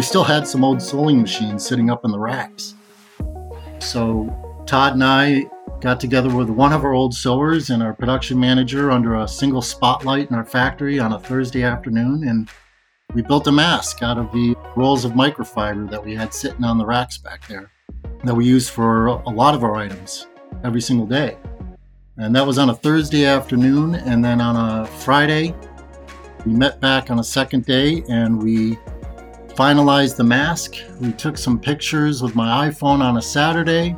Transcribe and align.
we 0.00 0.04
still 0.04 0.24
had 0.24 0.48
some 0.48 0.64
old 0.64 0.80
sewing 0.80 1.20
machines 1.20 1.62
sitting 1.62 1.90
up 1.90 2.06
in 2.06 2.10
the 2.10 2.18
racks. 2.18 2.74
So 3.80 4.64
Todd 4.66 4.94
and 4.94 5.04
I 5.04 5.44
got 5.82 6.00
together 6.00 6.34
with 6.34 6.48
one 6.48 6.72
of 6.72 6.86
our 6.86 6.94
old 6.94 7.12
sewers 7.12 7.68
and 7.68 7.82
our 7.82 7.92
production 7.92 8.40
manager 8.40 8.90
under 8.90 9.16
a 9.16 9.28
single 9.28 9.60
spotlight 9.60 10.30
in 10.30 10.36
our 10.36 10.44
factory 10.46 10.98
on 10.98 11.12
a 11.12 11.20
Thursday 11.20 11.64
afternoon, 11.64 12.26
and 12.26 12.48
we 13.12 13.20
built 13.20 13.46
a 13.46 13.52
mask 13.52 14.02
out 14.02 14.16
of 14.16 14.32
the 14.32 14.56
rolls 14.74 15.04
of 15.04 15.12
microfiber 15.12 15.90
that 15.90 16.02
we 16.02 16.14
had 16.14 16.32
sitting 16.32 16.64
on 16.64 16.78
the 16.78 16.86
racks 16.86 17.18
back 17.18 17.46
there 17.46 17.70
that 18.24 18.34
we 18.34 18.46
use 18.46 18.70
for 18.70 19.08
a 19.08 19.28
lot 19.28 19.54
of 19.54 19.62
our 19.62 19.76
items 19.76 20.28
every 20.64 20.80
single 20.80 21.06
day. 21.06 21.36
And 22.16 22.34
that 22.34 22.46
was 22.46 22.56
on 22.56 22.70
a 22.70 22.74
Thursday 22.74 23.26
afternoon, 23.26 23.96
and 23.96 24.24
then 24.24 24.40
on 24.40 24.56
a 24.56 24.86
Friday, 24.86 25.54
we 26.46 26.54
met 26.54 26.80
back 26.80 27.10
on 27.10 27.18
a 27.18 27.24
second 27.24 27.66
day 27.66 28.02
and 28.08 28.42
we 28.42 28.78
finalized 29.54 30.16
the 30.16 30.24
mask. 30.24 30.76
We 31.00 31.12
took 31.12 31.36
some 31.38 31.58
pictures 31.58 32.22
with 32.22 32.34
my 32.34 32.68
iPhone 32.68 33.00
on 33.00 33.16
a 33.16 33.22
Saturday 33.22 33.94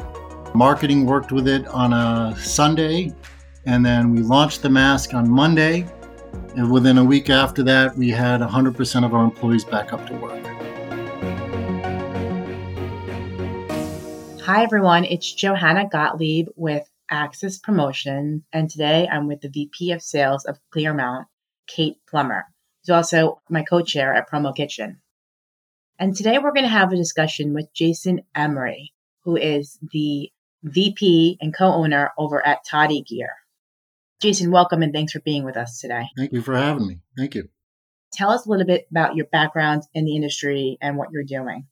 Marketing 0.55 1.07
worked 1.07 1.33
with 1.33 1.49
it 1.49 1.67
on 1.69 1.95
a 1.95 2.37
Sunday, 2.37 3.11
and 3.65 3.87
then 3.87 4.13
we 4.13 4.21
launched 4.21 4.61
the 4.61 4.69
mask 4.69 5.15
on 5.15 5.27
Monday. 5.27 5.87
And 6.55 6.71
within 6.71 6.99
a 6.99 7.05
week 7.05 7.31
after 7.31 7.63
that, 7.63 7.97
we 7.97 8.11
had 8.11 8.43
100% 8.43 9.05
of 9.05 9.15
our 9.15 9.25
employees 9.25 9.65
back 9.65 9.95
up 9.95 10.07
to 10.09 10.15
work. 10.17 10.45
Hi, 14.43 14.63
everyone. 14.63 15.07
It's 15.07 15.33
Johanna 15.33 15.89
Gottlieb 15.89 16.49
with 16.55 16.87
Axis 17.11 17.59
Promotion, 17.59 18.45
and 18.53 18.69
today 18.69 19.09
I'm 19.11 19.29
with 19.29 19.41
the 19.41 19.49
VP 19.49 19.93
of 19.93 20.03
Sales 20.03 20.45
of 20.45 20.59
Clearmount, 20.75 21.25
Kate 21.67 21.97
Plummer, 22.07 22.45
who's 22.83 22.95
also 22.95 23.41
my 23.49 23.63
co 23.63 23.81
chair 23.81 24.13
at 24.13 24.29
Promo 24.29 24.55
Kitchen. 24.55 25.02
And 26.03 26.17
today 26.17 26.39
we're 26.39 26.53
going 26.53 26.65
to 26.65 26.69
have 26.69 26.93
a 26.93 26.97
discussion 26.97 27.55
with 27.55 27.73
Jason 27.73 28.23
Emery, 28.35 28.93
who 29.23 29.37
is 29.37 29.79
the 29.93 30.33
VP 30.65 31.39
and 31.41 31.55
co 31.55 31.67
owner 31.67 32.11
over 32.19 32.45
at 32.45 32.65
Toddy 32.69 33.03
Gear. 33.03 33.31
Jason, 34.21 34.51
welcome 34.51 34.83
and 34.83 34.93
thanks 34.93 35.13
for 35.13 35.21
being 35.21 35.45
with 35.45 35.57
us 35.57 35.79
today. 35.79 36.03
Thank 36.17 36.33
you 36.33 36.43
for 36.43 36.57
having 36.57 36.89
me. 36.89 37.03
Thank 37.17 37.37
you. 37.37 37.51
Tell 38.13 38.31
us 38.31 38.47
a 38.47 38.51
little 38.51 38.67
bit 38.67 38.89
about 38.91 39.15
your 39.15 39.27
background 39.27 39.85
in 39.95 40.05
the 40.05 40.17
industry 40.17 40.77
and 40.81 40.97
what 40.97 41.13
you're 41.13 41.23
doing. 41.23 41.69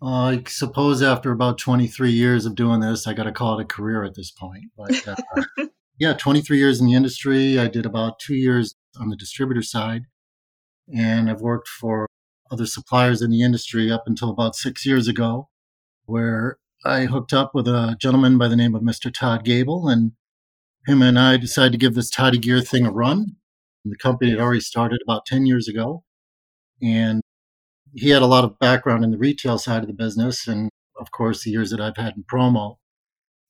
Uh, 0.00 0.06
I 0.28 0.44
suppose 0.48 1.02
after 1.02 1.30
about 1.30 1.58
23 1.58 2.10
years 2.10 2.46
of 2.46 2.54
doing 2.54 2.80
this, 2.80 3.06
I 3.06 3.12
got 3.12 3.24
to 3.24 3.32
call 3.32 3.58
it 3.58 3.64
a 3.64 3.66
career 3.66 4.02
at 4.02 4.14
this 4.14 4.30
point. 4.30 4.70
But 4.78 5.06
uh, 5.06 5.66
yeah, 5.98 6.14
23 6.14 6.56
years 6.56 6.80
in 6.80 6.86
the 6.86 6.94
industry. 6.94 7.58
I 7.58 7.68
did 7.68 7.84
about 7.84 8.18
two 8.18 8.34
years 8.34 8.76
on 8.98 9.10
the 9.10 9.16
distributor 9.16 9.60
side, 9.60 10.04
and 10.88 11.28
I've 11.28 11.42
worked 11.42 11.68
for 11.68 12.06
other 12.52 12.66
suppliers 12.66 13.22
in 13.22 13.30
the 13.30 13.42
industry 13.42 13.90
up 13.90 14.04
until 14.06 14.30
about 14.30 14.54
six 14.54 14.84
years 14.84 15.08
ago, 15.08 15.48
where 16.04 16.58
I 16.84 17.06
hooked 17.06 17.32
up 17.32 17.52
with 17.54 17.66
a 17.66 17.96
gentleman 18.00 18.38
by 18.38 18.48
the 18.48 18.56
name 18.56 18.74
of 18.74 18.82
Mr. 18.82 19.12
Todd 19.12 19.44
Gable, 19.44 19.88
and 19.88 20.12
him 20.86 21.00
and 21.00 21.18
I 21.18 21.36
decided 21.36 21.72
to 21.72 21.78
give 21.78 21.94
this 21.94 22.10
Toddy 22.10 22.38
Gear 22.38 22.60
thing 22.60 22.84
a 22.86 22.90
run. 22.90 23.36
The 23.84 23.96
company 23.96 24.30
had 24.30 24.40
already 24.40 24.60
started 24.60 25.00
about 25.02 25.26
10 25.26 25.46
years 25.46 25.68
ago, 25.68 26.04
and 26.80 27.22
he 27.94 28.10
had 28.10 28.22
a 28.22 28.26
lot 28.26 28.44
of 28.44 28.58
background 28.58 29.04
in 29.04 29.10
the 29.10 29.18
retail 29.18 29.58
side 29.58 29.82
of 29.82 29.86
the 29.86 29.94
business, 29.94 30.46
and 30.46 30.70
of 31.00 31.10
course, 31.10 31.44
the 31.44 31.50
years 31.50 31.70
that 31.70 31.80
I've 31.80 31.96
had 31.96 32.14
in 32.16 32.24
promo. 32.24 32.76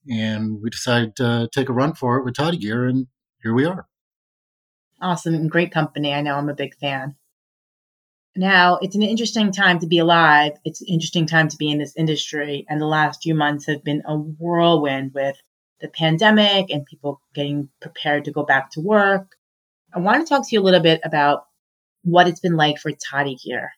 And 0.09 0.61
we 0.63 0.71
decided 0.71 1.17
to 1.17 1.49
take 1.53 1.69
a 1.69 1.73
run 1.73 1.95
for 1.95 2.19
it 2.19 2.25
with 2.25 2.35
Toddy 2.35 2.59
Gear, 2.59 2.87
and 2.87 3.07
here 3.43 3.55
we 3.55 3.65
are. 3.65 3.87
Awesome. 5.01 5.35
and 5.35 5.51
Great 5.51 5.73
company. 5.73 6.13
I 6.13 6.21
know 6.23 6.37
I'm 6.37 6.49
a 6.49 6.55
big 6.55 6.77
fan. 6.77 7.17
Now, 8.35 8.79
it's 8.81 8.97
an 8.97 9.03
interesting 9.03 9.53
time 9.53 9.79
to 9.81 9.87
be 9.87 9.99
alive. 9.99 10.53
It's 10.65 10.81
an 10.81 10.89
interesting 10.89 11.27
time 11.27 11.49
to 11.49 11.57
be 11.57 11.71
in 11.71 11.79
this 11.79 11.95
industry. 11.97 12.65
And 12.69 12.81
the 12.81 12.87
last 12.87 13.23
few 13.23 13.35
months 13.35 13.67
have 13.67 13.85
been 13.85 14.03
a 14.07 14.17
whirlwind 14.17 15.13
with 15.15 15.37
the 15.81 15.89
pandemic 15.89 16.71
and 16.71 16.87
people 16.87 17.21
getting 17.35 17.69
prepared 17.81 18.25
to 18.25 18.31
go 18.31 18.45
back 18.45 18.71
to 18.73 18.81
work. 18.81 19.37
I 19.95 19.99
want 19.99 20.27
to 20.27 20.29
talk 20.29 20.49
to 20.49 20.55
you 20.55 20.61
a 20.61 20.65
little 20.65 20.81
bit 20.81 21.01
about 21.05 21.45
what 22.05 22.27
it's 22.27 22.41
been 22.41 22.57
like 22.57 22.79
for 22.79 22.91
Toddy 22.93 23.35
here. 23.35 23.73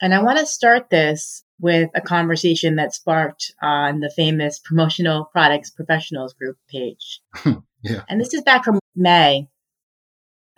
And 0.00 0.14
I 0.14 0.22
want 0.22 0.38
to 0.38 0.46
start 0.46 0.90
this 0.90 1.42
with 1.60 1.90
a 1.94 2.00
conversation 2.00 2.76
that 2.76 2.94
sparked 2.94 3.52
on 3.62 4.00
the 4.00 4.10
famous 4.10 4.60
Promotional 4.60 5.24
Products 5.24 5.70
Professionals 5.70 6.34
group 6.34 6.56
page. 6.68 7.20
yeah. 7.82 8.02
And 8.08 8.20
this 8.20 8.34
is 8.34 8.42
back 8.42 8.64
from 8.64 8.78
May. 8.94 9.48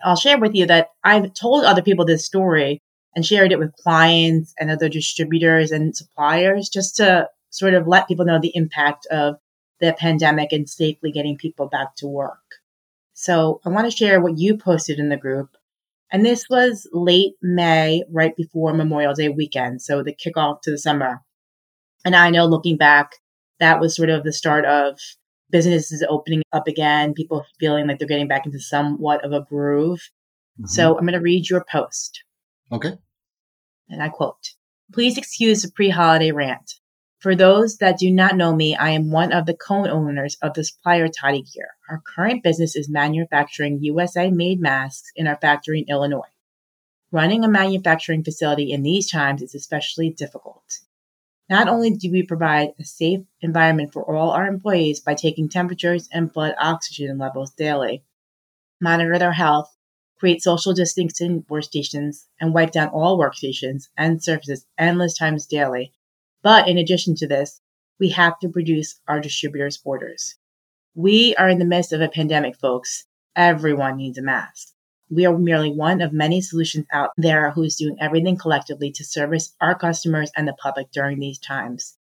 I'll 0.03 0.15
share 0.15 0.37
with 0.37 0.53
you 0.53 0.65
that 0.67 0.89
I've 1.03 1.33
told 1.33 1.63
other 1.63 1.81
people 1.81 2.05
this 2.05 2.25
story 2.25 2.79
and 3.15 3.25
shared 3.25 3.51
it 3.51 3.59
with 3.59 3.75
clients 3.77 4.53
and 4.59 4.69
other 4.69 4.89
distributors 4.89 5.71
and 5.71 5.95
suppliers 5.95 6.69
just 6.69 6.97
to 6.97 7.29
sort 7.49 7.73
of 7.73 7.87
let 7.87 8.07
people 8.07 8.25
know 8.25 8.39
the 8.39 8.55
impact 8.55 9.05
of 9.07 9.35
the 9.79 9.95
pandemic 9.97 10.51
and 10.51 10.69
safely 10.69 11.11
getting 11.11 11.37
people 11.37 11.67
back 11.67 11.95
to 11.95 12.07
work. 12.07 12.39
So 13.13 13.61
I 13.65 13.69
want 13.69 13.89
to 13.89 13.95
share 13.95 14.21
what 14.21 14.37
you 14.37 14.57
posted 14.57 14.99
in 14.99 15.09
the 15.09 15.17
group. 15.17 15.55
And 16.11 16.25
this 16.25 16.49
was 16.49 16.87
late 16.91 17.33
May, 17.41 18.03
right 18.11 18.35
before 18.35 18.73
Memorial 18.73 19.13
Day 19.13 19.29
weekend. 19.29 19.81
So 19.81 20.03
the 20.03 20.13
kickoff 20.13 20.61
to 20.63 20.71
the 20.71 20.77
summer. 20.77 21.21
And 22.03 22.15
I 22.15 22.29
know 22.29 22.45
looking 22.45 22.77
back, 22.77 23.13
that 23.59 23.79
was 23.79 23.95
sort 23.95 24.09
of 24.09 24.23
the 24.23 24.33
start 24.33 24.65
of 24.65 24.99
businesses 25.49 26.05
opening 26.09 26.43
up 26.51 26.67
again, 26.67 27.13
people 27.13 27.45
feeling 27.59 27.87
like 27.87 27.99
they're 27.99 28.07
getting 28.07 28.27
back 28.27 28.45
into 28.45 28.59
somewhat 28.59 29.23
of 29.23 29.31
a 29.31 29.41
groove. 29.41 30.09
Mm-hmm. 30.59 30.67
So 30.67 30.97
I'm 30.97 31.05
going 31.05 31.13
to 31.13 31.19
read 31.19 31.49
your 31.49 31.65
post. 31.69 32.21
Okay 32.71 32.97
and 33.89 34.01
I 34.01 34.09
quote, 34.09 34.53
Please 34.93 35.17
excuse 35.17 35.61
the 35.61 35.71
pre 35.71 35.89
holiday 35.89 36.31
rant. 36.31 36.79
For 37.19 37.35
those 37.35 37.77
that 37.77 37.97
do 37.97 38.11
not 38.11 38.37
know 38.37 38.55
me, 38.55 38.75
I 38.75 38.91
am 38.91 39.09
one 39.09 39.33
of 39.33 39.45
the 39.45 39.55
co 39.55 39.87
owners 39.87 40.37
of 40.41 40.53
the 40.53 40.63
supplier 40.63 41.07
Toddy 41.07 41.41
Gear. 41.41 41.69
Our 41.89 42.01
current 42.15 42.43
business 42.43 42.75
is 42.75 42.87
manufacturing 42.87 43.81
USA 43.81 44.29
made 44.29 44.61
masks 44.61 45.11
in 45.15 45.25
our 45.25 45.37
factory 45.37 45.79
in 45.79 45.89
Illinois. 45.89 46.29
Running 47.11 47.43
a 47.43 47.49
manufacturing 47.49 48.23
facility 48.23 48.71
in 48.71 48.83
these 48.83 49.09
times 49.09 49.41
is 49.41 49.55
especially 49.55 50.09
difficult. 50.09 50.79
Not 51.49 51.67
only 51.67 51.91
do 51.91 52.11
we 52.11 52.23
provide 52.23 52.73
a 52.79 52.83
safe 52.83 53.21
environment 53.41 53.93
for 53.93 54.03
all 54.03 54.31
our 54.31 54.47
employees 54.47 54.99
by 54.99 55.13
taking 55.13 55.47
temperatures 55.47 56.09
and 56.11 56.31
blood 56.31 56.55
oxygen 56.59 57.17
levels 57.17 57.51
daily, 57.51 58.03
monitor 58.81 59.17
their 59.17 59.33
health, 59.33 59.74
create 60.25 60.41
social 60.41 60.73
distancing 60.73 61.43
workstations, 61.51 62.25
and 62.41 62.51
wipe 62.51 62.71
down 62.71 62.87
all 62.87 63.19
workstations 63.19 63.89
and 63.95 64.23
surfaces 64.23 64.65
endless 64.75 65.15
times 65.15 65.45
daily. 65.45 65.93
But 66.41 66.67
in 66.67 66.79
addition 66.79 67.13
to 67.17 67.27
this, 67.27 67.61
we 67.99 68.09
have 68.09 68.39
to 68.39 68.49
produce 68.49 68.99
our 69.07 69.19
distributors' 69.19 69.79
orders. 69.85 70.33
We 70.95 71.35
are 71.35 71.47
in 71.47 71.59
the 71.59 71.65
midst 71.65 71.93
of 71.93 72.01
a 72.01 72.09
pandemic, 72.09 72.55
folks. 72.55 73.05
Everyone 73.35 73.97
needs 73.97 74.17
a 74.17 74.23
mask. 74.23 74.69
We 75.11 75.27
are 75.27 75.37
merely 75.37 75.69
one 75.69 76.01
of 76.01 76.11
many 76.11 76.41
solutions 76.41 76.87
out 76.91 77.11
there 77.17 77.51
who's 77.51 77.75
doing 77.75 77.97
everything 78.01 78.35
collectively 78.35 78.91
to 78.93 79.05
service 79.05 79.53
our 79.61 79.77
customers 79.77 80.31
and 80.35 80.47
the 80.47 80.53
public 80.53 80.89
during 80.89 81.19
these 81.19 81.37
times. 81.37 81.97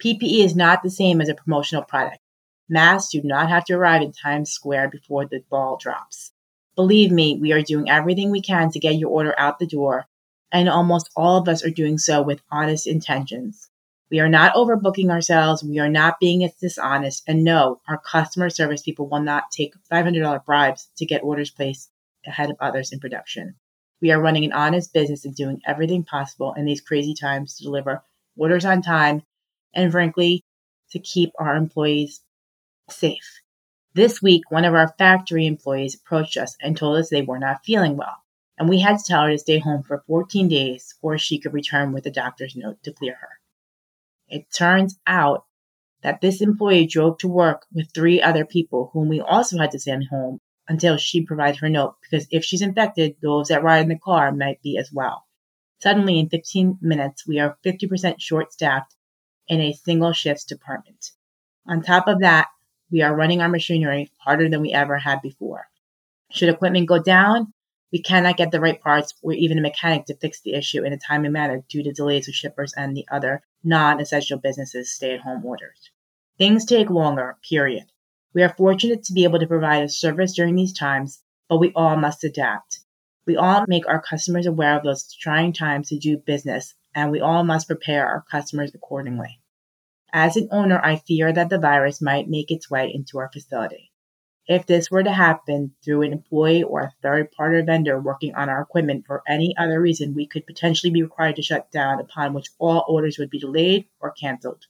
PPE 0.00 0.44
is 0.44 0.54
not 0.54 0.84
the 0.84 0.90
same 0.90 1.20
as 1.20 1.28
a 1.28 1.34
promotional 1.34 1.82
product. 1.82 2.20
Masks 2.68 3.10
do 3.10 3.22
not 3.24 3.48
have 3.48 3.64
to 3.64 3.74
arrive 3.74 4.02
in 4.02 4.12
Times 4.12 4.52
Square 4.52 4.90
before 4.90 5.26
the 5.26 5.42
ball 5.50 5.76
drops. 5.76 6.30
Believe 6.76 7.10
me, 7.10 7.38
we 7.40 7.52
are 7.52 7.62
doing 7.62 7.88
everything 7.88 8.30
we 8.30 8.42
can 8.42 8.70
to 8.70 8.78
get 8.78 8.96
your 8.96 9.08
order 9.10 9.34
out 9.38 9.58
the 9.58 9.66
door, 9.66 10.04
and 10.52 10.68
almost 10.68 11.08
all 11.16 11.38
of 11.38 11.48
us 11.48 11.64
are 11.64 11.70
doing 11.70 11.96
so 11.96 12.20
with 12.20 12.42
honest 12.50 12.86
intentions. 12.86 13.70
We 14.10 14.20
are 14.20 14.28
not 14.28 14.54
overbooking 14.54 15.10
ourselves, 15.10 15.64
we 15.64 15.78
are 15.78 15.88
not 15.88 16.20
being 16.20 16.48
dishonest, 16.60 17.24
and 17.26 17.42
no, 17.42 17.80
our 17.88 17.98
customer 17.98 18.50
service 18.50 18.82
people 18.82 19.08
will 19.08 19.22
not 19.22 19.50
take 19.50 19.72
$500 19.90 20.44
bribes 20.44 20.88
to 20.98 21.06
get 21.06 21.24
orders 21.24 21.50
placed 21.50 21.90
ahead 22.26 22.50
of 22.50 22.56
others 22.60 22.92
in 22.92 23.00
production. 23.00 23.54
We 24.02 24.10
are 24.10 24.20
running 24.20 24.44
an 24.44 24.52
honest 24.52 24.92
business 24.92 25.24
and 25.24 25.34
doing 25.34 25.62
everything 25.66 26.04
possible 26.04 26.52
in 26.52 26.66
these 26.66 26.82
crazy 26.82 27.14
times 27.14 27.56
to 27.56 27.64
deliver 27.64 28.04
orders 28.36 28.66
on 28.66 28.82
time 28.82 29.22
and, 29.72 29.90
frankly, 29.90 30.44
to 30.90 30.98
keep 30.98 31.30
our 31.38 31.56
employees 31.56 32.20
safe. 32.90 33.40
This 33.96 34.20
week, 34.20 34.50
one 34.50 34.66
of 34.66 34.74
our 34.74 34.92
factory 34.98 35.46
employees 35.46 35.94
approached 35.94 36.36
us 36.36 36.54
and 36.60 36.76
told 36.76 36.98
us 36.98 37.08
they 37.08 37.22
were 37.22 37.38
not 37.38 37.64
feeling 37.64 37.96
well, 37.96 38.18
and 38.58 38.68
we 38.68 38.80
had 38.80 38.98
to 38.98 39.02
tell 39.02 39.22
her 39.22 39.30
to 39.30 39.38
stay 39.38 39.58
home 39.58 39.82
for 39.82 40.04
14 40.06 40.48
days 40.48 40.94
or 41.00 41.16
she 41.16 41.38
could 41.38 41.54
return 41.54 41.92
with 41.92 42.04
a 42.04 42.10
doctor's 42.10 42.54
note 42.54 42.82
to 42.82 42.92
clear 42.92 43.14
her. 43.18 43.40
It 44.28 44.52
turns 44.52 44.98
out 45.06 45.46
that 46.02 46.20
this 46.20 46.42
employee 46.42 46.86
drove 46.86 47.16
to 47.20 47.28
work 47.28 47.64
with 47.72 47.90
three 47.94 48.20
other 48.20 48.44
people 48.44 48.90
whom 48.92 49.08
we 49.08 49.22
also 49.22 49.56
had 49.56 49.70
to 49.70 49.80
send 49.80 50.08
home 50.08 50.40
until 50.68 50.98
she 50.98 51.24
provided 51.24 51.60
her 51.60 51.70
note 51.70 51.94
because 52.02 52.28
if 52.30 52.44
she's 52.44 52.60
infected, 52.60 53.16
those 53.22 53.48
that 53.48 53.62
ride 53.62 53.80
in 53.80 53.88
the 53.88 53.98
car 53.98 54.30
might 54.30 54.60
be 54.60 54.76
as 54.76 54.90
well. 54.92 55.24
Suddenly, 55.80 56.18
in 56.18 56.28
15 56.28 56.80
minutes, 56.82 57.26
we 57.26 57.38
are 57.38 57.56
50% 57.64 58.16
short 58.18 58.52
staffed 58.52 58.94
in 59.48 59.62
a 59.62 59.72
single 59.72 60.12
shifts 60.12 60.44
department. 60.44 61.12
On 61.66 61.80
top 61.80 62.08
of 62.08 62.20
that, 62.20 62.48
we 62.90 63.02
are 63.02 63.14
running 63.14 63.40
our 63.40 63.48
machinery 63.48 64.10
harder 64.18 64.48
than 64.48 64.60
we 64.60 64.72
ever 64.72 64.98
had 64.98 65.20
before. 65.22 65.68
Should 66.30 66.48
equipment 66.48 66.88
go 66.88 67.02
down, 67.02 67.52
We 67.92 68.02
cannot 68.02 68.36
get 68.36 68.50
the 68.50 68.60
right 68.60 68.80
parts 68.80 69.14
or 69.22 69.32
even 69.32 69.58
a 69.58 69.60
mechanic 69.60 70.06
to 70.06 70.16
fix 70.16 70.40
the 70.40 70.54
issue 70.54 70.84
in 70.84 70.92
a 70.92 70.98
timely 70.98 71.30
manner 71.30 71.64
due 71.68 71.82
to 71.82 71.92
delays 71.92 72.26
with 72.26 72.36
shippers 72.36 72.74
and 72.76 72.96
the 72.96 73.06
other 73.10 73.42
non 73.64 74.00
essential 74.00 74.38
businesses' 74.38 74.92
stay 74.92 75.14
at 75.14 75.20
home 75.20 75.44
orders. 75.44 75.90
Things 76.38 76.64
take 76.64 76.90
longer, 76.90 77.38
period. 77.48 77.86
We 78.34 78.42
are 78.42 78.48
fortunate 78.50 79.02
to 79.04 79.12
be 79.12 79.24
able 79.24 79.38
to 79.38 79.46
provide 79.46 79.82
a 79.84 79.88
service 79.88 80.34
during 80.34 80.56
these 80.56 80.72
times, 80.72 81.22
but 81.48 81.58
we 81.58 81.72
all 81.74 81.96
must 81.96 82.22
adapt. 82.22 82.80
We 83.26 83.36
all 83.36 83.64
make 83.66 83.88
our 83.88 84.00
customers 84.02 84.46
aware 84.46 84.76
of 84.76 84.84
those 84.84 85.12
trying 85.12 85.52
times 85.52 85.88
to 85.88 85.98
do 85.98 86.18
business, 86.18 86.74
and 86.94 87.10
we 87.10 87.20
all 87.20 87.44
must 87.44 87.66
prepare 87.66 88.06
our 88.06 88.24
customers 88.30 88.74
accordingly. 88.74 89.40
As 90.18 90.34
an 90.34 90.48
owner, 90.50 90.80
I 90.82 90.96
fear 90.96 91.30
that 91.30 91.50
the 91.50 91.58
virus 91.58 92.00
might 92.00 92.26
make 92.26 92.50
its 92.50 92.70
way 92.70 92.90
into 92.90 93.18
our 93.18 93.30
facility. 93.30 93.92
If 94.48 94.64
this 94.64 94.90
were 94.90 95.02
to 95.02 95.12
happen 95.12 95.74
through 95.84 96.00
an 96.04 96.12
employee 96.14 96.62
or 96.62 96.80
a 96.80 96.94
third 97.02 97.32
party 97.32 97.60
vendor 97.60 98.00
working 98.00 98.34
on 98.34 98.48
our 98.48 98.62
equipment 98.62 99.04
for 99.06 99.22
any 99.28 99.54
other 99.58 99.78
reason, 99.78 100.14
we 100.14 100.26
could 100.26 100.46
potentially 100.46 100.90
be 100.90 101.02
required 101.02 101.36
to 101.36 101.42
shut 101.42 101.70
down, 101.70 102.00
upon 102.00 102.32
which 102.32 102.48
all 102.58 102.86
orders 102.88 103.18
would 103.18 103.28
be 103.28 103.38
delayed 103.38 103.88
or 104.00 104.10
canceled. 104.10 104.64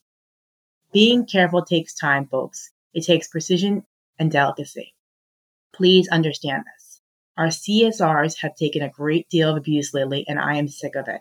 Being 0.93 1.25
careful 1.25 1.65
takes 1.65 1.95
time, 1.95 2.27
folks. 2.27 2.73
It 2.93 3.05
takes 3.05 3.29
precision 3.29 3.87
and 4.19 4.33
delicacy. 4.33 4.97
Please 5.73 6.09
understand 6.09 6.65
this. 6.75 7.01
Our 7.37 7.51
CSRs 7.51 8.39
have 8.41 8.57
taken 8.57 8.83
a 8.83 8.91
great 8.91 9.29
deal 9.29 9.51
of 9.51 9.57
abuse 9.57 9.95
lately, 9.95 10.27
and 10.27 10.41
I 10.41 10.57
am 10.57 10.67
sick 10.67 10.97
of 10.97 11.07
it. 11.07 11.21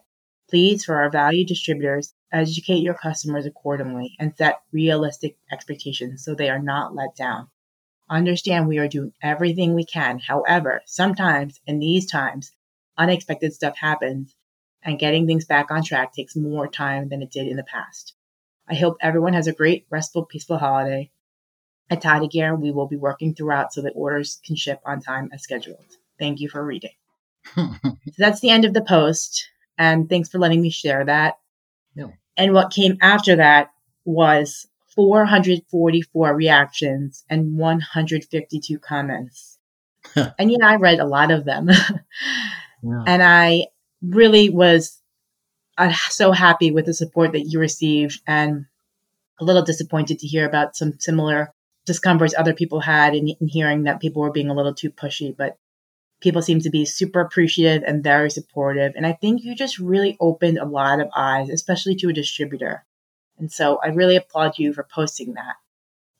Please, 0.50 0.86
for 0.86 0.96
our 0.96 1.12
valued 1.12 1.48
distributors, 1.48 2.14
educate 2.36 2.84
your 2.84 2.94
customers 2.94 3.46
accordingly 3.46 4.16
and 4.20 4.36
set 4.36 4.62
realistic 4.72 5.38
expectations 5.52 6.24
so 6.24 6.36
they 6.36 6.50
are 6.50 6.60
not 6.60 6.94
let 6.94 7.16
down. 7.16 7.48
Understand 8.10 8.68
we 8.68 8.78
are 8.78 8.88
doing 8.88 9.14
everything 9.22 9.74
we 9.74 9.86
can. 9.86 10.20
However, 10.20 10.82
sometimes 10.86 11.60
in 11.66 11.80
these 11.80 12.06
times, 12.10 12.52
unexpected 12.98 13.54
stuff 13.54 13.78
happens 13.78 14.36
and 14.84 15.00
getting 15.00 15.26
things 15.26 15.46
back 15.46 15.72
on 15.72 15.84
track 15.84 16.14
takes 16.14 16.36
more 16.36 16.68
time 16.68 17.10
than 17.10 17.22
it 17.22 17.32
did 17.32 17.48
in 17.48 17.58
the 17.58 17.64
past. 17.64 18.14
I 18.68 18.76
hope 18.76 18.98
everyone 19.02 19.34
has 19.34 19.48
a 19.48 19.54
great, 19.54 19.86
restful, 19.90 20.26
peaceful 20.26 20.58
holiday. 20.58 21.12
At 21.90 22.02
Toddy 22.02 22.28
Gear, 22.28 22.56
we 22.56 22.72
will 22.72 22.88
be 22.88 22.96
working 22.96 23.34
throughout 23.34 23.74
so 23.74 23.82
that 23.82 23.94
orders 23.96 24.40
can 24.46 24.56
ship 24.56 24.82
on 24.86 25.02
time 25.02 25.30
as 25.32 25.44
scheduled. 25.44 25.86
Thank 26.20 26.40
you 26.40 26.50
for 26.50 26.64
reading. 26.64 26.94
so 27.56 27.70
that's 28.18 28.40
the 28.40 28.50
end 28.50 28.66
of 28.66 28.74
the 28.74 28.82
post. 28.82 29.50
And 29.78 30.10
thanks 30.10 30.30
for 30.30 30.40
letting 30.40 30.62
me 30.62 30.70
share 30.70 31.06
that. 31.06 31.38
Yeah. 31.96 32.08
And 32.38 32.54
what 32.54 32.72
came 32.72 32.98
after 33.02 33.36
that 33.38 33.72
was 34.04 34.68
444 34.96 36.36
reactions 36.36 37.26
and 37.30 37.58
152 37.58 38.80
comments. 38.80 39.58
and 40.16 40.52
yeah, 40.52 40.58
I 40.64 40.76
read 40.76 41.00
a 41.00 41.06
lot 41.06 41.32
of 41.32 41.46
them. 41.46 41.70
yeah. 42.84 43.04
And 43.08 43.24
I 43.24 43.68
really 44.02 44.50
was 44.50 45.02
uh, 45.78 45.94
so 46.10 46.32
happy 46.32 46.72
with 46.72 46.86
the 46.86 46.94
support 46.94 47.34
that 47.34 47.46
you 47.46 47.60
received 47.60 48.22
and 48.26 48.66
a 49.40 49.44
little 49.44 49.64
disappointed 49.64 50.20
to 50.20 50.28
hear 50.28 50.46
about 50.46 50.76
some 50.76 50.94
similar 51.00 51.54
discomforts 51.86 52.34
other 52.38 52.54
people 52.54 52.80
had 52.80 53.14
in, 53.14 53.30
in 53.30 53.48
hearing 53.48 53.84
that 53.84 54.00
people 54.00 54.22
were 54.22 54.32
being 54.32 54.50
a 54.50 54.54
little 54.54 54.74
too 54.74 54.90
pushy. 54.90 55.36
But 55.36 55.58
people 56.22 56.42
seem 56.42 56.60
to 56.62 56.70
be 56.70 56.86
super 56.86 57.20
appreciative 57.20 57.84
and 57.86 58.04
very 58.04 58.30
supportive. 58.30 58.94
And 58.96 59.06
I 59.06 59.14
think 59.14 59.44
you 59.44 59.56
just 59.56 59.80
really 59.80 60.18
opened 60.20 60.58
a 60.58 60.66
lot 60.66 61.00
of 61.00 61.10
eyes, 61.16 61.50
especially 61.50 61.96
to 61.96 62.10
a 62.10 62.14
distributor. 62.14 62.86
And 63.38 63.52
so 63.52 63.80
I 63.84 63.88
really 63.88 64.16
applaud 64.16 64.58
you 64.58 64.74
for 64.74 64.84
posting 64.84 65.34
that. 65.34 65.56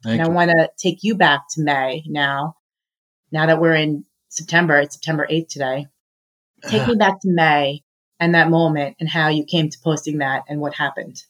Thank 0.04 0.20
and. 0.20 0.30
I 0.30 0.32
want 0.32 0.52
to 0.52 0.70
take 0.78 1.04
you 1.04 1.16
back 1.16 1.44
to 1.52 1.62
May 1.62 2.04
now. 2.08 2.58
Now 3.32 3.48
that 3.48 3.60
we're 3.60 3.76
in 3.76 4.06
September, 4.30 4.78
it's 4.78 4.96
September 4.96 5.28
8th 5.30 5.48
today. 5.50 5.88
Take 6.70 6.88
me 6.88 6.96
back 6.96 7.20
to 7.22 7.30
May 7.30 7.84
and 8.20 8.34
that 8.34 8.50
moment 8.50 8.96
and 9.00 9.10
how 9.10 9.28
you 9.30 9.44
came 9.44 9.70
to 9.70 9.78
posting 9.84 10.20
that 10.20 10.44
and 10.48 10.60
what 10.60 10.76
happened. 10.76 11.24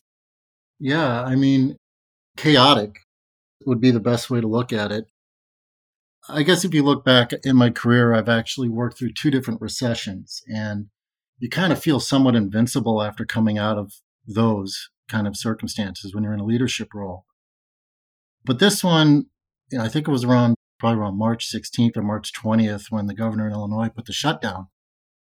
Yeah, 0.79 1.23
I 1.23 1.35
mean, 1.35 1.77
chaotic 2.37 2.99
would 3.65 3.81
be 3.81 3.91
the 3.91 3.99
best 3.99 4.29
way 4.29 4.41
to 4.41 4.47
look 4.47 4.73
at 4.73 4.91
it. 4.91 5.07
I 6.27 6.43
guess 6.43 6.65
if 6.65 6.73
you 6.73 6.81
look 6.81 7.05
back 7.05 7.31
in 7.43 7.55
my 7.55 7.69
career, 7.69 8.13
I've 8.13 8.29
actually 8.29 8.69
worked 8.69 8.97
through 8.97 9.13
two 9.13 9.29
different 9.29 9.61
recessions, 9.61 10.41
and 10.47 10.87
you 11.37 11.49
kind 11.49 11.71
of 11.71 11.81
feel 11.81 11.99
somewhat 11.99 12.35
invincible 12.35 13.01
after 13.01 13.25
coming 13.25 13.57
out 13.57 13.77
of 13.77 13.93
those 14.27 14.89
kind 15.07 15.27
of 15.27 15.37
circumstances 15.37 16.13
when 16.13 16.23
you're 16.23 16.33
in 16.33 16.39
a 16.39 16.45
leadership 16.45 16.93
role. 16.93 17.25
But 18.43 18.59
this 18.59 18.83
one, 18.83 19.25
you 19.71 19.77
know, 19.77 19.83
I 19.83 19.87
think 19.87 20.07
it 20.07 20.11
was 20.11 20.23
around 20.23 20.55
probably 20.79 20.99
around 20.99 21.17
March 21.17 21.51
16th 21.51 21.95
or 21.95 22.01
March 22.01 22.31
20th 22.33 22.91
when 22.91 23.05
the 23.05 23.13
governor 23.13 23.47
in 23.47 23.53
Illinois 23.53 23.89
put 23.89 24.05
the 24.05 24.13
shutdown. 24.13 24.67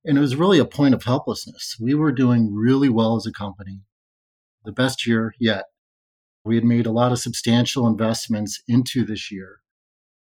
And 0.03 0.17
it 0.17 0.21
was 0.21 0.35
really 0.35 0.59
a 0.59 0.65
point 0.65 0.94
of 0.94 1.03
helplessness. 1.03 1.77
We 1.79 1.94
were 1.94 2.11
doing 2.11 2.53
really 2.53 2.89
well 2.89 3.15
as 3.15 3.25
a 3.25 3.31
company, 3.31 3.81
the 4.65 4.71
best 4.71 5.05
year 5.05 5.33
yet. 5.39 5.65
We 6.44 6.55
had 6.55 6.63
made 6.63 6.85
a 6.85 6.91
lot 6.91 7.11
of 7.11 7.19
substantial 7.19 7.87
investments 7.87 8.61
into 8.67 9.05
this 9.05 9.31
year. 9.31 9.59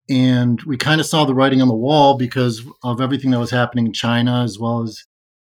And 0.08 0.62
we 0.62 0.76
kind 0.76 1.00
of 1.00 1.06
saw 1.06 1.24
the 1.24 1.34
writing 1.34 1.60
on 1.60 1.68
the 1.68 1.74
wall 1.74 2.16
because 2.16 2.62
of 2.84 3.00
everything 3.00 3.32
that 3.32 3.40
was 3.40 3.50
happening 3.50 3.86
in 3.86 3.92
China, 3.92 4.42
as 4.42 4.58
well 4.58 4.82
as 4.82 5.04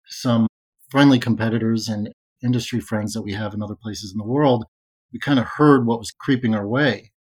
some 0.07 0.47
friendly 0.91 1.19
competitors 1.19 1.89
and 1.89 2.11
industry 2.43 2.81
friends 2.81 3.13
that 3.13 3.23
we 3.23 3.33
have 3.33 3.53
in 3.53 3.63
other 3.63 3.75
places 3.75 4.13
in 4.13 4.19
the 4.19 4.25
world, 4.25 4.65
we 5.13 5.19
kind 5.19 5.39
of 5.39 5.45
heard 5.45 5.87
what 5.87 5.99
was 5.99 6.11
creeping 6.11 6.55
our 6.55 6.67
way. 6.67 7.13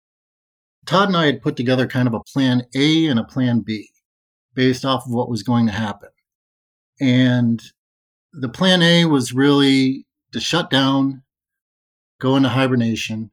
Todd 0.87 1.09
and 1.09 1.17
I 1.17 1.27
had 1.27 1.43
put 1.43 1.57
together 1.57 1.87
kind 1.87 2.07
of 2.07 2.15
a 2.15 2.21
plan 2.33 2.65
A 2.77 3.07
and 3.07 3.19
a 3.19 3.25
plan 3.25 3.61
B 3.61 3.91
based 4.55 4.85
off 4.85 5.05
of 5.05 5.13
what 5.13 5.29
was 5.29 5.43
going 5.43 5.67
to 5.67 5.73
happen. 5.73 6.11
And 7.01 7.61
the 8.33 8.49
plan 8.49 8.83
A 8.83 9.05
was 9.05 9.33
really 9.33 10.07
to 10.33 10.41
shut 10.41 10.71
down, 10.71 11.23
go 12.21 12.37
into 12.37 12.49
hibernation. 12.51 13.31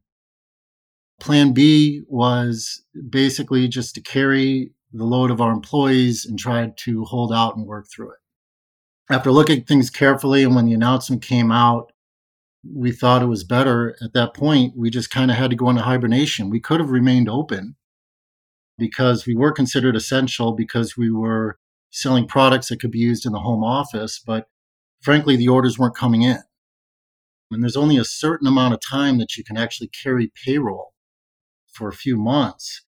Plan 1.24 1.54
B 1.54 2.04
was 2.08 2.84
basically 3.10 3.68
just 3.68 3.96
to 3.96 4.02
carry 4.02 4.72
the 4.92 5.06
load 5.06 5.31
of 5.31 5.42
our 5.42 5.52
employees 5.52 6.25
and 6.25 6.38
try 6.38 6.72
to 6.78 7.06
hold 7.06 7.34
out 7.34 7.56
and 7.56 7.66
work 7.66 7.88
through 7.90 8.12
it 8.12 8.18
after 9.10 9.31
looking 9.31 9.60
at 9.60 9.68
things 9.68 9.90
carefully 9.90 10.44
and 10.44 10.56
when 10.56 10.66
the 10.66 10.74
announcement 10.74 11.22
came 11.22 11.52
out, 11.52 11.92
we 12.64 12.92
thought 12.92 13.22
it 13.22 13.28
was 13.28 13.44
better 13.44 13.96
at 14.02 14.14
that 14.14 14.34
point. 14.34 14.78
We 14.78 14.90
just 14.90 15.10
kind 15.10 15.30
of 15.30 15.38
had 15.38 15.50
to 15.50 15.56
go 15.56 15.70
into 15.70 15.81
hibernation. 15.81 16.50
We 16.50 16.62
could 16.62 16.80
have 16.80 16.90
remained 16.90 17.28
open 17.28 17.75
because 18.77 19.25
we 19.25 19.36
were 19.36 19.51
considered 19.51 19.96
essential 19.96 20.53
because 20.53 20.96
we 20.98 21.12
were 21.12 21.60
selling 21.92 22.27
products 22.27 22.70
that 22.70 22.80
could 22.80 22.92
be 22.92 23.00
used 23.00 23.25
in 23.25 23.34
the 23.34 23.39
home 23.39 23.63
office. 23.63 24.20
But 24.25 24.48
frankly, 25.01 25.36
the 25.36 25.50
orders 25.50 25.77
weren't 25.77 25.96
coming 25.96 26.22
in. 26.22 26.39
And 27.51 27.62
there's 27.62 27.77
only 27.77 27.98
a 27.98 28.06
certain 28.06 28.48
amount 28.48 28.74
of 28.74 28.80
time 28.89 29.18
that 29.20 29.38
you 29.38 29.44
can 29.44 29.58
actually 29.58 29.89
carry 29.89 30.32
payroll 30.44 30.93
for 31.74 31.88
a 31.88 31.94
few 31.94 32.18
months 32.18 32.86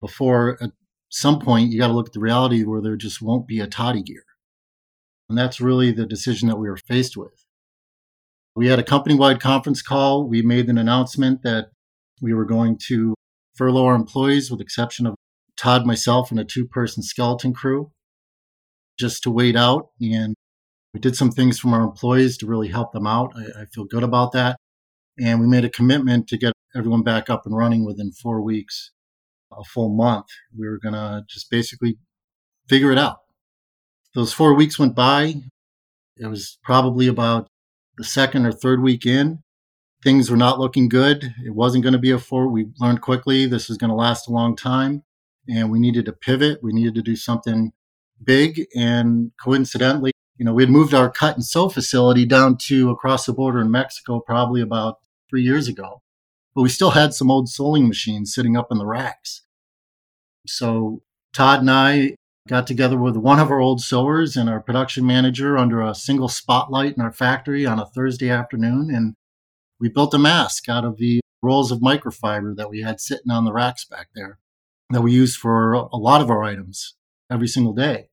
before 0.00 0.58
at 0.62 0.70
some 1.10 1.38
point 1.38 1.70
you 1.70 1.78
got 1.78 1.88
to 1.88 1.92
look 1.92 2.08
at 2.08 2.12
the 2.12 2.20
reality 2.20 2.64
where 2.64 2.80
there 2.80 2.96
just 2.96 3.22
won't 3.22 3.46
be 3.46 3.60
a 3.60 3.66
toddy 3.66 4.02
gear. 4.02 4.24
And 5.28 5.38
that's 5.38 5.60
really 5.60 5.92
the 5.92 6.06
decision 6.06 6.48
that 6.48 6.56
we 6.56 6.68
were 6.68 6.76
faced 6.76 7.16
with. 7.16 7.44
We 8.56 8.68
had 8.68 8.78
a 8.78 8.84
company 8.84 9.14
wide 9.16 9.40
conference 9.40 9.82
call. 9.82 10.28
We 10.28 10.42
made 10.42 10.68
an 10.68 10.78
announcement 10.78 11.42
that 11.42 11.68
we 12.20 12.34
were 12.34 12.44
going 12.44 12.78
to 12.88 13.14
furlough 13.56 13.86
our 13.86 13.94
employees, 13.94 14.50
with 14.50 14.60
exception 14.60 15.06
of 15.06 15.14
Todd, 15.56 15.86
myself, 15.86 16.30
and 16.30 16.38
a 16.38 16.44
two 16.44 16.66
person 16.66 17.02
skeleton 17.02 17.52
crew, 17.52 17.90
just 18.98 19.22
to 19.22 19.30
wait 19.30 19.56
out. 19.56 19.88
And 20.00 20.34
we 20.92 21.00
did 21.00 21.16
some 21.16 21.30
things 21.30 21.58
from 21.58 21.72
our 21.74 21.82
employees 21.82 22.36
to 22.38 22.46
really 22.46 22.68
help 22.68 22.92
them 22.92 23.06
out. 23.06 23.32
I, 23.36 23.62
I 23.62 23.64
feel 23.66 23.84
good 23.84 24.02
about 24.02 24.32
that. 24.32 24.56
And 25.18 25.40
we 25.40 25.46
made 25.46 25.64
a 25.64 25.70
commitment 25.70 26.28
to 26.28 26.38
get 26.38 26.52
everyone 26.74 27.02
back 27.02 27.30
up 27.30 27.46
and 27.46 27.56
running 27.56 27.84
within 27.84 28.12
four 28.12 28.40
weeks, 28.40 28.90
a 29.52 29.62
full 29.64 29.94
month. 29.94 30.26
We 30.56 30.68
were 30.68 30.78
going 30.78 30.94
to 30.94 31.24
just 31.28 31.50
basically 31.50 31.98
figure 32.68 32.90
it 32.90 32.98
out 32.98 33.18
those 34.14 34.32
four 34.32 34.54
weeks 34.54 34.78
went 34.78 34.94
by. 34.94 35.34
It 36.16 36.26
was 36.26 36.58
probably 36.62 37.08
about 37.08 37.48
the 37.98 38.04
second 38.04 38.46
or 38.46 38.52
third 38.52 38.82
week 38.82 39.04
in. 39.04 39.40
Things 40.02 40.30
were 40.30 40.36
not 40.36 40.60
looking 40.60 40.88
good. 40.88 41.34
It 41.44 41.54
wasn't 41.54 41.82
going 41.82 41.94
to 41.94 41.98
be 41.98 42.10
a 42.10 42.18
four. 42.18 42.48
We 42.48 42.66
learned 42.78 43.00
quickly 43.00 43.46
this 43.46 43.68
was 43.68 43.78
going 43.78 43.90
to 43.90 43.96
last 43.96 44.28
a 44.28 44.32
long 44.32 44.54
time 44.54 45.02
and 45.48 45.70
we 45.70 45.78
needed 45.78 46.04
to 46.06 46.12
pivot. 46.12 46.60
We 46.62 46.72
needed 46.72 46.94
to 46.94 47.02
do 47.02 47.16
something 47.16 47.72
big. 48.22 48.66
And 48.76 49.32
coincidentally, 49.42 50.12
you 50.36 50.44
know, 50.44 50.52
we 50.52 50.62
had 50.62 50.70
moved 50.70 50.94
our 50.94 51.10
cut 51.10 51.36
and 51.36 51.44
sew 51.44 51.68
facility 51.68 52.24
down 52.24 52.56
to 52.58 52.90
across 52.90 53.26
the 53.26 53.32
border 53.32 53.60
in 53.60 53.70
Mexico 53.70 54.20
probably 54.20 54.60
about 54.60 54.98
three 55.30 55.42
years 55.42 55.68
ago. 55.68 56.02
But 56.54 56.62
we 56.62 56.68
still 56.68 56.90
had 56.90 57.14
some 57.14 57.30
old 57.30 57.48
sewing 57.48 57.88
machines 57.88 58.34
sitting 58.34 58.56
up 58.56 58.68
in 58.70 58.78
the 58.78 58.86
racks. 58.86 59.42
So 60.46 61.02
Todd 61.32 61.60
and 61.60 61.70
I 61.70 62.16
got 62.46 62.66
together 62.66 62.98
with 62.98 63.16
one 63.16 63.38
of 63.38 63.50
our 63.50 63.60
old 63.60 63.80
sewers 63.80 64.36
and 64.36 64.50
our 64.50 64.60
production 64.60 65.06
manager 65.06 65.56
under 65.56 65.80
a 65.80 65.94
single 65.94 66.28
spotlight 66.28 66.96
in 66.96 67.02
our 67.02 67.12
factory 67.12 67.64
on 67.64 67.78
a 67.78 67.86
Thursday 67.86 68.28
afternoon. 68.28 68.94
And 68.94 69.14
we 69.80 69.88
built 69.88 70.14
a 70.14 70.18
mask 70.18 70.68
out 70.68 70.84
of 70.84 70.98
the 70.98 71.20
rolls 71.42 71.70
of 71.70 71.80
microfiber 71.80 72.56
that 72.56 72.70
we 72.70 72.82
had 72.82 73.00
sitting 73.00 73.30
on 73.30 73.44
the 73.44 73.52
racks 73.52 73.84
back 73.84 74.08
there 74.14 74.38
that 74.90 75.00
we 75.00 75.12
use 75.12 75.36
for 75.36 75.72
a 75.72 75.96
lot 75.96 76.20
of 76.20 76.30
our 76.30 76.42
items 76.44 76.94
every 77.30 77.48
single 77.48 77.72
day. 77.72 78.08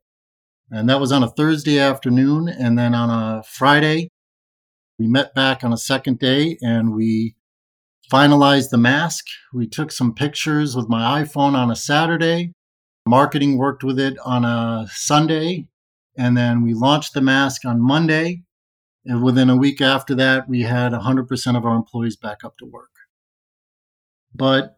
And 0.71 0.89
that 0.89 1.01
was 1.01 1.11
on 1.11 1.21
a 1.21 1.29
Thursday 1.29 1.79
afternoon. 1.79 2.47
And 2.47 2.79
then 2.79 2.95
on 2.95 3.09
a 3.09 3.43
Friday, 3.43 4.09
we 4.97 5.07
met 5.07 5.35
back 5.35 5.63
on 5.63 5.73
a 5.73 5.77
second 5.77 6.19
day 6.19 6.57
and 6.61 6.93
we 6.93 7.35
finalized 8.11 8.69
the 8.69 8.77
mask. 8.77 9.25
We 9.53 9.67
took 9.67 9.91
some 9.91 10.13
pictures 10.13 10.75
with 10.75 10.87
my 10.87 11.23
iPhone 11.23 11.53
on 11.53 11.69
a 11.69 11.75
Saturday. 11.75 12.53
Marketing 13.05 13.57
worked 13.57 13.83
with 13.83 13.99
it 13.99 14.17
on 14.23 14.45
a 14.45 14.87
Sunday. 14.91 15.67
And 16.17 16.37
then 16.37 16.61
we 16.61 16.73
launched 16.73 17.13
the 17.13 17.21
mask 17.21 17.65
on 17.65 17.81
Monday. 17.81 18.43
And 19.05 19.23
within 19.23 19.49
a 19.49 19.57
week 19.57 19.81
after 19.81 20.13
that, 20.15 20.47
we 20.47 20.61
had 20.61 20.91
100% 20.91 21.57
of 21.57 21.65
our 21.65 21.75
employees 21.75 22.15
back 22.15 22.43
up 22.43 22.57
to 22.59 22.65
work. 22.65 22.91
But, 24.33 24.77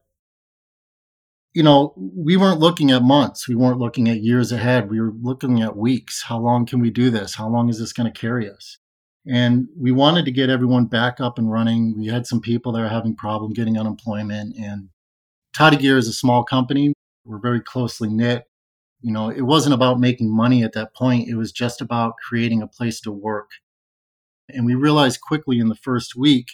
you 1.53 1.61
know, 1.61 1.93
we 1.97 2.35
weren't 2.35 2.59
looking 2.59 2.91
at 2.91 3.03
months. 3.03 3.47
We 3.47 3.55
weren't 3.55 3.77
looking 3.77 4.09
at 4.09 4.23
years 4.23 4.51
ahead. 4.51 4.89
We 4.89 4.99
were 4.99 5.13
looking 5.21 5.61
at 5.61 5.77
weeks. 5.77 6.23
How 6.23 6.39
long 6.39 6.65
can 6.65 6.79
we 6.79 6.89
do 6.89 7.09
this? 7.11 7.35
How 7.35 7.47
long 7.47 7.69
is 7.69 7.79
this 7.79 7.93
going 7.93 8.11
to 8.11 8.19
carry 8.19 8.49
us? 8.49 8.79
And 9.25 9.67
we 9.77 9.91
wanted 9.91 10.25
to 10.25 10.31
get 10.31 10.49
everyone 10.49 10.85
back 10.85 11.21
up 11.21 11.37
and 11.37 11.51
running. 11.51 11.95
We 11.97 12.07
had 12.07 12.25
some 12.25 12.41
people 12.41 12.71
that 12.73 12.81
are 12.81 12.89
having 12.89 13.15
problem 13.15 13.53
getting 13.53 13.77
unemployment. 13.77 14.55
And 14.57 14.89
Toddy 15.55 15.77
Gear 15.77 15.97
is 15.97 16.07
a 16.07 16.13
small 16.13 16.43
company. 16.43 16.93
We're 17.23 17.39
very 17.39 17.61
closely 17.61 18.09
knit. 18.09 18.45
You 19.01 19.11
know, 19.11 19.29
it 19.29 19.41
wasn't 19.41 19.75
about 19.75 19.99
making 19.99 20.35
money 20.35 20.63
at 20.63 20.73
that 20.73 20.95
point. 20.95 21.29
It 21.29 21.35
was 21.35 21.51
just 21.51 21.81
about 21.81 22.15
creating 22.27 22.61
a 22.61 22.67
place 22.67 22.99
to 23.01 23.11
work. 23.11 23.51
And 24.49 24.65
we 24.65 24.75
realized 24.75 25.21
quickly 25.21 25.59
in 25.59 25.69
the 25.69 25.75
first 25.75 26.15
week 26.15 26.47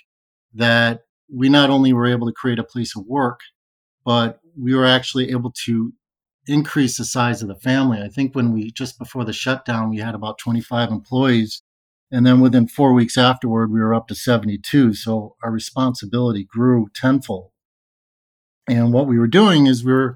that 0.53 1.01
we 1.31 1.47
not 1.47 1.69
only 1.69 1.93
were 1.93 2.07
able 2.07 2.27
to 2.27 2.33
create 2.33 2.59
a 2.59 2.63
place 2.63 2.95
of 2.95 3.05
work, 3.05 3.39
but 4.03 4.39
we 4.61 4.75
were 4.75 4.85
actually 4.85 5.31
able 5.31 5.51
to 5.65 5.93
increase 6.47 6.97
the 6.97 7.05
size 7.05 7.41
of 7.41 7.47
the 7.47 7.55
family. 7.55 8.01
I 8.01 8.07
think 8.07 8.35
when 8.35 8.53
we 8.53 8.71
just 8.71 8.97
before 8.97 9.23
the 9.23 9.33
shutdown, 9.33 9.89
we 9.89 9.97
had 9.97 10.15
about 10.15 10.37
25 10.39 10.89
employees. 10.89 11.61
And 12.11 12.25
then 12.25 12.39
within 12.39 12.67
four 12.67 12.93
weeks 12.93 13.17
afterward, 13.17 13.71
we 13.71 13.79
were 13.79 13.93
up 13.93 14.07
to 14.07 14.15
72. 14.15 14.95
So 14.95 15.35
our 15.43 15.51
responsibility 15.51 16.43
grew 16.43 16.87
tenfold. 16.95 17.51
And 18.67 18.93
what 18.93 19.07
we 19.07 19.19
were 19.19 19.27
doing 19.27 19.67
is 19.67 19.83
we 19.83 19.93
were 19.93 20.15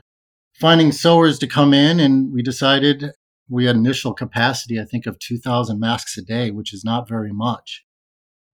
finding 0.59 0.91
sewers 0.91 1.39
to 1.39 1.47
come 1.47 1.73
in, 1.73 2.00
and 2.00 2.31
we 2.31 2.41
decided 2.41 3.12
we 3.50 3.65
had 3.65 3.75
initial 3.75 4.13
capacity, 4.13 4.79
I 4.79 4.85
think, 4.85 5.05
of 5.05 5.19
2,000 5.19 5.79
masks 5.79 6.17
a 6.17 6.21
day, 6.21 6.51
which 6.51 6.73
is 6.73 6.83
not 6.83 7.09
very 7.09 7.33
much. 7.33 7.83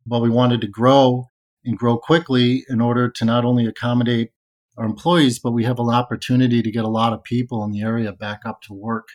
But 0.06 0.22
we 0.22 0.30
wanted 0.30 0.62
to 0.62 0.68
grow 0.68 1.28
and 1.64 1.78
grow 1.78 1.98
quickly 1.98 2.66
in 2.70 2.82
order 2.82 3.10
to 3.10 3.26
not 3.26 3.46
only 3.46 3.66
accommodate 3.66 4.32
our 4.80 4.86
employees, 4.86 5.40
but 5.40 5.52
we 5.52 5.66
have 5.66 5.80
an 5.80 5.90
opportunity 5.90 6.62
to 6.62 6.72
get 6.72 6.86
a 6.86 6.90
lot 6.90 7.12
of 7.12 7.24
people 7.24 7.64
in 7.66 7.72
the 7.72 7.82
area 7.82 8.14
back 8.14 8.42
up 8.46 8.62
to 8.62 8.74
work. 8.74 9.10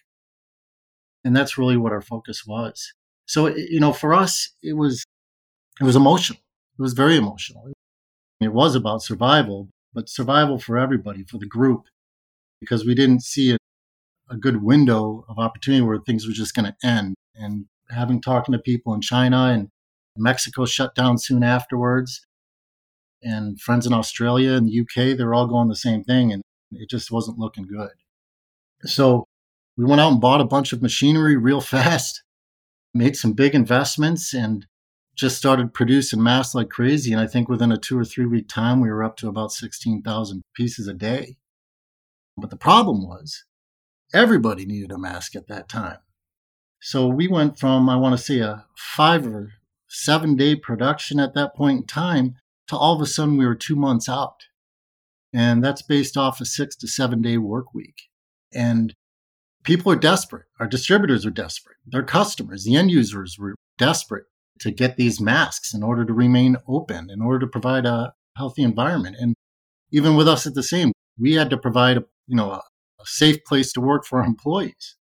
And 1.24 1.34
that's 1.34 1.56
really 1.56 1.78
what 1.78 1.92
our 1.92 2.02
focus 2.02 2.44
was. 2.46 2.92
So, 3.26 3.46
you 3.46 3.80
know, 3.80 3.94
for 3.94 4.12
us, 4.12 4.54
it 4.62 4.74
was, 4.74 5.04
it 5.80 5.84
was 5.84 5.96
emotional. 5.96 6.38
It 6.78 6.82
was 6.82 6.92
very 6.92 7.16
emotional. 7.16 7.72
It 8.40 8.52
was 8.52 8.74
about 8.74 9.02
survival, 9.02 9.70
but 9.94 10.10
survival 10.10 10.58
for 10.58 10.76
everybody, 10.76 11.24
for 11.24 11.38
the 11.38 11.46
group, 11.46 11.84
because 12.60 12.84
we 12.84 12.94
didn't 12.94 13.22
see 13.22 13.52
a, 13.52 13.56
a 14.28 14.36
good 14.36 14.62
window 14.62 15.24
of 15.30 15.38
opportunity 15.38 15.82
where 15.82 15.98
things 15.98 16.26
were 16.26 16.34
just 16.34 16.54
going 16.54 16.66
to 16.66 16.86
end. 16.86 17.14
And 17.34 17.64
having 17.88 18.20
talking 18.20 18.52
to 18.52 18.58
people 18.58 18.92
in 18.92 19.00
China 19.00 19.46
and 19.46 19.68
Mexico 20.18 20.66
shut 20.66 20.94
down 20.94 21.16
soon 21.16 21.42
afterwards, 21.42 22.26
and 23.24 23.60
friends 23.60 23.86
in 23.86 23.92
Australia 23.92 24.52
and 24.52 24.68
the 24.68 24.80
UK, 24.80 25.16
they're 25.16 25.34
all 25.34 25.46
going 25.46 25.68
the 25.68 25.76
same 25.76 26.04
thing, 26.04 26.32
and 26.32 26.42
it 26.72 26.90
just 26.90 27.10
wasn't 27.10 27.38
looking 27.38 27.66
good. 27.66 27.90
So 28.82 29.24
we 29.76 29.84
went 29.84 30.00
out 30.00 30.12
and 30.12 30.20
bought 30.20 30.40
a 30.40 30.46
bunch 30.46 30.72
of 30.72 30.82
machinery 30.82 31.36
real 31.36 31.60
fast, 31.74 32.22
made 32.92 33.16
some 33.16 33.32
big 33.32 33.54
investments, 33.54 34.34
and 34.34 34.66
just 35.16 35.36
started 35.36 35.72
producing 35.72 36.22
masks 36.22 36.54
like 36.54 36.68
crazy. 36.68 37.12
And 37.12 37.20
I 37.20 37.26
think 37.26 37.48
within 37.48 37.72
a 37.72 37.78
two 37.78 37.98
or 37.98 38.04
three 38.04 38.26
week 38.26 38.48
time, 38.48 38.80
we 38.80 38.90
were 38.90 39.04
up 39.04 39.16
to 39.18 39.28
about 39.28 39.52
16,000 39.52 40.42
pieces 40.54 40.88
a 40.88 40.94
day. 40.94 41.36
But 42.36 42.50
the 42.50 42.56
problem 42.56 43.06
was 43.06 43.44
everybody 44.12 44.66
needed 44.66 44.90
a 44.90 44.98
mask 44.98 45.36
at 45.36 45.46
that 45.48 45.68
time. 45.68 45.98
So 46.80 47.06
we 47.06 47.28
went 47.28 47.58
from, 47.58 47.88
I 47.88 47.96
want 47.96 48.16
to 48.18 48.22
say, 48.22 48.40
a 48.40 48.66
five 48.76 49.26
or 49.26 49.52
seven 49.88 50.36
day 50.36 50.56
production 50.56 51.20
at 51.20 51.34
that 51.34 51.54
point 51.54 51.80
in 51.80 51.86
time 51.86 52.36
to 52.68 52.76
all 52.76 52.94
of 52.94 53.00
a 53.00 53.06
sudden 53.06 53.36
we 53.36 53.46
were 53.46 53.54
two 53.54 53.76
months 53.76 54.08
out. 54.08 54.36
And 55.32 55.64
that's 55.64 55.82
based 55.82 56.16
off 56.16 56.40
a 56.40 56.44
six 56.44 56.76
to 56.76 56.88
seven 56.88 57.20
day 57.20 57.38
work 57.38 57.74
week. 57.74 57.94
And 58.54 58.94
people 59.64 59.90
are 59.90 59.96
desperate. 59.96 60.46
Our 60.60 60.66
distributors 60.66 61.26
are 61.26 61.30
desperate. 61.30 61.76
Their 61.86 62.04
customers, 62.04 62.64
the 62.64 62.76
end 62.76 62.90
users 62.90 63.36
were 63.38 63.56
desperate 63.76 64.24
to 64.60 64.70
get 64.70 64.96
these 64.96 65.20
masks 65.20 65.74
in 65.74 65.82
order 65.82 66.04
to 66.04 66.12
remain 66.12 66.56
open, 66.68 67.10
in 67.10 67.20
order 67.20 67.40
to 67.40 67.50
provide 67.50 67.84
a 67.84 68.12
healthy 68.36 68.62
environment. 68.62 69.16
And 69.18 69.34
even 69.90 70.14
with 70.14 70.28
us 70.28 70.46
at 70.46 70.54
the 70.54 70.62
same, 70.62 70.92
we 71.18 71.34
had 71.34 71.50
to 71.50 71.58
provide 71.58 71.98
a, 71.98 72.04
you 72.26 72.36
know, 72.36 72.52
a, 72.52 72.62
a 73.00 73.06
safe 73.06 73.44
place 73.44 73.72
to 73.72 73.80
work 73.80 74.04
for 74.06 74.20
our 74.20 74.26
employees. 74.34 74.96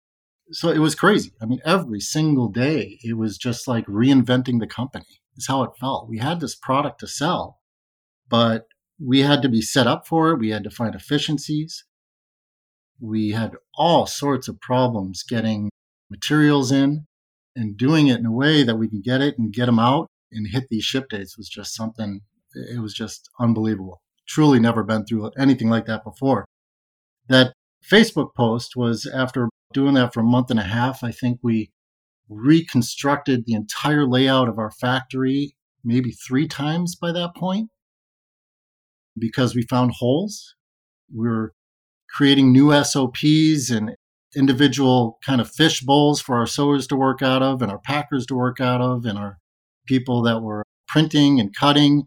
So 0.51 0.69
it 0.69 0.79
was 0.79 0.95
crazy. 0.95 1.31
I 1.41 1.45
mean, 1.45 1.59
every 1.63 1.99
single 1.99 2.49
day, 2.49 2.99
it 3.03 3.17
was 3.17 3.37
just 3.37 3.67
like 3.67 3.85
reinventing 3.85 4.59
the 4.59 4.67
company 4.67 5.21
is 5.39 5.47
how 5.47 5.63
it 5.63 5.77
felt. 5.79 6.09
We 6.09 6.19
had 6.19 6.39
this 6.39 6.55
product 6.55 6.99
to 6.99 7.07
sell, 7.07 7.59
but 8.29 8.67
we 8.99 9.21
had 9.21 9.41
to 9.41 9.49
be 9.49 9.61
set 9.61 9.87
up 9.87 10.05
for 10.07 10.31
it. 10.31 10.39
We 10.39 10.49
had 10.49 10.63
to 10.65 10.69
find 10.69 10.93
efficiencies. 10.93 11.85
We 12.99 13.31
had 13.31 13.55
all 13.75 14.05
sorts 14.05 14.47
of 14.47 14.59
problems 14.59 15.23
getting 15.23 15.69
materials 16.09 16.71
in 16.71 17.05
and 17.55 17.77
doing 17.77 18.07
it 18.07 18.19
in 18.19 18.25
a 18.25 18.31
way 18.31 18.63
that 18.63 18.75
we 18.75 18.89
can 18.89 19.01
get 19.01 19.21
it 19.21 19.37
and 19.37 19.53
get 19.53 19.67
them 19.67 19.79
out 19.79 20.07
and 20.31 20.47
hit 20.47 20.65
these 20.69 20.83
ship 20.83 21.09
dates 21.09 21.37
was 21.37 21.49
just 21.49 21.73
something, 21.73 22.21
it 22.53 22.81
was 22.81 22.93
just 22.93 23.29
unbelievable. 23.39 24.01
Truly 24.27 24.59
never 24.59 24.83
been 24.83 25.05
through 25.05 25.31
anything 25.37 25.69
like 25.69 25.85
that 25.85 26.03
before. 26.03 26.45
That 27.27 27.53
Facebook 27.83 28.35
post 28.35 28.75
was 28.75 29.05
after 29.05 29.49
doing 29.73 29.93
that 29.95 30.13
for 30.13 30.19
a 30.19 30.23
month 30.23 30.51
and 30.51 30.59
a 30.59 30.63
half. 30.63 31.03
I 31.03 31.11
think 31.11 31.39
we 31.41 31.71
reconstructed 32.29 33.45
the 33.45 33.53
entire 33.53 34.05
layout 34.05 34.47
of 34.47 34.59
our 34.59 34.71
factory 34.71 35.55
maybe 35.83 36.11
three 36.11 36.47
times 36.47 36.95
by 36.95 37.11
that 37.11 37.35
point 37.35 37.69
because 39.17 39.55
we 39.55 39.63
found 39.63 39.91
holes. 39.91 40.55
We 41.13 41.27
were 41.27 41.53
creating 42.09 42.51
new 42.51 42.71
SOPs 42.83 43.69
and 43.69 43.95
individual 44.35 45.17
kind 45.25 45.41
of 45.41 45.49
fish 45.49 45.81
bowls 45.81 46.21
for 46.21 46.35
our 46.35 46.45
sewers 46.45 46.87
to 46.87 46.95
work 46.95 47.21
out 47.21 47.41
of 47.41 47.61
and 47.61 47.71
our 47.71 47.79
packers 47.79 48.25
to 48.27 48.35
work 48.35 48.61
out 48.61 48.81
of 48.81 49.05
and 49.05 49.17
our 49.17 49.39
people 49.87 50.21
that 50.21 50.41
were 50.41 50.63
printing 50.87 51.39
and 51.39 51.55
cutting, 51.55 52.03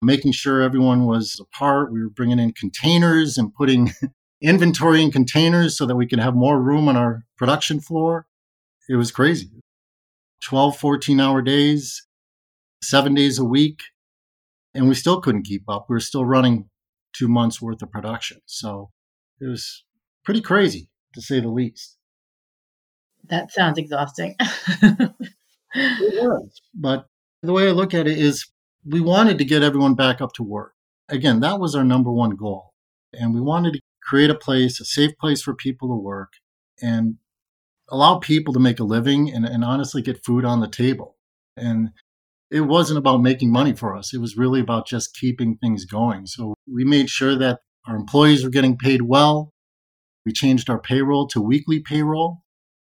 making 0.00 0.32
sure 0.32 0.62
everyone 0.62 1.06
was 1.06 1.38
apart. 1.40 1.92
We 1.92 2.02
were 2.02 2.10
bringing 2.10 2.38
in 2.38 2.52
containers 2.52 3.36
and 3.36 3.52
putting 3.52 3.92
inventory 4.40 5.02
in 5.02 5.10
containers 5.10 5.76
so 5.76 5.84
that 5.86 5.96
we 5.96 6.06
could 6.06 6.20
have 6.20 6.34
more 6.34 6.60
room 6.60 6.88
on 6.88 6.96
our 6.96 7.24
production 7.36 7.80
floor 7.80 8.26
it 8.90 8.96
was 8.96 9.12
crazy. 9.12 9.48
12 10.42 10.76
14 10.76 11.20
hour 11.20 11.42
days 11.42 12.06
seven 12.82 13.14
days 13.14 13.38
a 13.38 13.44
week 13.44 13.82
and 14.74 14.88
we 14.88 14.94
still 14.94 15.20
couldn't 15.20 15.44
keep 15.44 15.62
up. 15.68 15.86
We 15.88 15.94
were 15.94 16.00
still 16.00 16.24
running 16.24 16.68
two 17.12 17.28
months 17.28 17.62
worth 17.62 17.82
of 17.82 17.90
production. 17.92 18.38
So 18.46 18.90
it 19.40 19.46
was 19.46 19.84
pretty 20.24 20.40
crazy 20.40 20.88
to 21.14 21.22
say 21.22 21.38
the 21.38 21.48
least. 21.48 21.98
That 23.28 23.52
sounds 23.52 23.78
exhausting. 23.78 24.34
It 24.40 25.12
was 25.74 26.60
but 26.74 27.06
the 27.42 27.52
way 27.52 27.68
i 27.68 27.70
look 27.70 27.94
at 27.94 28.08
it 28.08 28.18
is 28.18 28.50
we 28.84 29.00
wanted 29.00 29.38
to 29.38 29.44
get 29.44 29.62
everyone 29.62 29.94
back 29.94 30.20
up 30.20 30.32
to 30.32 30.42
work. 30.42 30.72
Again 31.08 31.38
that 31.40 31.60
was 31.60 31.76
our 31.76 31.84
number 31.84 32.10
one 32.10 32.34
goal 32.34 32.72
and 33.12 33.34
we 33.34 33.40
wanted 33.40 33.74
to 33.74 33.80
create 34.02 34.30
a 34.30 34.34
place 34.34 34.80
a 34.80 34.84
safe 34.84 35.16
place 35.20 35.42
for 35.42 35.54
people 35.54 35.88
to 35.88 35.94
work 35.94 36.32
and 36.82 37.18
allow 37.90 38.18
people 38.18 38.54
to 38.54 38.60
make 38.60 38.80
a 38.80 38.84
living 38.84 39.30
and, 39.32 39.44
and 39.44 39.64
honestly 39.64 40.02
get 40.02 40.24
food 40.24 40.44
on 40.44 40.60
the 40.60 40.68
table. 40.68 41.16
And 41.56 41.90
it 42.50 42.62
wasn't 42.62 42.98
about 42.98 43.22
making 43.22 43.52
money 43.52 43.72
for 43.72 43.96
us. 43.96 44.12
It 44.12 44.18
was 44.18 44.36
really 44.36 44.60
about 44.60 44.86
just 44.86 45.14
keeping 45.14 45.56
things 45.56 45.84
going. 45.84 46.26
So 46.26 46.54
we 46.70 46.84
made 46.84 47.08
sure 47.08 47.36
that 47.36 47.60
our 47.86 47.96
employees 47.96 48.44
were 48.44 48.50
getting 48.50 48.76
paid 48.76 49.02
well. 49.02 49.52
We 50.26 50.32
changed 50.32 50.68
our 50.68 50.80
payroll 50.80 51.26
to 51.28 51.40
weekly 51.40 51.80
payroll 51.80 52.42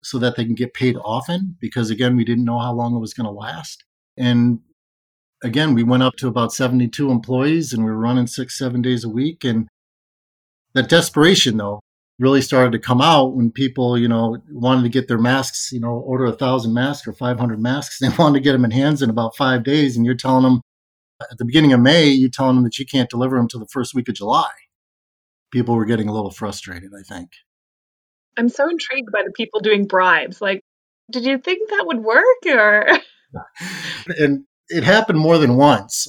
so 0.03 0.19
that 0.19 0.35
they 0.35 0.43
can 0.43 0.55
get 0.55 0.73
paid 0.73 0.97
often 1.03 1.55
because, 1.61 1.89
again, 1.89 2.15
we 2.15 2.25
didn't 2.25 2.45
know 2.45 2.59
how 2.59 2.73
long 2.73 2.95
it 2.95 2.99
was 2.99 3.13
going 3.13 3.25
to 3.25 3.31
last. 3.31 3.83
And 4.17 4.59
again, 5.43 5.73
we 5.73 5.83
went 5.83 6.03
up 6.03 6.15
to 6.17 6.27
about 6.27 6.53
72 6.53 7.09
employees 7.09 7.73
and 7.73 7.85
we 7.85 7.91
were 7.91 7.97
running 7.97 8.27
six, 8.27 8.57
seven 8.57 8.81
days 8.81 9.03
a 9.03 9.09
week. 9.09 9.43
And 9.43 9.69
that 10.73 10.89
desperation, 10.89 11.57
though, 11.57 11.79
really 12.19 12.41
started 12.41 12.71
to 12.71 12.79
come 12.79 13.01
out 13.01 13.35
when 13.35 13.51
people, 13.51 13.97
you 13.97 14.07
know, 14.07 14.37
wanted 14.51 14.83
to 14.83 14.89
get 14.89 15.07
their 15.07 15.17
masks, 15.17 15.71
you 15.71 15.79
know, 15.79 15.91
order 15.91 16.25
a 16.25 16.31
thousand 16.31 16.73
masks 16.73 17.07
or 17.07 17.13
500 17.13 17.59
masks. 17.59 17.97
They 18.01 18.09
wanted 18.09 18.39
to 18.39 18.43
get 18.43 18.53
them 18.53 18.65
in 18.65 18.71
hands 18.71 19.01
in 19.01 19.09
about 19.09 19.35
five 19.35 19.63
days. 19.63 19.97
And 19.97 20.05
you're 20.05 20.15
telling 20.15 20.43
them 20.43 20.61
at 21.31 21.37
the 21.37 21.45
beginning 21.45 21.73
of 21.73 21.79
May, 21.79 22.07
you're 22.07 22.29
telling 22.29 22.55
them 22.55 22.63
that 22.65 22.77
you 22.77 22.85
can't 22.85 23.09
deliver 23.09 23.37
them 23.37 23.47
to 23.49 23.57
the 23.57 23.67
first 23.71 23.93
week 23.93 24.09
of 24.09 24.15
July. 24.15 24.49
People 25.51 25.75
were 25.75 25.85
getting 25.85 26.07
a 26.07 26.13
little 26.13 26.31
frustrated, 26.31 26.91
I 26.97 27.03
think. 27.03 27.29
I'm 28.37 28.49
so 28.49 28.67
intrigued 28.69 29.11
by 29.11 29.21
the 29.23 29.31
people 29.31 29.59
doing 29.59 29.85
bribes. 29.85 30.41
Like, 30.41 30.61
Did 31.11 31.25
you 31.25 31.37
think 31.37 31.69
that 31.69 31.85
would 31.85 31.99
work 31.99 32.45
or? 32.47 32.87
and 34.17 34.45
it 34.69 34.83
happened 34.83 35.19
more 35.19 35.37
than 35.37 35.55
once. 35.55 36.07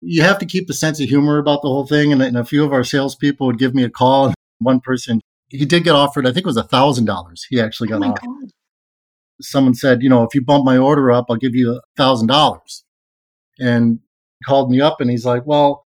You 0.00 0.22
have 0.22 0.38
to 0.38 0.46
keep 0.46 0.70
a 0.70 0.74
sense 0.74 1.00
of 1.00 1.08
humor 1.08 1.38
about 1.38 1.62
the 1.62 1.68
whole 1.68 1.86
thing. 1.86 2.12
And, 2.12 2.22
and 2.22 2.36
a 2.36 2.44
few 2.44 2.64
of 2.64 2.72
our 2.72 2.84
salespeople 2.84 3.46
would 3.46 3.58
give 3.58 3.74
me 3.74 3.84
a 3.84 3.90
call. 3.90 4.32
One 4.60 4.80
person, 4.80 5.20
he 5.48 5.64
did 5.64 5.84
get 5.84 5.94
offered, 5.94 6.26
I 6.26 6.32
think 6.32 6.44
it 6.44 6.46
was 6.46 6.56
a 6.56 6.62
thousand 6.62 7.06
dollars. 7.06 7.46
He 7.48 7.60
actually 7.60 7.92
oh 7.92 7.98
got 7.98 8.06
oh 8.06 8.10
offered. 8.10 8.26
God. 8.26 8.50
Someone 9.40 9.74
said, 9.74 10.02
you 10.02 10.08
know, 10.08 10.24
if 10.24 10.34
you 10.34 10.42
bump 10.42 10.64
my 10.64 10.76
order 10.76 11.10
up, 11.10 11.26
I'll 11.28 11.36
give 11.36 11.54
you 11.54 11.76
a 11.76 11.80
thousand 11.96 12.26
dollars. 12.26 12.84
And 13.60 14.00
called 14.46 14.70
me 14.70 14.80
up 14.80 15.00
and 15.00 15.10
he's 15.10 15.24
like, 15.24 15.46
well, 15.46 15.86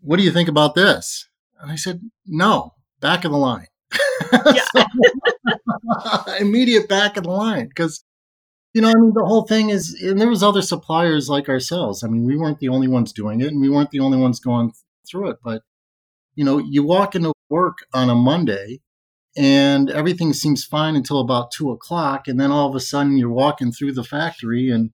what 0.00 0.16
do 0.16 0.22
you 0.22 0.32
think 0.32 0.48
about 0.48 0.74
this? 0.74 1.28
And 1.60 1.70
I 1.70 1.76
said, 1.76 2.00
no, 2.26 2.74
back 3.00 3.24
of 3.24 3.32
the 3.32 3.38
line. 3.38 3.66
Immediate 6.40 6.88
back 6.88 7.16
of 7.16 7.24
the 7.24 7.30
line. 7.30 7.68
Because, 7.68 8.04
you 8.74 8.82
know, 8.82 8.88
I 8.88 8.94
mean, 8.94 9.12
the 9.14 9.24
whole 9.24 9.46
thing 9.46 9.70
is, 9.70 10.00
and 10.02 10.20
there 10.20 10.28
was 10.28 10.42
other 10.42 10.62
suppliers 10.62 11.28
like 11.28 11.48
ourselves. 11.48 12.02
I 12.02 12.08
mean, 12.08 12.24
we 12.24 12.36
weren't 12.36 12.58
the 12.58 12.68
only 12.68 12.88
ones 12.88 13.12
doing 13.12 13.40
it 13.40 13.48
and 13.48 13.60
we 13.60 13.68
weren't 13.68 13.90
the 13.90 14.00
only 14.00 14.18
ones 14.18 14.40
going 14.40 14.72
through 15.08 15.30
it. 15.30 15.38
But, 15.42 15.62
you 16.34 16.44
know, 16.44 16.58
you 16.58 16.84
walk 16.84 17.14
into 17.14 17.32
work 17.48 17.78
on 17.92 18.10
a 18.10 18.14
Monday 18.14 18.80
and 19.36 19.90
everything 19.90 20.32
seems 20.32 20.64
fine 20.64 20.96
until 20.96 21.20
about 21.20 21.50
two 21.50 21.70
o'clock. 21.70 22.26
And 22.26 22.40
then 22.40 22.50
all 22.50 22.68
of 22.68 22.74
a 22.74 22.80
sudden 22.80 23.16
you're 23.16 23.30
walking 23.30 23.72
through 23.72 23.92
the 23.92 24.04
factory 24.04 24.70
and 24.70 24.90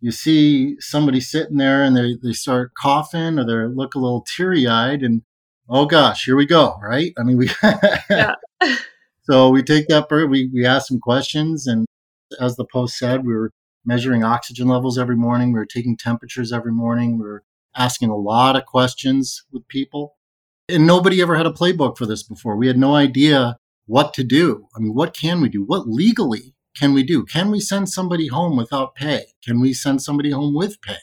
you 0.00 0.10
see 0.10 0.76
somebody 0.80 1.20
sitting 1.20 1.56
there 1.56 1.82
and 1.82 1.96
they, 1.96 2.16
they 2.22 2.32
start 2.32 2.72
coughing 2.80 3.38
or 3.38 3.46
they 3.46 3.74
look 3.74 3.94
a 3.94 3.98
little 3.98 4.24
teary 4.36 4.66
eyed 4.66 5.02
and 5.02 5.22
oh 5.68 5.86
gosh, 5.86 6.24
here 6.24 6.36
we 6.36 6.46
go, 6.46 6.76
right? 6.82 7.12
I 7.18 7.22
mean, 7.22 7.36
we 7.36 7.50
yeah. 8.10 8.34
so 9.22 9.50
we 9.50 9.62
take 9.62 9.88
that 9.88 10.08
bird, 10.08 10.30
we 10.30 10.50
we 10.52 10.64
ask 10.64 10.88
some 10.88 11.00
questions, 11.00 11.66
and 11.66 11.86
as 12.40 12.56
the 12.56 12.64
post 12.64 12.98
said, 12.98 13.24
we 13.24 13.34
were 13.34 13.50
measuring 13.84 14.24
oxygen 14.24 14.68
levels 14.68 14.98
every 14.98 15.16
morning. 15.16 15.52
We 15.52 15.58
were 15.58 15.66
taking 15.66 15.96
temperatures 15.96 16.52
every 16.52 16.72
morning. 16.72 17.18
We 17.18 17.24
were 17.24 17.44
asking 17.76 18.10
a 18.10 18.16
lot 18.16 18.56
of 18.56 18.66
questions 18.66 19.44
with 19.52 19.68
people, 19.68 20.15
and 20.68 20.86
nobody 20.86 21.22
ever 21.22 21.36
had 21.36 21.46
a 21.46 21.52
playbook 21.52 21.96
for 21.96 22.06
this 22.06 22.22
before. 22.22 22.56
We 22.56 22.66
had 22.66 22.78
no 22.78 22.94
idea 22.94 23.56
what 23.86 24.14
to 24.14 24.24
do. 24.24 24.66
I 24.74 24.80
mean, 24.80 24.94
what 24.94 25.14
can 25.14 25.40
we 25.40 25.48
do? 25.48 25.64
What 25.64 25.88
legally 25.88 26.54
can 26.76 26.92
we 26.92 27.02
do? 27.02 27.24
Can 27.24 27.50
we 27.50 27.60
send 27.60 27.88
somebody 27.88 28.26
home 28.26 28.56
without 28.56 28.94
pay? 28.94 29.26
Can 29.44 29.60
we 29.60 29.72
send 29.72 30.02
somebody 30.02 30.30
home 30.30 30.54
with 30.54 30.80
pay? 30.82 30.98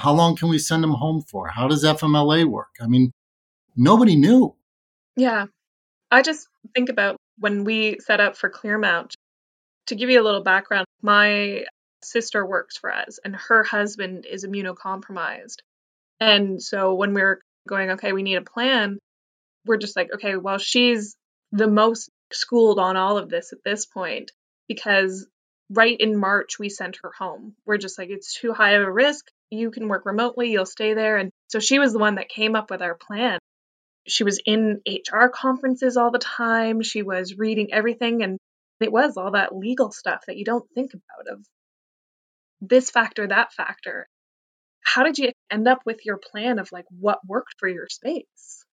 How 0.00 0.12
long 0.12 0.36
can 0.36 0.48
we 0.48 0.58
send 0.58 0.82
them 0.82 0.92
home 0.92 1.22
for? 1.22 1.48
How 1.48 1.68
does 1.68 1.84
FMLA 1.84 2.46
work? 2.46 2.76
I 2.80 2.86
mean, 2.86 3.12
nobody 3.76 4.16
knew. 4.16 4.54
Yeah. 5.16 5.46
I 6.10 6.22
just 6.22 6.48
think 6.74 6.88
about 6.88 7.16
when 7.38 7.64
we 7.64 7.98
set 8.00 8.20
up 8.20 8.36
for 8.36 8.50
Clearmount, 8.50 9.14
to 9.86 9.94
give 9.94 10.08
you 10.08 10.20
a 10.20 10.24
little 10.24 10.42
background, 10.42 10.86
my 11.02 11.64
sister 12.02 12.46
works 12.46 12.76
for 12.76 12.92
us 12.92 13.18
and 13.24 13.34
her 13.36 13.62
husband 13.62 14.26
is 14.26 14.44
immunocompromised. 14.44 15.56
And 16.20 16.62
so 16.62 16.94
when 16.94 17.12
we 17.12 17.20
we're 17.22 17.40
going, 17.68 17.92
okay, 17.92 18.12
we 18.12 18.22
need 18.22 18.36
a 18.36 18.42
plan, 18.42 18.98
we're 19.66 19.76
just 19.76 19.96
like, 19.96 20.10
okay, 20.14 20.36
well, 20.36 20.58
she's 20.58 21.16
the 21.52 21.68
most 21.68 22.10
schooled 22.32 22.78
on 22.78 22.96
all 22.96 23.18
of 23.18 23.28
this 23.28 23.52
at 23.52 23.64
this 23.64 23.86
point 23.86 24.32
because 24.68 25.26
right 25.70 25.96
in 25.98 26.16
March 26.16 26.58
we 26.58 26.68
sent 26.68 26.98
her 27.02 27.12
home. 27.16 27.54
We're 27.64 27.78
just 27.78 27.98
like, 27.98 28.10
it's 28.10 28.38
too 28.38 28.52
high 28.52 28.72
of 28.72 28.82
a 28.82 28.92
risk. 28.92 29.26
You 29.50 29.70
can 29.70 29.88
work 29.88 30.04
remotely, 30.04 30.50
you'll 30.50 30.66
stay 30.66 30.94
there. 30.94 31.16
And 31.16 31.30
so 31.48 31.60
she 31.60 31.78
was 31.78 31.92
the 31.92 31.98
one 31.98 32.16
that 32.16 32.28
came 32.28 32.56
up 32.56 32.70
with 32.70 32.82
our 32.82 32.94
plan 32.94 33.38
she 34.06 34.24
was 34.24 34.40
in 34.44 34.80
HR 34.86 35.28
conferences 35.28 35.96
all 35.96 36.10
the 36.10 36.18
time. 36.18 36.82
She 36.82 37.02
was 37.02 37.36
reading 37.36 37.72
everything. 37.72 38.22
And 38.22 38.38
it 38.80 38.92
was 38.92 39.16
all 39.16 39.32
that 39.32 39.56
legal 39.56 39.90
stuff 39.90 40.24
that 40.26 40.36
you 40.36 40.44
don't 40.44 40.68
think 40.74 40.92
about 40.94 41.32
of 41.32 41.46
this 42.60 42.90
factor, 42.90 43.26
that 43.26 43.52
factor. 43.52 44.06
How 44.84 45.02
did 45.02 45.18
you 45.18 45.32
end 45.50 45.66
up 45.66 45.80
with 45.84 46.04
your 46.04 46.18
plan 46.18 46.58
of 46.58 46.70
like 46.70 46.84
what 46.88 47.18
worked 47.26 47.54
for 47.58 47.68
your 47.68 47.86
space? 47.88 48.64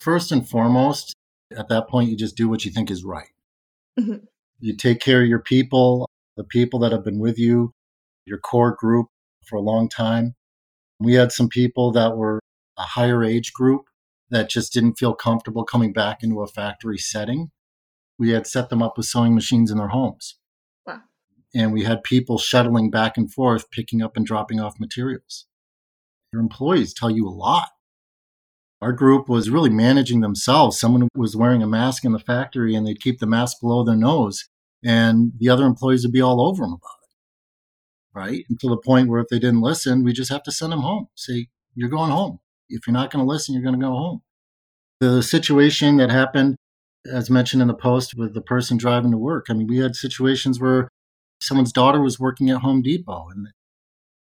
First 0.00 0.32
and 0.32 0.48
foremost, 0.48 1.14
at 1.56 1.68
that 1.68 1.88
point, 1.88 2.10
you 2.10 2.16
just 2.16 2.36
do 2.36 2.48
what 2.48 2.64
you 2.64 2.70
think 2.70 2.90
is 2.90 3.04
right. 3.04 3.28
Mm-hmm. 3.98 4.24
You 4.60 4.76
take 4.76 5.00
care 5.00 5.22
of 5.22 5.28
your 5.28 5.40
people, 5.40 6.08
the 6.36 6.44
people 6.44 6.78
that 6.80 6.92
have 6.92 7.04
been 7.04 7.18
with 7.18 7.38
you, 7.38 7.72
your 8.24 8.38
core 8.38 8.74
group 8.78 9.08
for 9.46 9.56
a 9.56 9.62
long 9.62 9.88
time. 9.88 10.34
We 11.00 11.14
had 11.14 11.32
some 11.32 11.48
people 11.48 11.92
that 11.92 12.16
were 12.16 12.40
a 12.78 12.82
higher 12.82 13.22
age 13.22 13.52
group 13.52 13.82
that 14.30 14.48
just 14.48 14.72
didn't 14.72 14.94
feel 14.94 15.14
comfortable 15.14 15.64
coming 15.64 15.92
back 15.92 16.22
into 16.22 16.40
a 16.40 16.46
factory 16.46 16.98
setting. 16.98 17.50
We 18.18 18.30
had 18.30 18.46
set 18.46 18.68
them 18.68 18.82
up 18.82 18.96
with 18.96 19.06
sewing 19.06 19.34
machines 19.34 19.70
in 19.70 19.78
their 19.78 19.88
homes. 19.88 20.38
And 21.54 21.72
we 21.72 21.84
had 21.84 22.02
people 22.02 22.38
shuttling 22.38 22.90
back 22.90 23.16
and 23.16 23.32
forth, 23.32 23.70
picking 23.70 24.02
up 24.02 24.16
and 24.16 24.26
dropping 24.26 24.60
off 24.60 24.80
materials. 24.80 25.46
Your 26.32 26.42
employees 26.42 26.92
tell 26.92 27.10
you 27.10 27.28
a 27.28 27.30
lot. 27.30 27.68
Our 28.82 28.92
group 28.92 29.28
was 29.28 29.50
really 29.50 29.70
managing 29.70 30.20
themselves. 30.20 30.78
Someone 30.78 31.08
was 31.14 31.36
wearing 31.36 31.62
a 31.62 31.66
mask 31.66 32.04
in 32.04 32.12
the 32.12 32.18
factory 32.18 32.74
and 32.74 32.86
they'd 32.86 33.00
keep 33.00 33.20
the 33.20 33.26
mask 33.26 33.60
below 33.60 33.84
their 33.84 33.96
nose, 33.96 34.48
and 34.84 35.32
the 35.38 35.48
other 35.48 35.64
employees 35.64 36.04
would 36.04 36.12
be 36.12 36.20
all 36.20 36.46
over 36.46 36.64
them 36.64 36.72
about 36.72 36.98
it. 37.02 38.18
Right? 38.18 38.44
Until 38.50 38.70
the 38.70 38.76
point 38.76 39.08
where 39.08 39.20
if 39.20 39.28
they 39.28 39.38
didn't 39.38 39.62
listen, 39.62 40.04
we 40.04 40.12
just 40.12 40.30
have 40.30 40.42
to 40.42 40.52
send 40.52 40.72
them 40.72 40.80
home. 40.80 41.08
Say, 41.14 41.48
you're 41.74 41.88
going 41.88 42.10
home 42.10 42.40
if 42.68 42.86
you're 42.86 42.94
not 42.94 43.10
going 43.10 43.24
to 43.24 43.30
listen, 43.30 43.54
you're 43.54 43.62
going 43.62 43.78
to 43.78 43.84
go 43.84 43.92
home. 43.92 44.22
The 45.00 45.22
situation 45.22 45.96
that 45.98 46.10
happened, 46.10 46.56
as 47.10 47.30
mentioned 47.30 47.62
in 47.62 47.68
the 47.68 47.74
post, 47.74 48.14
with 48.16 48.34
the 48.34 48.40
person 48.40 48.76
driving 48.76 49.10
to 49.10 49.18
work. 49.18 49.46
I 49.48 49.54
mean, 49.54 49.66
we 49.66 49.78
had 49.78 49.96
situations 49.96 50.60
where 50.60 50.88
someone's 51.40 51.72
daughter 51.72 52.00
was 52.00 52.20
working 52.20 52.50
at 52.50 52.60
Home 52.60 52.82
Depot, 52.82 53.28
and 53.30 53.48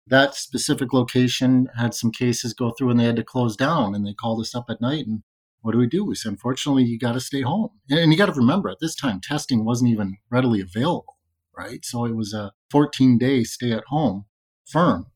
that 0.07 0.35
specific 0.35 0.93
location 0.93 1.69
had 1.77 1.95
some 1.95 2.11
cases 2.11 2.53
go 2.53 2.73
through, 2.77 2.90
and 2.90 3.01
they 3.01 3.05
had 3.05 3.17
to 3.17 3.25
close 3.25 3.57
down. 3.57 3.95
And 3.95 4.07
they 4.07 4.14
called 4.14 4.40
us 4.40 4.55
up 4.55 4.67
at 4.69 4.81
night, 4.81 5.07
and 5.07 5.23
what 5.62 5.73
do 5.73 5.79
we 5.79 5.87
do? 5.87 6.05
We 6.05 6.14
said, 6.14 6.33
unfortunately, 6.33 6.85
you 6.85 6.99
got 6.99 7.12
to 7.12 7.21
stay 7.21 7.40
home. 7.40 7.71
And 7.88 8.12
you 8.12 8.19
got 8.19 8.27
to 8.27 8.33
remember, 8.33 8.69
at 8.69 8.81
this 8.81 8.95
time, 8.95 9.21
testing 9.23 9.64
wasn't 9.64 9.90
even 9.93 10.19
readily 10.31 10.61
available, 10.61 11.17
right? 11.57 11.85
So 11.85 12.05
it 12.05 12.14
was 12.14 12.35
a 12.35 12.53
14 12.71 13.17
day 13.17 13.45
stay 13.45 13.73
at 13.73 13.85
home 13.88 14.27
firm. 14.67 15.07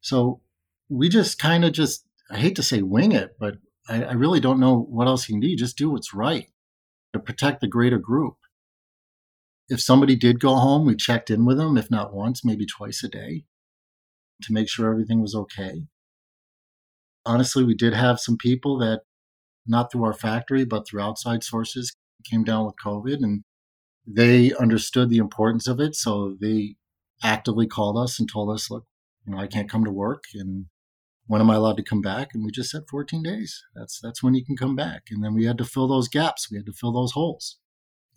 So 0.00 0.40
we 0.88 1.08
just 1.08 1.38
kind 1.38 1.64
of 1.64 1.72
just 1.72 2.04
I 2.32 2.38
hate 2.38 2.56
to 2.56 2.62
say 2.62 2.82
wing 2.82 3.12
it, 3.12 3.36
but 3.38 3.56
I, 3.88 4.04
I 4.04 4.12
really 4.12 4.40
don't 4.40 4.60
know 4.60 4.78
what 4.78 5.06
else 5.06 5.28
you 5.28 5.34
can 5.34 5.40
do. 5.40 5.54
Just 5.54 5.76
do 5.76 5.90
what's 5.90 6.14
right 6.14 6.48
to 7.12 7.18
protect 7.18 7.60
the 7.60 7.68
greater 7.68 7.98
group. 7.98 8.36
If 9.72 9.80
somebody 9.80 10.16
did 10.16 10.38
go 10.38 10.56
home, 10.56 10.84
we 10.84 10.94
checked 10.94 11.30
in 11.30 11.46
with 11.46 11.56
them, 11.56 11.78
if 11.78 11.90
not 11.90 12.12
once, 12.12 12.44
maybe 12.44 12.66
twice 12.66 13.02
a 13.02 13.08
day 13.08 13.44
to 14.42 14.52
make 14.52 14.68
sure 14.68 14.90
everything 14.90 15.22
was 15.22 15.34
okay. 15.34 15.86
Honestly, 17.24 17.64
we 17.64 17.74
did 17.74 17.94
have 17.94 18.20
some 18.20 18.36
people 18.36 18.76
that, 18.80 19.00
not 19.66 19.90
through 19.90 20.04
our 20.04 20.12
factory, 20.12 20.66
but 20.66 20.86
through 20.86 21.00
outside 21.00 21.42
sources, 21.42 21.96
came 22.22 22.44
down 22.44 22.66
with 22.66 22.74
COVID 22.84 23.22
and 23.22 23.44
they 24.06 24.52
understood 24.52 25.08
the 25.08 25.16
importance 25.16 25.66
of 25.66 25.80
it. 25.80 25.94
So 25.94 26.36
they 26.38 26.76
actively 27.22 27.66
called 27.66 27.96
us 27.96 28.20
and 28.20 28.30
told 28.30 28.54
us, 28.54 28.70
look, 28.70 28.84
you 29.24 29.32
know, 29.32 29.40
I 29.40 29.46
can't 29.46 29.70
come 29.70 29.84
to 29.84 29.90
work 29.90 30.24
and 30.34 30.66
when 31.28 31.40
am 31.40 31.48
I 31.48 31.54
allowed 31.54 31.78
to 31.78 31.82
come 31.82 32.02
back? 32.02 32.34
And 32.34 32.44
we 32.44 32.50
just 32.50 32.70
said 32.70 32.82
14 32.90 33.22
days. 33.22 33.64
That's 33.74 33.98
that's 34.00 34.22
when 34.22 34.34
you 34.34 34.44
can 34.44 34.54
come 34.54 34.76
back. 34.76 35.04
And 35.10 35.24
then 35.24 35.32
we 35.34 35.46
had 35.46 35.56
to 35.58 35.64
fill 35.64 35.88
those 35.88 36.08
gaps. 36.08 36.50
We 36.50 36.58
had 36.58 36.66
to 36.66 36.74
fill 36.74 36.92
those 36.92 37.12
holes, 37.12 37.58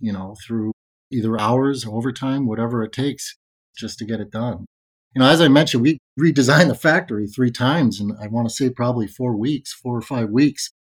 you 0.02 0.12
know, 0.12 0.36
through 0.46 0.74
either 1.12 1.40
hours, 1.40 1.86
overtime, 1.86 2.48
whatever 2.48 2.84
it 2.84 2.92
takes, 2.92 3.38
just 3.78 4.00
to 4.00 4.06
get 4.06 4.20
it 4.20 4.32
done. 4.32 4.66
You 5.14 5.22
know, 5.22 5.30
as 5.30 5.40
I 5.40 5.48
mentioned, 5.48 5.84
we 5.84 6.00
redesigned 6.20 6.68
the 6.68 6.76
factory 6.76 7.28
three 7.28 7.52
times, 7.52 8.00
and 8.00 8.14
I 8.22 8.28
want 8.28 8.50
to 8.50 8.54
say 8.54 8.70
probably 8.70 9.08
four 9.08 9.36
weeks, 9.38 9.74
four 9.74 9.98
or 9.98 10.02
five 10.02 10.30
weeks. 10.30 10.72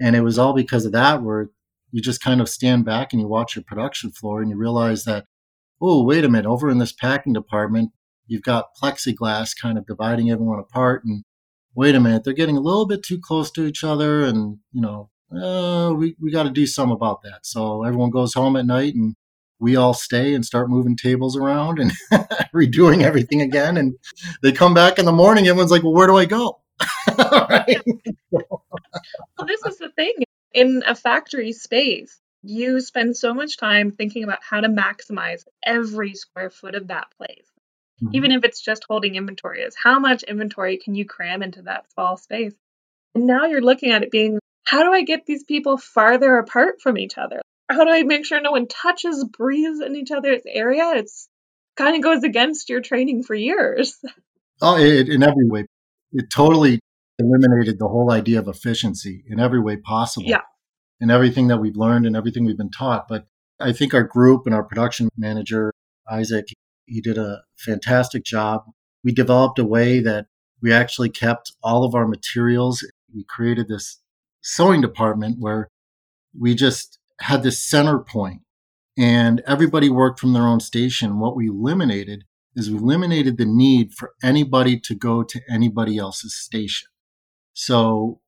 And 0.00 0.14
it 0.14 0.22
was 0.22 0.38
all 0.38 0.54
because 0.54 0.86
of 0.86 0.92
that, 0.92 1.22
where 1.22 1.50
you 1.90 2.00
just 2.00 2.22
kind 2.22 2.40
of 2.40 2.48
stand 2.48 2.84
back 2.84 3.12
and 3.12 3.20
you 3.20 3.28
watch 3.28 3.56
your 3.56 3.64
production 3.64 4.12
floor 4.12 4.40
and 4.40 4.50
you 4.50 4.56
realize 4.56 5.04
that, 5.04 5.24
oh, 5.80 6.04
wait 6.04 6.24
a 6.24 6.28
minute, 6.28 6.46
over 6.46 6.70
in 6.70 6.78
this 6.78 6.92
packing 6.92 7.32
department, 7.32 7.90
you've 8.26 8.42
got 8.42 8.74
plexiglass 8.80 9.60
kind 9.60 9.76
of 9.76 9.86
dividing 9.86 10.30
everyone 10.30 10.60
apart. 10.60 11.02
And 11.04 11.24
wait 11.74 11.94
a 11.94 12.00
minute, 12.00 12.24
they're 12.24 12.32
getting 12.32 12.56
a 12.56 12.60
little 12.60 12.86
bit 12.86 13.02
too 13.02 13.18
close 13.20 13.50
to 13.52 13.66
each 13.66 13.82
other, 13.84 14.22
and 14.24 14.58
you 14.72 14.80
know, 14.80 15.10
uh, 15.36 15.92
we 15.92 16.16
we 16.20 16.30
got 16.30 16.44
to 16.44 16.50
do 16.50 16.66
something 16.66 16.94
about 16.94 17.22
that. 17.22 17.40
So 17.42 17.84
everyone 17.84 18.10
goes 18.10 18.34
home 18.34 18.56
at 18.56 18.66
night, 18.66 18.94
and 18.94 19.14
we 19.60 19.76
all 19.76 19.94
stay 19.94 20.34
and 20.34 20.44
start 20.44 20.70
moving 20.70 20.96
tables 20.96 21.36
around 21.36 21.78
and 21.78 21.92
redoing 22.54 23.02
everything 23.02 23.42
again. 23.42 23.76
And 23.76 23.96
they 24.42 24.52
come 24.52 24.74
back 24.74 24.98
in 24.98 25.04
the 25.04 25.12
morning, 25.12 25.46
everyone's 25.46 25.70
like, 25.70 25.82
"Well, 25.82 25.92
where 25.92 26.06
do 26.06 26.16
I 26.16 26.24
go?" 26.24 26.60
well, 27.18 28.46
this 29.46 29.64
is 29.66 29.78
the 29.78 29.90
thing 29.94 30.14
in 30.52 30.82
a 30.86 30.94
factory 30.94 31.52
space. 31.52 32.18
You 32.42 32.80
spend 32.80 33.16
so 33.16 33.34
much 33.34 33.58
time 33.58 33.92
thinking 33.92 34.24
about 34.24 34.38
how 34.42 34.60
to 34.60 34.68
maximize 34.68 35.44
every 35.62 36.14
square 36.14 36.48
foot 36.48 36.74
of 36.74 36.88
that 36.88 37.08
place 37.18 37.50
mm-hmm. 38.02 38.14
even 38.14 38.32
if 38.32 38.44
it's 38.44 38.60
just 38.60 38.84
holding 38.88 39.14
inventory, 39.14 39.62
is 39.62 39.76
how 39.80 39.98
much 39.98 40.22
inventory 40.22 40.78
can 40.78 40.94
you 40.94 41.04
cram 41.04 41.42
into 41.42 41.62
that 41.62 41.90
small 41.92 42.16
space? 42.16 42.54
And 43.14 43.26
now 43.26 43.46
you're 43.46 43.62
looking 43.62 43.90
at 43.90 44.02
it 44.02 44.10
being, 44.10 44.38
how 44.64 44.82
do 44.82 44.92
I 44.92 45.02
get 45.02 45.26
these 45.26 45.44
people 45.44 45.76
farther 45.76 46.36
apart 46.36 46.80
from 46.80 46.98
each 46.98 47.18
other? 47.18 47.40
How 47.70 47.84
do 47.84 47.90
I 47.90 48.02
make 48.02 48.24
sure 48.24 48.40
no 48.40 48.52
one 48.52 48.66
touches, 48.66 49.24
breathes 49.24 49.80
in 49.80 49.96
each 49.96 50.10
other's 50.10 50.42
area? 50.46 50.92
It's 50.96 51.28
kind 51.76 51.96
of 51.96 52.02
goes 52.02 52.22
against 52.22 52.68
your 52.68 52.80
training 52.80 53.22
for 53.22 53.34
years. 53.34 53.98
Oh, 54.62 54.76
it, 54.76 55.08
in 55.08 55.22
every 55.22 55.48
way, 55.48 55.64
it 56.12 56.26
totally 56.30 56.80
eliminated 57.18 57.78
the 57.78 57.88
whole 57.88 58.12
idea 58.12 58.38
of 58.38 58.46
efficiency 58.46 59.24
in 59.26 59.40
every 59.40 59.58
way 59.58 59.78
possible. 59.78 60.26
Yeah. 60.26 60.42
In 61.00 61.10
everything 61.10 61.48
that 61.48 61.56
we've 61.56 61.76
learned 61.76 62.04
and 62.04 62.14
everything 62.14 62.44
we've 62.44 62.58
been 62.58 62.70
taught. 62.70 63.08
But 63.08 63.26
I 63.58 63.72
think 63.72 63.94
our 63.94 64.02
group 64.02 64.42
and 64.44 64.54
our 64.54 64.62
production 64.62 65.08
manager, 65.16 65.72
Isaac, 66.10 66.48
he 66.84 67.00
did 67.00 67.16
a 67.16 67.42
fantastic 67.56 68.22
job. 68.22 68.64
We 69.02 69.12
developed 69.12 69.58
a 69.58 69.64
way 69.64 70.00
that 70.00 70.26
we 70.60 70.74
actually 70.74 71.08
kept 71.08 71.52
all 71.62 71.82
of 71.82 71.94
our 71.94 72.06
materials. 72.06 72.84
We 73.14 73.24
created 73.24 73.68
this 73.68 73.98
sewing 74.42 74.82
department 74.82 75.36
where 75.38 75.68
we 76.38 76.54
just 76.54 76.98
had 77.20 77.42
this 77.42 77.62
center 77.62 77.98
point 77.98 78.42
and 78.98 79.42
everybody 79.46 79.88
worked 79.88 80.18
from 80.18 80.32
their 80.32 80.46
own 80.46 80.60
station. 80.60 81.18
What 81.18 81.36
we 81.36 81.48
eliminated 81.48 82.24
is 82.56 82.70
we 82.70 82.78
eliminated 82.78 83.38
the 83.38 83.46
need 83.46 83.94
for 83.94 84.14
anybody 84.22 84.78
to 84.80 84.94
go 84.94 85.22
to 85.22 85.40
anybody 85.48 85.98
else's 85.98 86.34
station. 86.34 86.88
So 87.52 88.20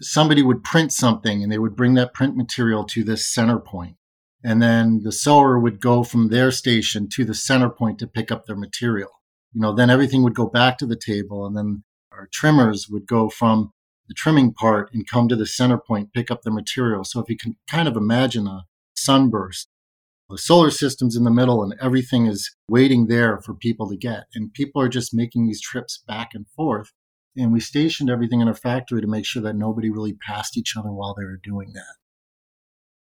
somebody 0.00 0.42
would 0.42 0.64
print 0.64 0.92
something 0.92 1.42
and 1.42 1.50
they 1.50 1.58
would 1.58 1.76
bring 1.76 1.94
that 1.94 2.14
print 2.14 2.36
material 2.36 2.84
to 2.84 3.04
this 3.04 3.32
center 3.32 3.58
point. 3.58 3.96
And 4.44 4.62
then 4.62 5.00
the 5.02 5.12
sewer 5.12 5.58
would 5.58 5.80
go 5.80 6.04
from 6.04 6.28
their 6.28 6.50
station 6.50 7.08
to 7.10 7.24
the 7.24 7.34
center 7.34 7.68
point 7.68 7.98
to 7.98 8.06
pick 8.06 8.30
up 8.30 8.46
their 8.46 8.56
material. 8.56 9.10
You 9.52 9.60
know, 9.62 9.74
then 9.74 9.90
everything 9.90 10.22
would 10.22 10.34
go 10.34 10.46
back 10.46 10.78
to 10.78 10.86
the 10.86 10.96
table 10.96 11.46
and 11.46 11.56
then 11.56 11.84
our 12.12 12.28
trimmers 12.32 12.88
would 12.88 13.06
go 13.06 13.28
from 13.28 13.72
the 14.08 14.14
trimming 14.14 14.52
part 14.52 14.92
and 14.92 15.08
come 15.08 15.28
to 15.28 15.36
the 15.36 15.46
center 15.46 15.78
point, 15.78 16.12
pick 16.12 16.30
up 16.30 16.42
the 16.42 16.50
material. 16.50 17.04
So 17.04 17.20
if 17.20 17.28
you 17.28 17.36
can 17.36 17.56
kind 17.68 17.86
of 17.86 17.96
imagine 17.96 18.46
a 18.46 18.64
sunburst, 18.96 19.68
the 20.30 20.38
solar 20.38 20.70
system's 20.70 21.16
in 21.16 21.24
the 21.24 21.30
middle 21.30 21.62
and 21.62 21.74
everything 21.80 22.26
is 22.26 22.54
waiting 22.68 23.06
there 23.06 23.40
for 23.40 23.54
people 23.54 23.88
to 23.88 23.96
get. 23.96 24.24
And 24.34 24.52
people 24.52 24.82
are 24.82 24.88
just 24.88 25.14
making 25.14 25.46
these 25.46 25.60
trips 25.60 26.02
back 26.06 26.30
and 26.34 26.46
forth. 26.48 26.92
And 27.36 27.52
we 27.52 27.60
stationed 27.60 28.10
everything 28.10 28.40
in 28.40 28.48
a 28.48 28.54
factory 28.54 29.00
to 29.00 29.06
make 29.06 29.24
sure 29.24 29.42
that 29.42 29.56
nobody 29.56 29.90
really 29.90 30.14
passed 30.14 30.56
each 30.56 30.76
other 30.76 30.90
while 30.90 31.14
they 31.14 31.24
were 31.24 31.40
doing 31.42 31.72
that. 31.74 31.94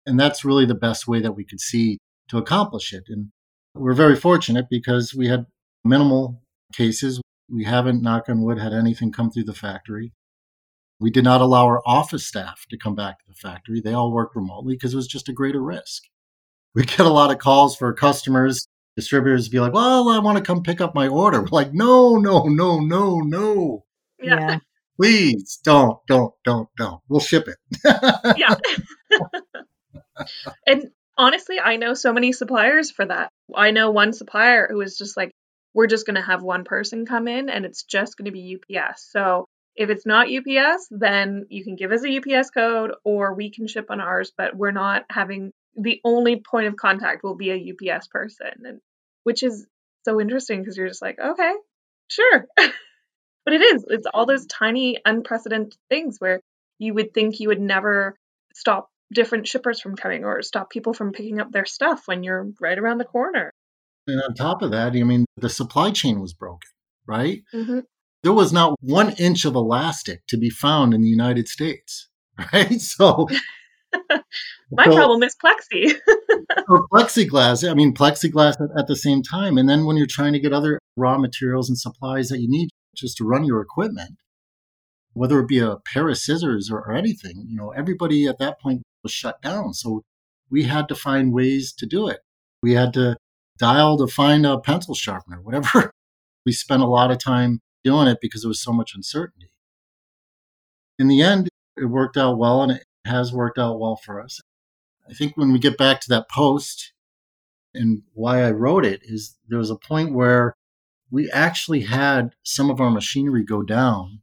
And 0.06 0.20
that's 0.20 0.46
really 0.46 0.66
the 0.66 0.76
best 0.76 1.08
way 1.08 1.22
that 1.22 1.34
we 1.34 1.44
could 1.44 1.60
see 1.60 1.98
to 2.30 2.38
accomplish 2.38 2.94
it. 2.94 3.06
And 3.08 3.30
we're 3.74 3.94
very 3.94 4.16
fortunate 4.16 4.68
because 4.70 5.14
we 5.14 5.28
had 5.28 5.46
minimal 5.84 6.42
cases. 6.74 7.22
We 7.50 7.64
haven't, 7.64 8.02
knock 8.02 8.30
on 8.30 8.42
wood, 8.42 8.60
had 8.60 8.74
anything 8.74 9.12
come 9.12 9.32
through 9.32 9.46
the 9.46 9.54
factory. 9.54 10.12
We 11.00 11.12
did 11.12 11.24
not 11.24 11.42
allow 11.42 11.66
our 11.66 11.82
office 11.86 12.28
staff 12.28 12.66
to 12.70 12.78
come 12.78 12.96
back 12.96 13.20
to 13.20 13.26
the 13.28 13.36
factory. 13.36 13.82
They 13.82 13.94
all 13.94 14.12
worked 14.12 14.36
remotely 14.36 14.76
because 14.76 14.94
it 14.94 14.98
was 14.98 15.08
just 15.08 15.30
a 15.30 15.34
greater 15.34 15.62
risk. 15.62 16.04
We 16.74 16.84
get 16.84 17.00
a 17.02 17.10
lot 17.10 17.32
of 17.32 17.38
calls 17.38 17.76
for 17.76 17.94
customers, 17.94 18.68
distributors 18.96 19.48
be 19.48 19.60
like, 19.60 19.74
well, 19.74 20.10
I 20.10 20.20
want 20.20 20.38
to 20.38 20.44
come 20.44 20.64
pick 20.64 20.82
up 20.82 20.96
my 20.96 21.08
order. 21.08 21.42
We're 21.42 21.48
like, 21.52 21.74
no, 21.74 22.16
no, 22.16 22.44
no, 22.44 22.80
no, 22.80 23.20
no. 23.20 23.86
Yeah. 24.20 24.40
yeah. 24.40 24.58
Please 25.00 25.60
don't, 25.64 26.00
don't, 26.08 26.34
don't, 26.44 26.68
don't. 26.78 27.02
We'll 27.08 27.20
ship 27.20 27.48
it. 27.48 27.58
yeah. 28.38 28.56
and 30.68 30.88
honestly, 31.16 31.60
I 31.60 31.78
know 31.78 31.94
so 31.94 32.12
many 32.12 32.32
suppliers 32.32 32.90
for 32.90 33.06
that. 33.06 33.30
I 33.56 33.70
know 33.70 33.92
one 33.92 34.14
supplier 34.14 34.68
who 34.70 34.82
is 34.82 34.98
just 34.98 35.16
like, 35.16 35.32
we're 35.76 35.88
just 35.88 36.08
going 36.08 36.16
to 36.16 36.22
have 36.22 36.42
one 36.42 36.64
person 36.64 37.06
come 37.06 37.28
in 37.28 37.50
and 37.50 37.66
it's 37.66 37.84
just 37.84 38.18
going 38.18 38.26
to 38.26 38.32
be 38.32 38.58
UPS. 38.58 39.08
So 39.12 39.46
if 39.78 39.92
it's 39.92 40.06
not 40.06 40.28
UPS, 40.28 40.88
then 40.90 41.46
you 41.50 41.64
can 41.64 41.76
give 41.76 41.92
us 41.92 42.04
a 42.04 42.18
UPS 42.18 42.50
code 42.50 42.92
or 43.04 43.36
we 43.36 43.52
can 43.52 43.68
ship 43.68 43.92
on 43.92 44.02
ours, 44.02 44.34
but 44.36 44.56
we're 44.56 44.72
not 44.72 45.06
having 45.10 45.54
the 45.76 46.02
only 46.04 46.42
point 46.42 46.66
of 46.66 46.76
contact 46.76 47.24
will 47.24 47.36
be 47.36 47.52
a 47.52 47.94
UPS 47.94 48.08
person. 48.08 48.52
And 48.66 48.82
which 49.24 49.44
is 49.44 49.68
so 50.04 50.20
interesting 50.20 50.62
because 50.62 50.78
you're 50.78 50.88
just 50.88 51.02
like, 51.02 51.20
okay, 51.20 51.54
sure. 52.08 52.48
but 52.58 53.54
it 53.54 53.62
is, 53.62 53.86
it's 53.88 54.08
all 54.12 54.26
those 54.26 54.48
tiny 54.48 54.98
unprecedented 55.06 55.78
things 55.90 56.18
where 56.18 56.42
you 56.80 56.96
would 56.96 57.14
think 57.14 57.40
you 57.40 57.50
would 57.50 57.62
never 57.62 58.18
stop 58.56 58.90
different 59.14 59.48
shippers 59.48 59.80
from 59.80 59.96
coming 59.96 60.26
or 60.26 60.42
stop 60.42 60.72
people 60.72 60.94
from 60.94 61.12
picking 61.12 61.40
up 61.40 61.52
their 61.52 61.66
stuff 61.66 62.04
when 62.08 62.24
you're 62.24 62.48
right 62.60 62.80
around 62.80 62.98
the 62.98 63.06
corner. 63.06 63.52
And 64.08 64.22
on 64.24 64.34
top 64.34 64.64
of 64.64 64.72
that, 64.72 64.94
I 64.94 65.04
mean, 65.04 65.26
the 65.36 65.50
supply 65.50 65.92
chain 65.92 66.20
was 66.20 66.34
broken, 66.34 66.72
right? 67.06 67.44
Mm-hmm 67.54 67.80
there 68.24 68.34
was 68.34 68.52
not 68.52 68.76
one 68.82 69.12
inch 69.14 69.46
of 69.46 69.56
elastic 69.56 70.26
to 70.28 70.38
be 70.38 70.50
found 70.50 70.94
in 70.94 71.02
the 71.02 71.10
United 71.10 71.48
States, 71.48 72.10
right? 72.54 72.82
So, 72.82 73.28
my 74.72 74.86
so, 74.86 74.96
problem 74.96 75.24
is 75.24 75.36
plexi. 75.44 75.96
or 76.70 76.88
plexiglass. 76.90 77.70
I 77.70 77.74
mean, 77.74 77.94
plexiglass 77.94 78.62
at, 78.62 78.80
at 78.80 78.88
the 78.88 78.96
same 78.96 79.22
time. 79.22 79.58
And 79.58 79.70
then 79.70 79.86
when 79.86 79.98
you're 79.98 80.08
trying 80.08 80.34
to 80.34 80.40
get 80.40 80.54
other 80.54 80.80
raw 80.96 81.18
materials 81.18 81.70
and 81.70 81.78
supplies 81.78 82.30
that 82.30 82.40
you 82.40 82.50
need 82.50 82.70
just 82.96 83.18
to 83.18 83.24
run 83.24 83.44
your 83.44 83.62
equipment, 83.62 84.16
whether 85.14 85.40
it 85.40 85.48
be 85.48 85.60
a 85.60 85.78
pair 85.78 86.10
of 86.10 86.18
scissors 86.18 86.70
or, 86.72 86.80
or 86.80 86.94
anything, 86.94 87.46
you 87.48 87.56
know, 87.56 87.72
everybody 87.72 88.28
at 88.28 88.40
that 88.40 88.60
point 88.60 88.84
was 89.04 89.12
shut 89.12 89.42
down. 89.42 89.74
So 89.74 90.04
we 90.50 90.64
had 90.64 90.88
to 90.90 90.96
find 90.96 91.34
ways 91.34 91.74
to 91.74 91.86
do 91.86 92.08
it. 92.08 92.20
We 92.62 92.74
had 92.74 92.94
to 92.94 93.18
dial 93.58 93.98
to 93.98 94.08
find 94.08 94.46
a 94.46 94.60
pencil 94.60 94.96
sharpener, 94.96 95.42
whatever. 95.42 95.92
We 96.46 96.52
spent 96.54 96.82
a 96.82 96.88
lot 96.88 97.12
of 97.12 97.20
time 97.20 97.60
doing 97.84 98.08
it 98.08 98.20
because 98.22 98.42
there 98.42 98.50
was 98.50 98.62
so 98.62 98.74
much 98.74 98.94
uncertainty. 98.96 99.52
In 101.00 101.08
the 101.08 101.22
end, 101.22 101.50
it 101.78 101.86
worked 101.86 102.18
out 102.18 102.38
well 102.38 102.62
and 102.62 102.72
it 102.72 102.84
has 103.06 103.32
worked 103.32 103.58
out 103.58 103.80
well 103.80 103.96
for 103.96 104.22
us. 104.22 104.40
I 105.10 105.14
think 105.14 105.38
when 105.38 105.54
we 105.54 105.60
get 105.60 105.78
back 105.78 106.02
to 106.02 106.10
that 106.10 106.30
post 106.30 106.94
and 107.74 108.02
why 108.14 108.44
I 108.44 108.52
wrote 108.52 108.86
it 108.86 109.02
is 109.04 109.38
there 109.48 109.60
was 109.60 109.70
a 109.70 109.76
point 109.76 110.14
where 110.14 110.56
we 111.10 111.32
actually 111.32 111.82
had 111.82 112.34
some 112.44 112.70
of 112.70 112.82
our 112.82 112.90
machinery 112.90 113.44
go 113.44 113.62
down. 113.62 114.22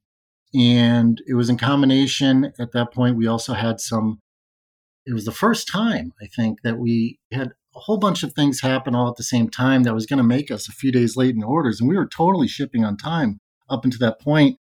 And 0.55 1.21
it 1.27 1.35
was 1.35 1.49
in 1.49 1.57
combination 1.57 2.53
at 2.59 2.73
that 2.73 2.93
point. 2.93 3.17
We 3.17 3.27
also 3.27 3.55
had 3.55 3.81
some, 3.81 4.21
it 5.07 5.13
was 5.13 5.25
the 5.25 5.33
first 5.33 5.67
time, 5.67 6.13
I 6.23 6.27
think, 6.27 6.63
that 6.63 6.79
we 6.79 7.19
had 7.33 7.53
a 7.75 7.81
whole 7.81 7.97
bunch 7.99 8.23
of 8.23 8.35
things 8.35 8.61
happen 8.61 8.95
all 8.95 9.09
at 9.09 9.17
the 9.17 9.25
same 9.25 9.49
time 9.49 9.83
that 9.83 9.95
was 9.95 10.07
going 10.07 10.19
to 10.19 10.23
make 10.23 10.51
us 10.51 10.69
a 10.69 10.73
few 10.73 10.93
days 10.93 11.17
late 11.17 11.35
in 11.35 11.43
orders. 11.43 11.81
And 11.81 11.89
we 11.89 11.97
were 11.97 12.07
totally 12.07 12.47
shipping 12.47 12.85
on 12.85 12.97
time 12.97 13.41
up 13.69 13.85
until 13.85 14.01
that 14.01 14.21
point 14.21 14.59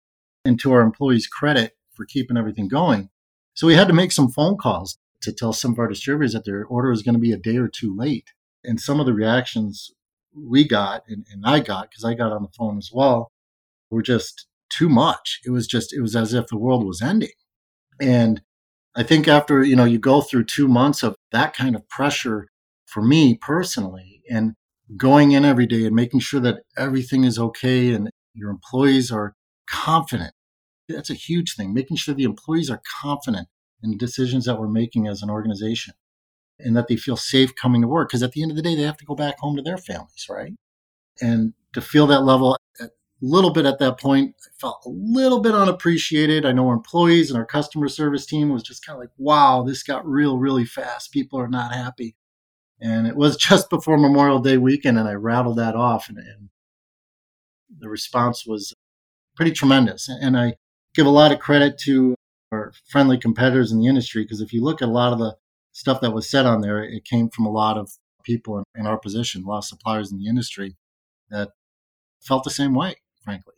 and 0.45 0.59
to 0.61 0.73
our 0.73 0.81
employees' 0.81 1.27
credit 1.27 1.77
for 1.93 2.05
keeping 2.05 2.37
everything 2.37 2.69
going. 2.69 3.11
So 3.55 3.67
we 3.67 3.75
had 3.75 3.89
to 3.89 3.95
make 3.95 4.13
some 4.13 4.31
phone 4.31 4.57
calls 4.57 4.99
to 5.23 5.33
tell 5.33 5.53
some 5.53 5.73
of 5.73 5.79
our 5.79 5.89
distributors 5.89 6.33
that 6.33 6.45
their 6.45 6.65
order 6.65 6.91
was 6.91 7.03
going 7.03 7.15
to 7.15 7.21
be 7.21 7.33
a 7.33 7.37
day 7.37 7.57
or 7.57 7.69
two 7.69 7.95
late. 7.95 8.31
And 8.65 8.81
some 8.81 9.01
of 9.01 9.07
the 9.07 9.13
reactions 9.13 9.91
we 10.35 10.67
got 10.67 11.03
and, 11.09 11.27
and 11.31 11.45
I 11.45 11.61
got, 11.61 11.91
because 11.91 12.05
I 12.05 12.15
got 12.15 12.33
on 12.33 12.43
the 12.43 12.49
phone 12.57 12.79
as 12.79 12.91
well, 12.93 13.31
were 13.91 14.03
just 14.03 14.47
too 14.71 14.89
much. 14.89 15.41
It 15.45 15.51
was 15.51 15.67
just, 15.67 15.93
it 15.93 16.01
was 16.01 16.15
as 16.15 16.33
if 16.33 16.47
the 16.47 16.59
world 16.59 16.87
was 16.87 17.03
ending. 17.03 17.33
And 18.01 18.41
I 18.95 19.03
think 19.03 19.29
after, 19.29 19.63
you 19.63 19.77
know, 19.77 19.85
you 19.85 19.99
go 19.99 20.21
through 20.21 20.45
two 20.45 20.69
months 20.69 21.03
of 21.03 21.17
that 21.33 21.55
kind 21.55 21.75
of 21.75 21.89
pressure 21.89 22.49
for 22.87 23.03
me 23.03 23.35
personally 23.35 24.23
and 24.31 24.55
going 24.97 25.33
in 25.33 25.45
every 25.45 25.67
day 25.67 25.87
and 25.87 25.95
making 25.95 26.21
sure 26.21 26.41
that 26.41 26.63
everything 26.77 27.25
is 27.25 27.39
okay 27.39 27.93
and 27.93 28.11
your 28.35 28.51
employees 28.51 29.11
are 29.11 29.35
confident. 29.69 30.33
That's 30.89 31.11
a 31.11 31.15
huge 31.15 31.55
thing, 31.55 31.73
making 31.73 31.97
sure 31.97 32.15
the 32.15 32.25
employees 32.25 32.71
are 32.71 32.83
confident 33.01 33.49
in 33.83 33.91
the 33.91 33.97
decisions 33.97 34.45
that 34.45 34.59
we're 34.59 34.69
making 34.69 35.07
as 35.07 35.23
an 35.23 35.31
organization 35.31 35.95
and 36.59 36.77
that 36.77 36.89
they 36.89 36.97
feel 36.97 37.17
safe 37.17 37.55
coming 37.55 37.83
to 37.83 37.89
work. 37.89 38.09
Because 38.09 38.23
at 38.23 38.33
the 38.33 38.43
end 38.43 38.51
of 38.51 38.57
the 38.57 38.63
day, 38.63 38.75
they 38.75 38.83
have 38.83 38.97
to 38.99 39.05
go 39.05 39.15
back 39.15 39.39
home 39.39 39.57
to 39.57 39.63
their 39.63 39.79
families, 39.79 40.27
right? 40.29 40.53
And 41.21 41.55
to 41.75 41.81
feel 41.81 42.07
that 42.09 42.25
level 42.25 42.57
a 42.81 42.89
little 43.21 43.53
bit 43.53 43.67
at 43.67 43.79
that 43.79 43.99
point, 43.99 44.35
I 44.43 44.49
felt 44.61 44.83
a 44.85 44.91
little 44.91 45.41
bit 45.41 45.55
unappreciated. 45.55 46.45
I 46.45 46.53
know 46.53 46.69
our 46.69 46.75
employees 46.75 47.31
and 47.31 47.39
our 47.39 47.47
customer 47.47 47.89
service 47.89 48.27
team 48.27 48.51
was 48.51 48.63
just 48.63 48.85
kind 48.85 48.97
of 48.97 49.01
like, 49.01 49.11
wow, 49.17 49.63
this 49.63 49.83
got 49.83 50.07
real, 50.07 50.39
really 50.39 50.65
fast. 50.65 51.13
People 51.13 51.39
are 51.39 51.49
not 51.49 51.75
happy. 51.75 52.17
And 52.81 53.07
it 53.07 53.17
was 53.17 53.37
just 53.49 53.71
before 53.71 53.99
Memorial 53.99 54.41
Day 54.41 54.57
weekend, 54.57 54.99
and 54.99 55.09
I 55.09 55.15
rattled 55.15 55.59
that 55.59 55.77
off. 55.77 56.09
And, 56.09 56.19
and 56.19 56.49
the 57.79 57.89
response 57.89 58.47
was 58.47 58.75
pretty 59.37 59.53
tremendous. 59.53 60.09
And 60.09 60.37
I 60.37 60.55
give 60.95 61.07
a 61.07 61.11
lot 61.11 61.33
of 61.33 61.39
credit 61.39 61.79
to 61.85 62.15
our 62.53 62.73
friendly 62.89 63.19
competitors 63.19 63.71
in 63.73 63.79
the 63.79 63.87
industry 63.87 64.25
because 64.25 64.41
if 64.41 64.53
you 64.53 64.63
look 64.63 64.83
at 64.83 64.89
a 64.89 64.93
lot 64.93 65.13
of 65.13 65.19
the 65.19 65.37
stuff 65.73 66.01
that 66.01 66.13
was 66.13 66.29
said 66.29 66.47
on 66.47 66.61
there, 66.61 66.83
it 66.83 67.05
came 67.05 67.31
from 67.31 67.47
a 67.47 67.51
lot 67.51 67.79
of 67.79 67.91
people 68.25 68.63
in, 68.77 68.87
our 68.87 68.99
position, 68.99 69.45
a 69.45 69.49
lot 69.49 69.59
of 69.59 69.65
suppliers 69.65 70.11
in 70.13 70.19
the 70.19 70.27
industry 70.27 70.77
that 71.31 71.51
felt 72.21 72.45
the 72.45 72.51
same 72.51 72.75
way, 72.75 72.97
frankly. 73.23 73.55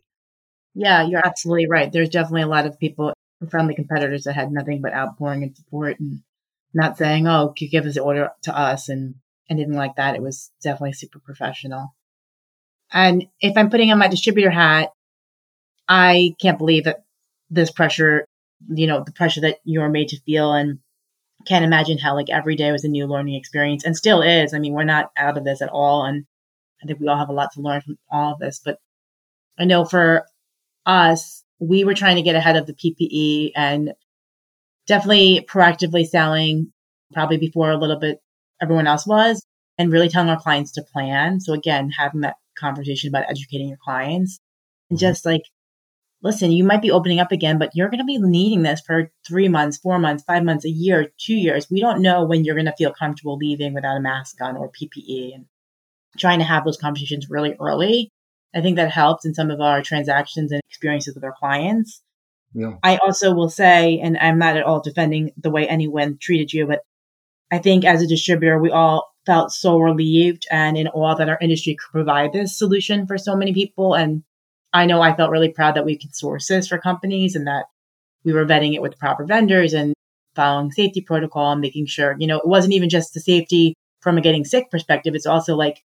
Yeah, 0.73 1.03
you're 1.03 1.25
absolutely 1.25 1.67
right. 1.67 1.91
There's 1.91 2.09
definitely 2.09 2.43
a 2.43 2.47
lot 2.47 2.65
of 2.65 2.79
people, 2.79 3.13
friendly 3.49 3.75
competitors 3.75 4.23
that 4.23 4.33
had 4.33 4.51
nothing 4.51 4.81
but 4.81 4.93
outpouring 4.93 5.43
and 5.43 5.55
support 5.55 5.99
and 5.99 6.21
not 6.73 6.97
saying, 6.97 7.27
oh, 7.27 7.53
give 7.55 7.83
this 7.83 7.97
order 7.97 8.29
to 8.43 8.57
us 8.57 8.89
and 8.89 9.15
anything 9.49 9.75
like 9.75 9.95
that. 9.97 10.15
It 10.15 10.21
was 10.21 10.51
definitely 10.63 10.93
super 10.93 11.19
professional. 11.19 11.93
And 12.93 13.25
if 13.41 13.57
I'm 13.57 13.69
putting 13.69 13.91
on 13.91 13.97
my 13.97 14.07
distributor 14.07 14.51
hat, 14.51 14.91
I 15.89 16.35
can't 16.41 16.57
believe 16.57 16.85
that 16.85 17.03
this 17.49 17.71
pressure, 17.71 18.27
you 18.69 18.87
know, 18.87 19.03
the 19.03 19.11
pressure 19.11 19.41
that 19.41 19.57
you're 19.63 19.89
made 19.89 20.09
to 20.09 20.21
feel 20.21 20.53
and 20.53 20.79
can't 21.45 21.65
imagine 21.65 21.97
how 21.97 22.15
like 22.15 22.29
every 22.29 22.55
day 22.55 22.71
was 22.71 22.83
a 22.83 22.87
new 22.87 23.05
learning 23.05 23.35
experience 23.35 23.83
and 23.83 23.97
still 23.97 24.21
is. 24.21 24.53
I 24.53 24.59
mean, 24.59 24.73
we're 24.73 24.83
not 24.83 25.11
out 25.17 25.37
of 25.37 25.43
this 25.43 25.61
at 25.61 25.69
all. 25.69 26.05
And 26.05 26.25
I 26.81 26.87
think 26.87 26.99
we 26.99 27.07
all 27.07 27.17
have 27.17 27.29
a 27.29 27.33
lot 27.33 27.51
to 27.53 27.61
learn 27.61 27.81
from 27.81 27.97
all 28.09 28.33
of 28.33 28.39
this. 28.39 28.61
But 28.63 28.77
I 29.57 29.65
know 29.65 29.85
for 29.85 30.25
us, 30.85 31.43
we 31.59 31.83
were 31.83 31.93
trying 31.93 32.15
to 32.15 32.21
get 32.21 32.35
ahead 32.35 32.55
of 32.55 32.67
the 32.67 32.73
PPE 32.73 33.51
and 33.55 33.93
definitely 34.87 35.45
proactively 35.49 36.05
selling 36.05 36.71
probably 37.13 37.37
before 37.37 37.71
a 37.71 37.77
little 37.77 37.99
bit 37.99 38.19
everyone 38.61 38.87
else 38.87 39.05
was 39.05 39.45
and 39.77 39.91
really 39.91 40.09
telling 40.09 40.29
our 40.29 40.39
clients 40.39 40.71
to 40.73 40.81
plan. 40.81 41.39
So 41.39 41.53
again, 41.53 41.89
having 41.89 42.21
that 42.21 42.35
conversation 42.57 43.09
about 43.09 43.29
educating 43.29 43.69
your 43.69 43.77
clients 43.83 44.39
and 44.89 44.97
mm-hmm. 44.97 45.07
just 45.07 45.25
like 45.25 45.43
listen, 46.23 46.51
you 46.51 46.63
might 46.63 46.81
be 46.81 46.89
opening 46.89 47.19
up 47.19 47.31
again, 47.31 47.59
but 47.59 47.71
you're 47.75 47.89
going 47.89 47.99
to 47.99 48.05
be 48.05 48.17
needing 48.17 48.63
this 48.63 48.81
for 48.81 49.11
three 49.27 49.49
months, 49.49 49.77
four 49.77 49.99
months, 49.99 50.23
five 50.23 50.43
months, 50.43 50.65
a 50.65 50.69
year, 50.69 51.11
two 51.19 51.35
years. 51.35 51.67
We 51.69 51.81
don't 51.81 52.01
know 52.01 52.23
when 52.23 52.45
you're 52.45 52.55
going 52.55 52.65
to 52.65 52.75
feel 52.77 52.93
comfortable 52.93 53.35
leaving 53.35 53.73
without 53.73 53.97
a 53.97 54.01
mask 54.01 54.41
on 54.41 54.55
or 54.55 54.71
PPE 54.71 55.35
and 55.35 55.45
trying 56.17 56.39
to 56.39 56.45
have 56.45 56.63
those 56.63 56.77
conversations 56.77 57.29
really 57.29 57.55
early. 57.59 58.09
I 58.55 58.61
think 58.61 58.77
that 58.77 58.91
helps 58.91 59.25
in 59.25 59.33
some 59.33 59.51
of 59.51 59.59
our 59.59 59.81
transactions 59.81 60.51
and 60.51 60.61
experiences 60.69 61.13
with 61.13 61.23
our 61.23 61.35
clients. 61.37 62.01
Yeah. 62.53 62.75
I 62.83 62.97
also 62.97 63.33
will 63.33 63.49
say, 63.49 63.99
and 63.99 64.17
I'm 64.17 64.39
not 64.39 64.55
at 64.55 64.63
all 64.63 64.79
defending 64.79 65.31
the 65.37 65.49
way 65.49 65.67
anyone 65.67 66.17
treated 66.21 66.53
you, 66.53 66.67
but 66.67 66.81
I 67.51 67.57
think 67.57 67.83
as 67.83 68.01
a 68.01 68.07
distributor, 68.07 68.59
we 68.59 68.71
all 68.71 69.12
felt 69.25 69.51
so 69.51 69.77
relieved 69.79 70.45
and 70.51 70.77
in 70.77 70.87
awe 70.89 71.15
that 71.15 71.29
our 71.29 71.37
industry 71.41 71.75
could 71.75 71.91
provide 71.91 72.33
this 72.33 72.57
solution 72.57 73.07
for 73.07 73.17
so 73.17 73.35
many 73.35 73.53
people. 73.53 73.93
And 73.93 74.23
I 74.73 74.85
know 74.85 75.01
I 75.01 75.15
felt 75.15 75.31
really 75.31 75.49
proud 75.49 75.75
that 75.75 75.85
we 75.85 75.97
could 75.97 76.15
source 76.15 76.47
this 76.47 76.67
for 76.67 76.77
companies 76.77 77.35
and 77.35 77.47
that 77.47 77.65
we 78.23 78.33
were 78.33 78.45
vetting 78.45 78.73
it 78.73 78.81
with 78.81 78.99
proper 78.99 79.25
vendors 79.25 79.73
and 79.73 79.93
following 80.35 80.71
safety 80.71 81.01
protocol 81.01 81.51
and 81.51 81.61
making 81.61 81.85
sure, 81.85 82.15
you 82.19 82.27
know, 82.27 82.39
it 82.39 82.47
wasn't 82.47 82.73
even 82.73 82.89
just 82.89 83.13
the 83.13 83.19
safety 83.19 83.75
from 84.01 84.17
a 84.17 84.21
getting 84.21 84.43
sick 84.43 84.69
perspective. 84.71 85.15
It's 85.15 85.25
also 85.25 85.55
like, 85.55 85.83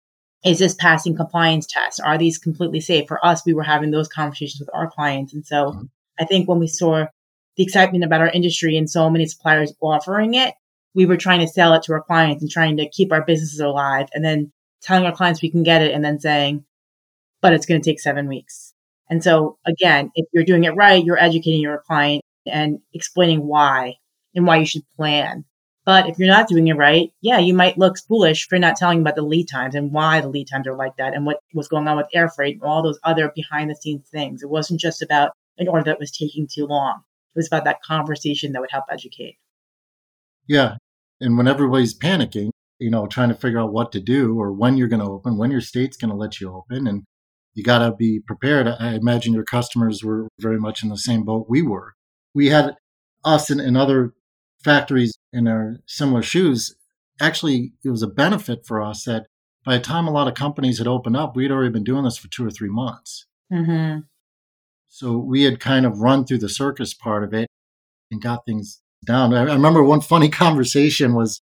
is 0.46 0.60
this 0.60 0.76
passing 0.76 1.16
compliance 1.16 1.66
tests? 1.66 2.00
Are 2.00 2.18
these 2.18 2.38
completely 2.38 2.80
safe? 2.80 3.08
For 3.08 3.26
us, 3.26 3.46
we 3.46 3.54
were 3.54 3.64
having 3.64 3.92
those 3.92 4.08
conversations 4.08 4.60
with 4.60 4.70
our 4.74 4.90
clients. 4.90 5.34
And 5.34 5.46
so 5.46 5.72
mm-hmm. 5.72 5.84
I 6.20 6.26
think 6.26 6.48
when 6.48 6.60
we 6.60 6.68
saw 6.68 7.06
the 7.58 7.64
excitement 7.64 8.04
about 8.04 8.22
our 8.22 8.30
industry 8.30 8.78
and 8.78 8.90
so 8.90 9.10
many 9.10 9.26
suppliers 9.26 9.74
offering 9.82 10.36
it, 10.36 10.54
we 10.96 11.06
were 11.06 11.18
trying 11.18 11.42
to 11.42 11.48
sell 11.48 11.74
it 11.74 11.84
to 11.84 11.94
our 11.94 12.02
clients 12.02 12.42
and 12.42 12.50
trying 12.50 12.78
to 12.78 12.90
keep 12.90 13.12
our 13.12 13.24
businesses 13.24 13.60
alive 13.60 14.08
and 14.14 14.24
then 14.24 14.52
telling 14.82 15.06
our 15.06 15.16
clients 15.16 15.42
we 15.42 15.52
can 15.52 15.64
get 15.64 15.82
it 15.82 15.94
and 15.94 16.04
then 16.04 16.20
saying, 16.20 16.64
but 17.42 17.54
it's 17.54 17.66
going 17.66 17.82
to 17.82 17.88
take 17.88 18.00
seven 18.00 18.28
weeks. 18.28 18.74
And 19.10 19.24
so 19.24 19.58
again, 19.68 20.12
if 20.16 20.26
you're 20.34 20.46
doing 20.46 20.64
it 20.64 20.76
right, 20.76 21.04
you're 21.04 21.22
educating 21.22 21.62
your 21.62 21.84
client 21.86 22.24
and 22.46 22.80
explaining 22.94 23.46
why 23.46 23.96
and 24.34 24.48
why 24.48 24.58
you 24.58 24.66
should 24.66 24.84
plan. 24.96 25.46
But 25.86 26.10
if 26.10 26.18
you're 26.18 26.28
not 26.28 26.48
doing 26.48 26.68
it 26.68 26.78
right, 26.78 27.12
yeah, 27.22 27.38
you 27.38 27.54
might 27.54 27.78
look 27.78 28.00
foolish 28.08 28.48
for 28.48 28.58
not 28.58 28.76
telling 28.76 29.02
about 29.02 29.16
the 29.16 29.22
lead 29.22 29.48
times 29.48 29.76
and 29.76 29.92
why 29.92 30.20
the 30.20 30.30
lead 30.30 30.48
times 30.48 30.66
are 30.66 30.76
like 30.76 30.98
that 30.98 31.14
and 31.14 31.26
what 31.26 31.40
was 31.54 31.68
going 31.68 31.88
on 31.88 31.98
with 31.98 32.08
air 32.14 32.28
freight 32.28 32.56
and 32.56 32.64
all 32.64 32.82
those 32.82 33.00
other 33.04 33.32
behind 33.36 33.70
the 33.70 33.76
scenes 33.76 34.10
things. 34.10 34.42
It 34.42 34.50
wasn't 34.50 34.80
just 34.80 35.04
about 35.04 35.34
an 35.60 35.68
order 35.68 35.84
that 35.84 36.00
was 36.00 36.12
taking 36.12 36.48
too 36.48 36.66
long. 36.66 37.02
It 37.36 37.40
was 37.40 37.48
about 37.48 37.66
that 37.66 37.84
conversation 37.84 38.54
that 38.54 38.62
would 38.62 38.72
help 38.72 38.86
educate. 38.90 39.38
Yeah. 40.48 40.78
And 41.22 41.38
when 41.38 41.48
everybody's 41.48 41.98
panicking, 41.98 42.50
you 42.80 42.90
know, 42.90 43.08
trying 43.08 43.30
to 43.30 43.36
figure 43.36 43.60
out 43.60 43.72
what 43.72 43.92
to 43.94 44.00
do 44.00 44.40
or 44.40 44.52
when 44.52 44.78
you're 44.78 44.88
going 44.88 45.02
to 45.02 45.10
open, 45.10 45.38
when 45.38 45.52
your 45.52 45.62
state's 45.62 45.98
going 45.98 46.12
to 46.12 46.18
let 46.18 46.42
you 46.42 46.54
open, 46.54 46.88
and 46.88 47.04
you 47.54 47.64
got 47.64 47.80
to 47.80 47.96
be 47.96 48.20
prepared. 48.20 48.68
I 48.68 48.96
imagine 48.96 49.34
your 49.34 49.46
customers 49.46 50.04
were 50.04 50.28
very 50.40 50.60
much 50.60 50.84
in 50.84 50.90
the 50.90 50.98
same 50.98 51.24
boat 51.24 51.48
we 51.50 51.62
were. 51.62 51.94
We 52.34 52.48
had 52.48 52.76
us 53.24 53.50
and, 53.50 53.62
and 53.62 53.78
other 53.78 54.14
factories 54.64 55.14
in 55.32 55.48
our 55.48 55.78
similar 55.86 56.22
shoes. 56.22 56.76
Actually, 57.20 57.74
it 57.84 57.90
was 57.90 58.04
a 58.04 58.08
benefit 58.08 58.66
for 58.66 58.82
us 58.82 59.06
that 59.06 59.28
by 59.64 59.78
the 59.78 59.84
time 59.84 60.06
a 60.06 60.12
lot 60.12 60.28
of 60.28 60.34
companies 60.34 60.78
had 60.78 60.88
opened 60.88 61.16
up, 61.16 61.36
we 61.36 61.44
had 61.44 61.52
already 61.52 61.72
been 61.72 61.86
doing 61.86 62.04
this 62.04 62.18
for 62.18 62.28
two 62.28 62.46
or 62.46 62.52
three 62.52 62.70
months. 62.70 63.26
Mm-hmm. 63.52 64.02
So 64.90 65.18
we 65.18 65.44
had 65.44 65.60
kind 65.60 65.86
of 65.86 66.00
run 66.00 66.26
through 66.26 66.40
the 66.40 66.50
circus 66.50 66.94
part 66.94 67.24
of 67.24 67.34
it 67.34 67.48
and 68.12 68.22
got 68.22 68.46
things 68.46 68.82
down. 69.06 69.34
I, 69.34 69.44
remember 69.44 69.84
one 69.84 70.02
funny 70.02 70.30
conversation 70.44 71.14
was 71.14 71.42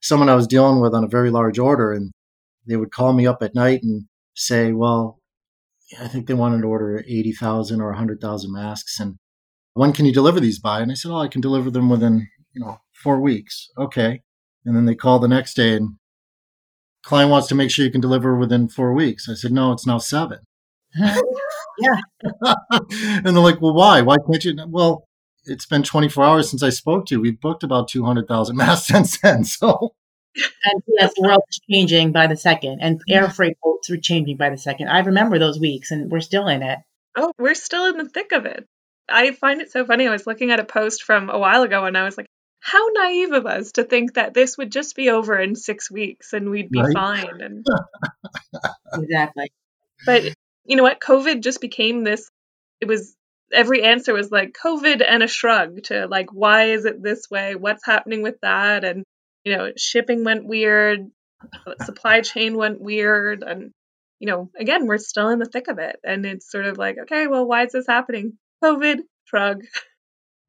someone 0.00 0.28
I 0.28 0.34
was 0.34 0.46
dealing 0.46 0.80
with 0.80 0.94
on 0.94 1.04
a 1.04 1.08
very 1.08 1.30
large 1.30 1.58
order, 1.58 1.92
and 1.92 2.12
they 2.66 2.76
would 2.76 2.92
call 2.92 3.12
me 3.12 3.26
up 3.26 3.42
at 3.42 3.54
night 3.54 3.80
and 3.82 4.04
say, 4.34 4.72
"Well, 4.72 5.18
I 6.00 6.08
think 6.08 6.26
they 6.26 6.34
wanted 6.34 6.62
to 6.62 6.68
order 6.68 7.02
80,000 7.06 7.80
or 7.80 7.88
100,000 7.88 8.52
masks. 8.52 9.00
And 9.00 9.16
when 9.74 9.92
can 9.92 10.04
you 10.04 10.12
deliver 10.12 10.40
these 10.40 10.58
by? 10.58 10.80
And 10.80 10.90
I 10.90 10.94
said, 10.94 11.10
oh, 11.10 11.18
I 11.18 11.28
can 11.28 11.40
deliver 11.40 11.70
them 11.70 11.88
within, 11.88 12.28
you 12.52 12.60
know, 12.60 12.78
four 12.92 13.20
weeks. 13.20 13.68
Okay. 13.78 14.20
And 14.64 14.76
then 14.76 14.84
they 14.84 14.94
call 14.94 15.18
the 15.18 15.28
next 15.28 15.54
day 15.54 15.76
and 15.76 15.96
client 17.02 17.30
wants 17.30 17.48
to 17.48 17.54
make 17.54 17.70
sure 17.70 17.84
you 17.84 17.90
can 17.90 18.00
deliver 18.00 18.36
within 18.36 18.68
four 18.68 18.92
weeks. 18.92 19.28
I 19.28 19.34
said, 19.34 19.52
no, 19.52 19.72
it's 19.72 19.86
now 19.86 19.98
seven. 19.98 20.40
yeah. 20.98 21.14
and 22.90 23.24
they're 23.24 23.38
like, 23.38 23.62
well, 23.62 23.74
why? 23.74 24.02
Why 24.02 24.16
can't 24.30 24.44
you? 24.44 24.56
Well, 24.68 25.07
it's 25.48 25.66
been 25.66 25.82
24 25.82 26.24
hours 26.24 26.50
since 26.50 26.62
I 26.62 26.70
spoke 26.70 27.06
to 27.06 27.14
you. 27.14 27.20
We've 27.20 27.40
booked 27.40 27.62
about 27.62 27.88
200,000 27.88 28.56
masks 28.56 28.88
since 28.88 29.18
then. 29.18 29.44
So 29.44 29.94
and 30.64 30.82
yes, 30.86 31.12
the 31.16 31.22
world 31.22 31.42
is 31.48 31.60
changing 31.70 32.12
by 32.12 32.26
the 32.26 32.36
second, 32.36 32.78
and 32.80 33.00
air 33.08 33.24
mm-hmm. 33.24 33.32
freight 33.32 33.56
boats 33.62 33.88
were 33.88 33.96
changing 33.96 34.36
by 34.36 34.50
the 34.50 34.58
second. 34.58 34.88
I 34.88 35.00
remember 35.00 35.38
those 35.38 35.58
weeks, 35.58 35.90
and 35.90 36.10
we're 36.10 36.20
still 36.20 36.46
in 36.48 36.62
it. 36.62 36.78
Oh, 37.16 37.32
we're 37.38 37.54
still 37.54 37.86
in 37.86 37.96
the 37.96 38.08
thick 38.08 38.32
of 38.32 38.46
it. 38.46 38.66
I 39.08 39.32
find 39.32 39.60
it 39.60 39.72
so 39.72 39.84
funny. 39.84 40.06
I 40.06 40.12
was 40.12 40.26
looking 40.26 40.50
at 40.50 40.60
a 40.60 40.64
post 40.64 41.02
from 41.02 41.30
a 41.30 41.38
while 41.38 41.62
ago, 41.62 41.84
and 41.84 41.96
I 41.96 42.04
was 42.04 42.16
like, 42.16 42.26
"How 42.60 42.86
naive 42.88 43.32
of 43.32 43.46
us 43.46 43.72
to 43.72 43.84
think 43.84 44.14
that 44.14 44.34
this 44.34 44.56
would 44.58 44.70
just 44.70 44.94
be 44.94 45.10
over 45.10 45.38
in 45.38 45.56
six 45.56 45.90
weeks 45.90 46.32
and 46.32 46.50
we'd 46.50 46.70
be 46.70 46.80
right? 46.80 46.92
fine." 46.94 47.40
And 47.40 47.66
exactly. 48.94 49.50
But 50.06 50.34
you 50.64 50.76
know 50.76 50.82
what? 50.82 51.00
COVID 51.00 51.42
just 51.42 51.60
became 51.60 52.04
this. 52.04 52.28
It 52.80 52.86
was 52.86 53.16
every 53.52 53.82
answer 53.82 54.12
was 54.12 54.30
like 54.30 54.56
COVID 54.62 55.02
and 55.06 55.22
a 55.22 55.28
shrug 55.28 55.82
to 55.84 56.06
like, 56.06 56.32
why 56.32 56.70
is 56.70 56.84
it 56.84 57.02
this 57.02 57.30
way? 57.30 57.54
What's 57.54 57.84
happening 57.84 58.22
with 58.22 58.36
that? 58.42 58.84
And 58.84 59.04
you 59.44 59.56
know, 59.56 59.72
shipping 59.76 60.24
went 60.24 60.46
weird, 60.46 61.06
uh, 61.42 61.84
supply 61.84 62.20
chain 62.20 62.56
went 62.56 62.80
weird, 62.80 63.42
and 63.42 63.70
you 64.18 64.26
know, 64.26 64.50
again, 64.58 64.86
we're 64.86 64.98
still 64.98 65.28
in 65.30 65.38
the 65.38 65.46
thick 65.46 65.68
of 65.68 65.78
it, 65.78 65.96
and 66.04 66.26
it's 66.26 66.50
sort 66.50 66.66
of 66.66 66.76
like, 66.76 66.96
okay, 67.02 67.26
well, 67.26 67.46
why 67.46 67.64
is 67.64 67.72
this 67.72 67.86
happening? 67.86 68.34
COVID, 68.62 68.98
shrug. 69.24 69.62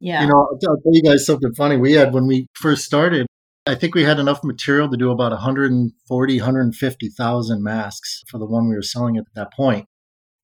Yeah. 0.01 0.21
You 0.21 0.29
know, 0.29 0.47
I'll 0.49 0.57
tell 0.57 0.77
you 0.93 1.03
guys 1.03 1.25
something 1.25 1.53
funny. 1.55 1.75
We 1.75 1.91
had 1.91 2.13
when 2.13 2.25
we 2.25 2.47
first 2.53 2.85
started, 2.85 3.27
I 3.67 3.75
think 3.75 3.95
we 3.95 4.03
had 4.03 4.17
enough 4.17 4.45
material 4.45 4.89
to 4.89 4.95
do 4.95 5.11
about 5.11 5.33
140, 5.33 6.37
150,000 6.37 7.61
masks 7.61 8.23
for 8.29 8.37
the 8.37 8.45
one 8.45 8.69
we 8.69 8.75
were 8.75 8.81
selling 8.81 9.17
at 9.17 9.25
that 9.35 9.51
point. 9.51 9.87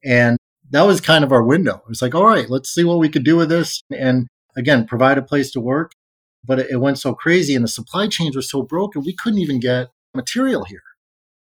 And 0.04 0.38
that 0.72 0.84
was 0.84 1.02
kind 1.02 1.24
of 1.24 1.32
our 1.32 1.44
window. 1.44 1.76
It 1.76 1.90
was 1.90 2.02
like, 2.02 2.16
all 2.16 2.26
right, 2.26 2.50
let's 2.50 2.70
see 2.70 2.84
what 2.84 3.00
we 3.00 3.10
could 3.10 3.24
do 3.24 3.38
with 3.38 3.50
this. 3.50 3.82
And 3.92 4.28
again, 4.58 4.88
provide 4.88 5.18
a 5.18 5.22
place 5.22 5.52
to 5.52 5.60
work 5.60 5.92
but 6.46 6.60
it 6.60 6.80
went 6.80 7.00
so 7.00 7.14
crazy 7.14 7.56
and 7.56 7.64
the 7.64 7.70
supply 7.70 8.08
chains 8.08 8.36
were 8.36 8.42
so 8.42 8.62
broken, 8.62 9.04
we 9.04 9.16
couldn't 9.16 9.40
even 9.40 9.60
get 9.60 9.90
material 10.14 10.64
here. 10.66 10.84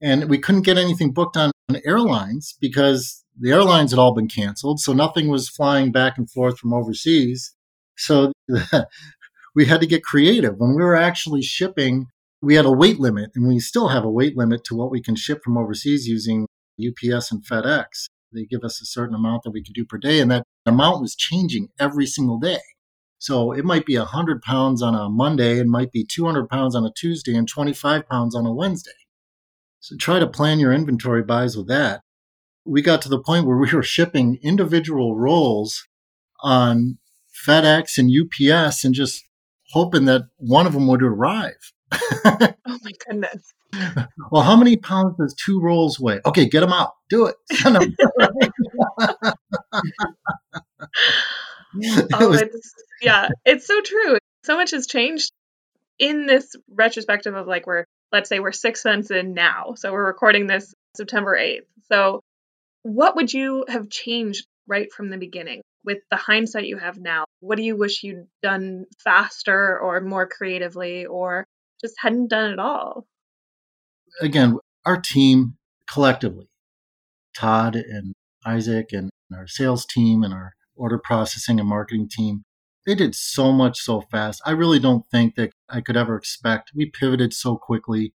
And 0.01 0.29
we 0.29 0.39
couldn't 0.39 0.63
get 0.63 0.77
anything 0.77 1.11
booked 1.11 1.37
on 1.37 1.51
airlines 1.85 2.57
because 2.59 3.23
the 3.39 3.51
airlines 3.51 3.91
had 3.91 3.99
all 3.99 4.13
been 4.13 4.27
canceled. 4.27 4.79
So 4.79 4.93
nothing 4.93 5.27
was 5.27 5.47
flying 5.47 5.91
back 5.91 6.17
and 6.17 6.29
forth 6.29 6.57
from 6.57 6.73
overseas. 6.73 7.55
So 7.97 8.33
we 9.55 9.65
had 9.65 9.79
to 9.81 9.87
get 9.87 10.03
creative. 10.03 10.55
When 10.57 10.75
we 10.75 10.83
were 10.83 10.95
actually 10.95 11.43
shipping, 11.43 12.07
we 12.41 12.55
had 12.55 12.65
a 12.65 12.71
weight 12.71 12.99
limit, 12.99 13.29
and 13.35 13.47
we 13.47 13.59
still 13.59 13.89
have 13.89 14.03
a 14.03 14.09
weight 14.09 14.35
limit 14.35 14.63
to 14.65 14.75
what 14.75 14.89
we 14.89 15.01
can 15.01 15.15
ship 15.15 15.41
from 15.43 15.57
overseas 15.57 16.07
using 16.07 16.47
UPS 16.79 17.31
and 17.31 17.45
FedEx. 17.45 18.07
They 18.33 18.45
give 18.45 18.63
us 18.63 18.81
a 18.81 18.85
certain 18.85 19.15
amount 19.15 19.43
that 19.43 19.51
we 19.51 19.63
could 19.63 19.73
do 19.73 19.85
per 19.85 19.97
day, 19.97 20.19
and 20.19 20.31
that 20.31 20.45
amount 20.65 21.01
was 21.01 21.15
changing 21.15 21.69
every 21.79 22.05
single 22.05 22.39
day. 22.39 22.61
So 23.17 23.51
it 23.51 23.65
might 23.65 23.85
be 23.85 23.97
100 23.97 24.41
pounds 24.41 24.81
on 24.81 24.95
a 24.95 25.09
Monday, 25.09 25.59
it 25.59 25.67
might 25.67 25.91
be 25.91 26.03
200 26.03 26.49
pounds 26.49 26.75
on 26.75 26.85
a 26.85 26.91
Tuesday, 26.91 27.35
and 27.35 27.47
25 27.47 28.07
pounds 28.09 28.35
on 28.35 28.45
a 28.45 28.53
Wednesday. 28.53 28.91
So 29.79 29.95
try 29.97 30.19
to 30.19 30.27
plan 30.27 30.59
your 30.59 30.73
inventory 30.73 31.23
buys 31.23 31.57
with 31.57 31.67
that. 31.67 32.01
We 32.65 32.81
got 32.81 33.01
to 33.03 33.09
the 33.09 33.21
point 33.21 33.45
where 33.45 33.57
we 33.57 33.71
were 33.71 33.83
shipping 33.83 34.39
individual 34.41 35.15
rolls 35.15 35.87
on 36.41 36.99
FedEx 37.47 37.97
and 37.97 38.11
UPS 38.11 38.83
and 38.83 38.93
just 38.93 39.23
hoping 39.71 40.05
that 40.05 40.23
one 40.37 40.67
of 40.67 40.73
them 40.73 40.87
would 40.87 41.01
arrive. 41.01 41.73
oh 42.25 42.53
my 42.65 42.91
goodness. 43.07 43.53
Well, 44.31 44.43
how 44.43 44.55
many 44.55 44.77
pounds 44.77 45.15
does 45.17 45.33
two 45.33 45.61
rolls 45.61 45.99
weigh? 45.99 46.21
Okay, 46.25 46.47
get 46.47 46.61
them 46.61 46.73
out. 46.73 46.93
Do 47.09 47.25
it. 47.27 47.35
oh, 52.13 52.29
was... 52.29 52.41
it's, 52.41 52.73
yeah, 53.01 53.29
it's 53.45 53.67
so 53.67 53.81
true. 53.81 54.17
So 54.43 54.57
much 54.57 54.71
has 54.71 54.87
changed 54.87 55.31
in 55.99 56.25
this 56.25 56.55
retrospective 56.69 57.35
of 57.35 57.47
like 57.47 57.67
we're 57.67 57.85
let's 58.11 58.29
say 58.29 58.39
we're 58.39 58.51
six 58.51 58.83
months 58.83 59.11
in 59.11 59.33
now. 59.33 59.73
So 59.75 59.91
we're 59.91 60.05
recording 60.05 60.47
this 60.47 60.73
September 60.95 61.37
8th. 61.37 61.65
So 61.91 62.21
what 62.83 63.15
would 63.15 63.33
you 63.33 63.65
have 63.69 63.89
changed 63.89 64.45
right 64.67 64.91
from 64.91 65.09
the 65.09 65.17
beginning? 65.17 65.61
with 65.83 65.99
the 66.09 66.17
hindsight 66.17 66.67
you 66.67 66.77
have 66.77 66.99
now, 66.99 67.25
what 67.39 67.57
do 67.57 67.63
you 67.63 67.75
wish 67.75 68.03
you'd 68.03 68.27
done 68.41 68.85
faster 69.03 69.79
or 69.79 69.99
more 70.01 70.27
creatively 70.27 71.05
or 71.05 71.45
just 71.81 71.95
hadn't 71.99 72.29
done 72.29 72.51
at 72.51 72.59
all? 72.59 73.07
Again, 74.21 74.57
our 74.85 74.99
team 74.99 75.57
collectively, 75.89 76.47
Todd 77.35 77.75
and 77.75 78.13
Isaac 78.45 78.89
and 78.91 79.09
our 79.35 79.47
sales 79.47 79.85
team 79.85 80.23
and 80.23 80.33
our 80.33 80.53
order 80.75 80.97
processing 80.97 81.59
and 81.59 81.67
marketing 81.67 82.09
team, 82.09 82.43
they 82.85 82.95
did 82.95 83.15
so 83.15 83.51
much 83.51 83.79
so 83.79 84.01
fast. 84.01 84.41
I 84.45 84.51
really 84.51 84.79
don't 84.79 85.05
think 85.11 85.35
that 85.35 85.51
I 85.69 85.81
could 85.81 85.97
ever 85.97 86.15
expect. 86.15 86.71
We 86.73 86.87
pivoted 86.87 87.33
so 87.33 87.55
quickly. 87.55 88.13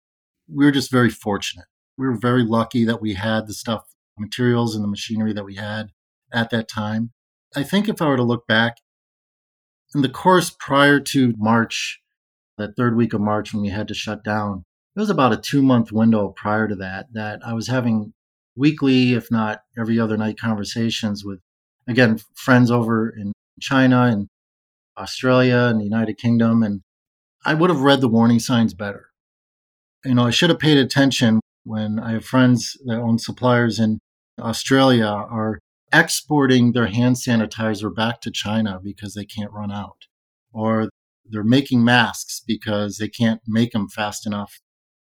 We 0.49 0.65
were 0.65 0.71
just 0.71 0.91
very 0.91 1.11
fortunate. 1.11 1.67
We 1.99 2.07
were 2.07 2.17
very 2.17 2.45
lucky 2.45 2.85
that 2.85 3.03
we 3.03 3.15
had 3.15 3.47
the 3.47 3.55
stuff, 3.55 3.83
materials, 4.19 4.75
and 4.75 4.85
the 4.85 4.89
machinery 4.89 5.33
that 5.33 5.45
we 5.45 5.57
had 5.57 5.91
at 6.33 6.51
that 6.51 6.69
time. 6.69 7.11
I 7.55 7.63
think 7.63 7.89
if 7.89 8.01
I 8.01 8.07
were 8.07 8.17
to 8.17 8.23
look 8.23 8.47
back 8.47 8.77
in 9.95 10.03
the 10.03 10.09
course 10.09 10.55
prior 10.59 11.01
to 11.01 11.35
March, 11.37 12.01
that 12.63 12.77
third 12.77 12.97
week 12.97 13.13
of 13.13 13.21
March 13.21 13.53
when 13.53 13.63
we 13.63 13.69
had 13.69 13.89
to 13.89 13.95
shut 13.95 14.25
down, 14.25 14.63
it 14.95 15.01
was 15.01 15.11
about 15.11 15.33
a 15.33 15.37
two 15.37 15.63
month 15.63 15.93
window 15.93 16.29
prior 16.29 16.69
to 16.69 16.77
that 16.77 17.13
that 17.13 17.41
I 17.45 17.53
was 17.53 17.69
having 17.69 18.13
weekly, 18.57 19.15
if 19.15 19.31
not 19.31 19.63
every 19.79 19.99
other 19.99 20.17
night, 20.17 20.39
conversations 20.39 21.25
with, 21.25 21.41
again, 21.89 22.19
friends 22.35 22.71
over 22.71 23.09
in 23.09 23.33
China 23.61 24.03
and 24.03 24.29
Australia 24.97 25.69
and 25.71 25.81
the 25.81 25.85
United 25.85 26.19
Kingdom. 26.19 26.63
And 26.63 26.83
I 27.45 27.55
would 27.55 27.71
have 27.71 27.81
read 27.81 28.01
the 28.01 28.09
warning 28.09 28.39
signs 28.39 28.75
better. 28.75 29.07
You 30.05 30.15
know, 30.15 30.27
I 30.27 30.31
should 30.31 30.51
have 30.51 30.59
paid 30.59 30.79
attention 30.79 31.41
when 31.65 31.99
I 31.99 32.13
have 32.13 32.25
friends 32.25 32.77
that 32.85 32.99
own 32.99 33.19
suppliers 33.19 33.79
in 33.79 33.99
Australia 34.41 35.07
are 35.07 35.59
exporting 35.93 36.73
their 36.73 36.87
hand 36.87 37.17
sanitizer 37.17 37.95
back 37.95 38.21
to 38.23 38.31
China 38.31 38.81
because 38.83 39.15
they 39.15 39.25
can't 39.25 39.53
run 39.53 39.71
out. 39.71 40.07
Or 40.53 40.91
they're 41.33 41.43
making 41.43 41.85
masks 41.85 42.43
because 42.47 42.99
they 42.99 43.09
can't 43.09 43.41
make 43.47 43.73
them 43.73 43.89
fast 43.89 44.27
enough 44.27 44.61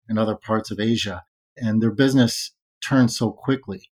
in 0.10 0.18
other 0.18 0.36
parts 0.36 0.72
of 0.72 0.80
Asia. 0.80 1.24
And 1.58 1.82
their 1.82 1.92
business 1.92 2.54
turns 2.84 3.18
so 3.18 3.32
quickly. 3.32 3.92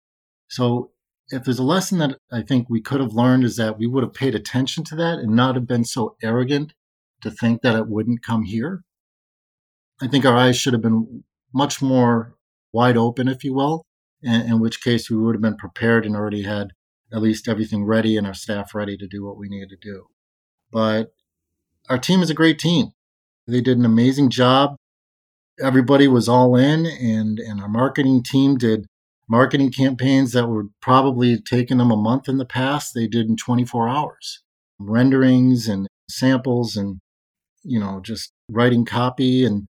So 0.48 0.92
if 1.30 1.44
there's 1.44 1.60
a 1.60 1.64
lesson 1.64 2.00
that 2.00 2.18
I 2.32 2.42
think 2.42 2.70
we 2.70 2.82
could 2.82 3.02
have 3.02 3.14
learned 3.14 3.44
is 3.44 3.58
that 3.58 3.78
we 3.78 3.88
would 3.88 4.04
have 4.04 4.14
paid 4.14 4.36
attention 4.36 4.84
to 4.86 4.96
that 4.96 5.20
and 5.20 5.36
not 5.36 5.56
have 5.56 5.68
been 5.68 5.84
so 5.84 6.16
arrogant 6.24 6.74
to 7.22 7.32
think 7.32 7.62
that 7.62 7.76
it 7.76 7.88
wouldn't 7.88 8.24
come 8.24 8.44
here. 8.44 8.84
I 10.02 10.08
think 10.08 10.26
our 10.26 10.38
eyes 10.38 10.58
should 10.58 10.74
have 10.74 10.82
been 10.82 11.24
much 11.54 11.82
more 11.82 12.36
wide 12.72 12.98
open, 12.98 13.28
if 13.28 13.44
you 13.44 13.54
will, 13.54 13.86
in, 14.22 14.42
in 14.42 14.60
which 14.60 14.84
case 14.84 15.10
we 15.10 15.18
would 15.18 15.36
have 15.36 15.42
been 15.42 15.58
prepared 15.58 16.06
and 16.06 16.16
already 16.16 16.44
had 16.44 16.70
at 17.12 17.22
least 17.22 17.48
everything 17.48 17.86
ready 17.86 18.18
and 18.18 18.28
our 18.28 18.34
staff 18.34 18.76
ready 18.76 18.96
to 18.98 19.08
do 19.08 19.26
what 19.26 19.38
we 19.38 19.50
needed 19.50 19.70
to 19.70 19.78
do. 19.82 20.08
But 20.72 21.14
our 21.90 21.98
team 21.98 22.22
is 22.22 22.30
a 22.30 22.36
great 22.36 22.60
team. 22.60 22.92
They 23.48 23.62
did 23.62 23.78
an 23.78 23.86
amazing 23.86 24.30
job. 24.30 24.76
Everybody 25.60 26.08
was 26.08 26.28
all 26.30 26.56
in, 26.56 26.86
and, 26.86 27.40
and 27.40 27.62
our 27.62 27.70
marketing 27.70 28.24
team 28.24 28.58
did 28.58 28.86
marketing 29.30 29.72
campaigns 29.72 30.32
that 30.34 30.48
would 30.48 30.70
probably 30.82 31.40
taken 31.40 31.78
them 31.78 31.92
a 31.92 31.98
month 31.98 32.30
in 32.30 32.38
the 32.38 32.46
past, 32.46 32.94
they 32.94 33.08
did 33.08 33.28
in 33.28 33.36
24 33.36 33.90
hours. 33.90 34.44
Renderings 34.80 35.68
and 35.68 35.88
samples 36.10 36.78
and, 36.78 37.00
you 37.64 37.80
know, 37.80 38.00
just 38.02 38.32
writing 38.50 38.86
copy 38.86 39.44
and 39.44 39.68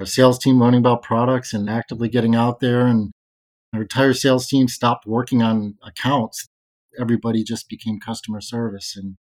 our 0.00 0.06
sales 0.06 0.38
team 0.38 0.58
learning 0.60 0.80
about 0.80 1.02
products 1.02 1.52
and 1.52 1.70
actively 1.70 2.08
getting 2.08 2.34
out 2.34 2.60
there. 2.60 2.86
And 2.86 3.12
our 3.72 3.82
entire 3.82 4.14
sales 4.14 4.46
team 4.48 4.68
stopped 4.68 5.06
working 5.06 5.42
on 5.42 5.76
accounts. 5.86 6.46
Everybody 6.98 7.44
just 7.44 7.68
became 7.68 8.00
customer 8.00 8.40
service 8.40 8.96
and 8.96 9.16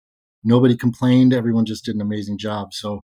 nobody 0.44 0.76
complained. 0.76 1.32
Everyone 1.32 1.64
just 1.64 1.84
did 1.84 1.94
an 1.94 2.00
amazing 2.00 2.38
job. 2.38 2.72
So 2.72 3.00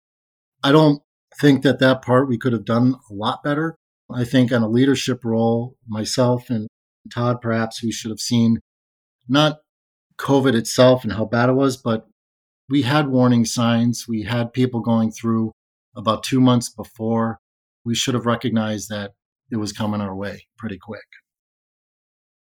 I 0.62 0.72
don't 0.72 1.01
think 1.40 1.62
that 1.62 1.79
that 1.79 2.03
part 2.03 2.29
we 2.29 2.38
could 2.38 2.53
have 2.53 2.64
done 2.64 2.96
a 3.11 3.14
lot 3.14 3.42
better. 3.42 3.77
I 4.11 4.24
think 4.24 4.53
on 4.53 4.62
a 4.62 4.68
leadership 4.68 5.24
role, 5.24 5.77
myself 5.87 6.51
and 6.51 6.66
Todd, 7.12 7.40
perhaps 7.40 7.83
we 7.83 7.92
should 7.92 8.11
have 8.11 8.20
seen 8.20 8.61
not 9.29 9.59
COVID 10.18 10.55
itself 10.55 11.05
and 11.05 11.12
how 11.12 11.24
bad 11.24 11.48
it 11.48 11.55
was, 11.55 11.77
but 11.77 12.07
we 12.68 12.83
had 12.83 13.09
warning 13.09 13.44
signs. 13.44 14.07
We 14.09 14.22
had 14.22 14.53
people 14.53 14.81
going 14.81 15.11
through 15.11 15.53
about 15.96 16.22
two 16.22 16.40
months 16.40 16.68
before. 16.70 17.38
We 17.85 17.94
should 17.94 18.14
have 18.14 18.27
recognized 18.27 18.88
that 18.90 19.12
it 19.51 19.57
was 19.57 19.72
coming 19.72 20.01
our 20.01 20.14
way 20.14 20.46
pretty 20.59 20.79
quick. 20.79 21.07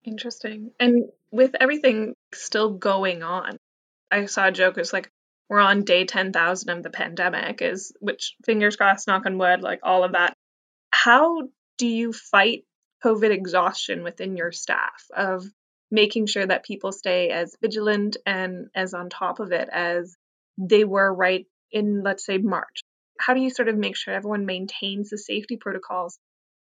Interesting. 0.04 0.72
And 0.80 1.04
with 1.30 1.54
everything 1.60 2.14
still 2.32 2.70
going 2.70 3.22
on, 3.22 3.58
I 4.10 4.26
saw 4.26 4.48
a 4.48 4.52
joke. 4.52 4.78
It's 4.78 4.92
like 4.92 5.10
we're 5.48 5.60
on 5.60 5.84
day 5.84 6.04
ten 6.04 6.32
thousand 6.32 6.70
of 6.70 6.82
the 6.82 6.90
pandemic. 6.90 7.62
Is 7.62 7.92
which 8.00 8.34
fingers 8.44 8.76
crossed, 8.76 9.06
knock 9.06 9.26
on 9.26 9.38
wood, 9.38 9.62
like 9.62 9.80
all 9.82 10.04
of 10.04 10.12
that. 10.12 10.34
How 10.90 11.42
do 11.78 11.86
you 11.86 12.12
fight 12.12 12.64
COVID 13.04 13.30
exhaustion 13.30 14.02
within 14.02 14.36
your 14.36 14.52
staff 14.52 15.04
of 15.16 15.44
making 15.90 16.26
sure 16.26 16.46
that 16.46 16.64
people 16.64 16.92
stay 16.92 17.30
as 17.30 17.56
vigilant 17.60 18.16
and 18.26 18.68
as 18.74 18.94
on 18.94 19.08
top 19.08 19.40
of 19.40 19.52
it 19.52 19.68
as 19.72 20.16
they 20.58 20.84
were 20.84 21.12
right 21.12 21.46
in, 21.72 22.02
let's 22.02 22.24
say, 22.24 22.38
March? 22.38 22.82
How 23.18 23.34
do 23.34 23.40
you 23.40 23.50
sort 23.50 23.68
of 23.68 23.76
make 23.76 23.96
sure 23.96 24.14
everyone 24.14 24.46
maintains 24.46 25.10
the 25.10 25.18
safety 25.18 25.56
protocols 25.56 26.18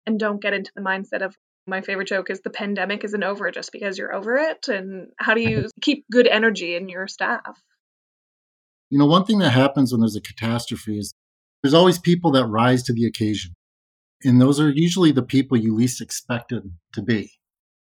and 0.05 0.19
don't 0.19 0.41
get 0.41 0.53
into 0.53 0.71
the 0.75 0.81
mindset 0.81 1.23
of 1.23 1.35
my 1.67 1.81
favorite 1.81 2.07
joke 2.07 2.29
is 2.29 2.41
the 2.41 2.49
pandemic 2.49 3.03
isn't 3.03 3.23
over 3.23 3.51
just 3.51 3.71
because 3.71 3.97
you're 3.97 4.13
over 4.13 4.37
it? 4.37 4.67
And 4.67 5.09
how 5.17 5.33
do 5.33 5.41
you 5.41 5.69
keep 5.81 6.05
good 6.11 6.27
energy 6.27 6.75
in 6.75 6.89
your 6.89 7.07
staff? 7.07 7.61
You 8.89 8.97
know, 8.97 9.05
one 9.05 9.25
thing 9.25 9.39
that 9.39 9.51
happens 9.51 9.91
when 9.91 10.01
there's 10.01 10.15
a 10.15 10.21
catastrophe 10.21 10.97
is 10.97 11.13
there's 11.63 11.73
always 11.73 11.99
people 11.99 12.31
that 12.31 12.47
rise 12.47 12.83
to 12.83 12.93
the 12.93 13.05
occasion. 13.05 13.53
And 14.23 14.41
those 14.41 14.59
are 14.59 14.69
usually 14.69 15.11
the 15.11 15.23
people 15.23 15.57
you 15.57 15.73
least 15.75 16.01
expected 16.01 16.63
to 16.93 17.01
be. 17.01 17.31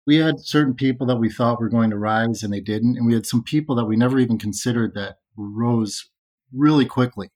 We 0.07 0.17
had 0.17 0.41
certain 0.41 0.75
people 0.75 1.07
that 1.07 1.17
we 1.17 1.31
thought 1.31 1.61
were 1.61 1.69
going 1.69 1.91
to 1.91 1.99
rise 1.99 2.43
and 2.43 2.53
they 2.53 2.61
didn't. 2.61 2.97
And 2.97 3.07
we 3.07 3.15
had 3.15 3.27
some 3.27 3.43
people 3.43 3.77
that 3.77 3.85
we 3.85 3.97
never 3.97 4.19
even 4.19 4.39
considered 4.39 4.95
that 4.95 5.17
rose 5.37 6.09
really 6.53 6.87
quickly. 6.87 7.29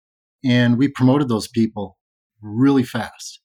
And 0.44 0.78
we 0.78 0.88
promoted 0.88 1.28
those 1.28 1.48
people 1.48 1.98
really 2.40 2.82
fast. 2.82 3.41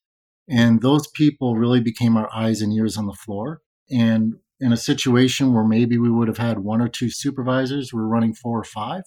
And 0.48 0.80
those 0.80 1.06
people 1.08 1.56
really 1.56 1.80
became 1.80 2.16
our 2.16 2.28
eyes 2.34 2.62
and 2.62 2.72
ears 2.72 2.96
on 2.96 3.06
the 3.06 3.12
floor. 3.12 3.60
And 3.90 4.34
in 4.60 4.72
a 4.72 4.76
situation 4.76 5.52
where 5.52 5.64
maybe 5.64 5.98
we 5.98 6.10
would 6.10 6.28
have 6.28 6.38
had 6.38 6.60
one 6.60 6.80
or 6.80 6.88
two 6.88 7.10
supervisors, 7.10 7.92
we're 7.92 8.06
running 8.06 8.34
four 8.34 8.58
or 8.58 8.64
five, 8.64 9.02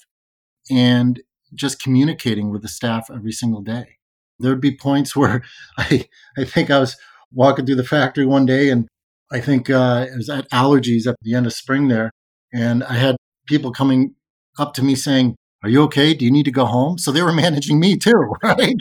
and 0.69 1.19
just 1.53 1.81
communicating 1.81 2.51
with 2.51 2.61
the 2.61 2.69
staff 2.69 3.09
every 3.13 3.31
single 3.31 3.61
day. 3.61 3.97
There'd 4.39 4.61
be 4.61 4.75
points 4.75 5.15
where 5.15 5.43
I, 5.77 6.07
I 6.37 6.45
think 6.45 6.69
I 6.69 6.79
was 6.79 6.95
walking 7.33 7.65
through 7.65 7.75
the 7.75 7.83
factory 7.83 8.25
one 8.25 8.45
day 8.45 8.69
and 8.69 8.87
I 9.31 9.39
think 9.39 9.69
uh, 9.69 10.05
it 10.11 10.17
was 10.17 10.29
at 10.29 10.49
allergies 10.51 11.07
at 11.07 11.15
the 11.21 11.33
end 11.33 11.45
of 11.45 11.53
spring 11.53 11.87
there. 11.87 12.11
And 12.53 12.83
I 12.83 12.95
had 12.95 13.15
people 13.47 13.71
coming 13.71 14.15
up 14.59 14.73
to 14.73 14.83
me 14.83 14.95
saying, 14.95 15.35
Are 15.63 15.69
you 15.69 15.83
okay? 15.83 16.13
Do 16.13 16.25
you 16.25 16.31
need 16.31 16.45
to 16.45 16.51
go 16.51 16.65
home? 16.65 16.97
So 16.97 17.11
they 17.11 17.21
were 17.21 17.33
managing 17.45 17.79
me 17.79 17.97
too, 17.97 18.33
right? 18.43 18.75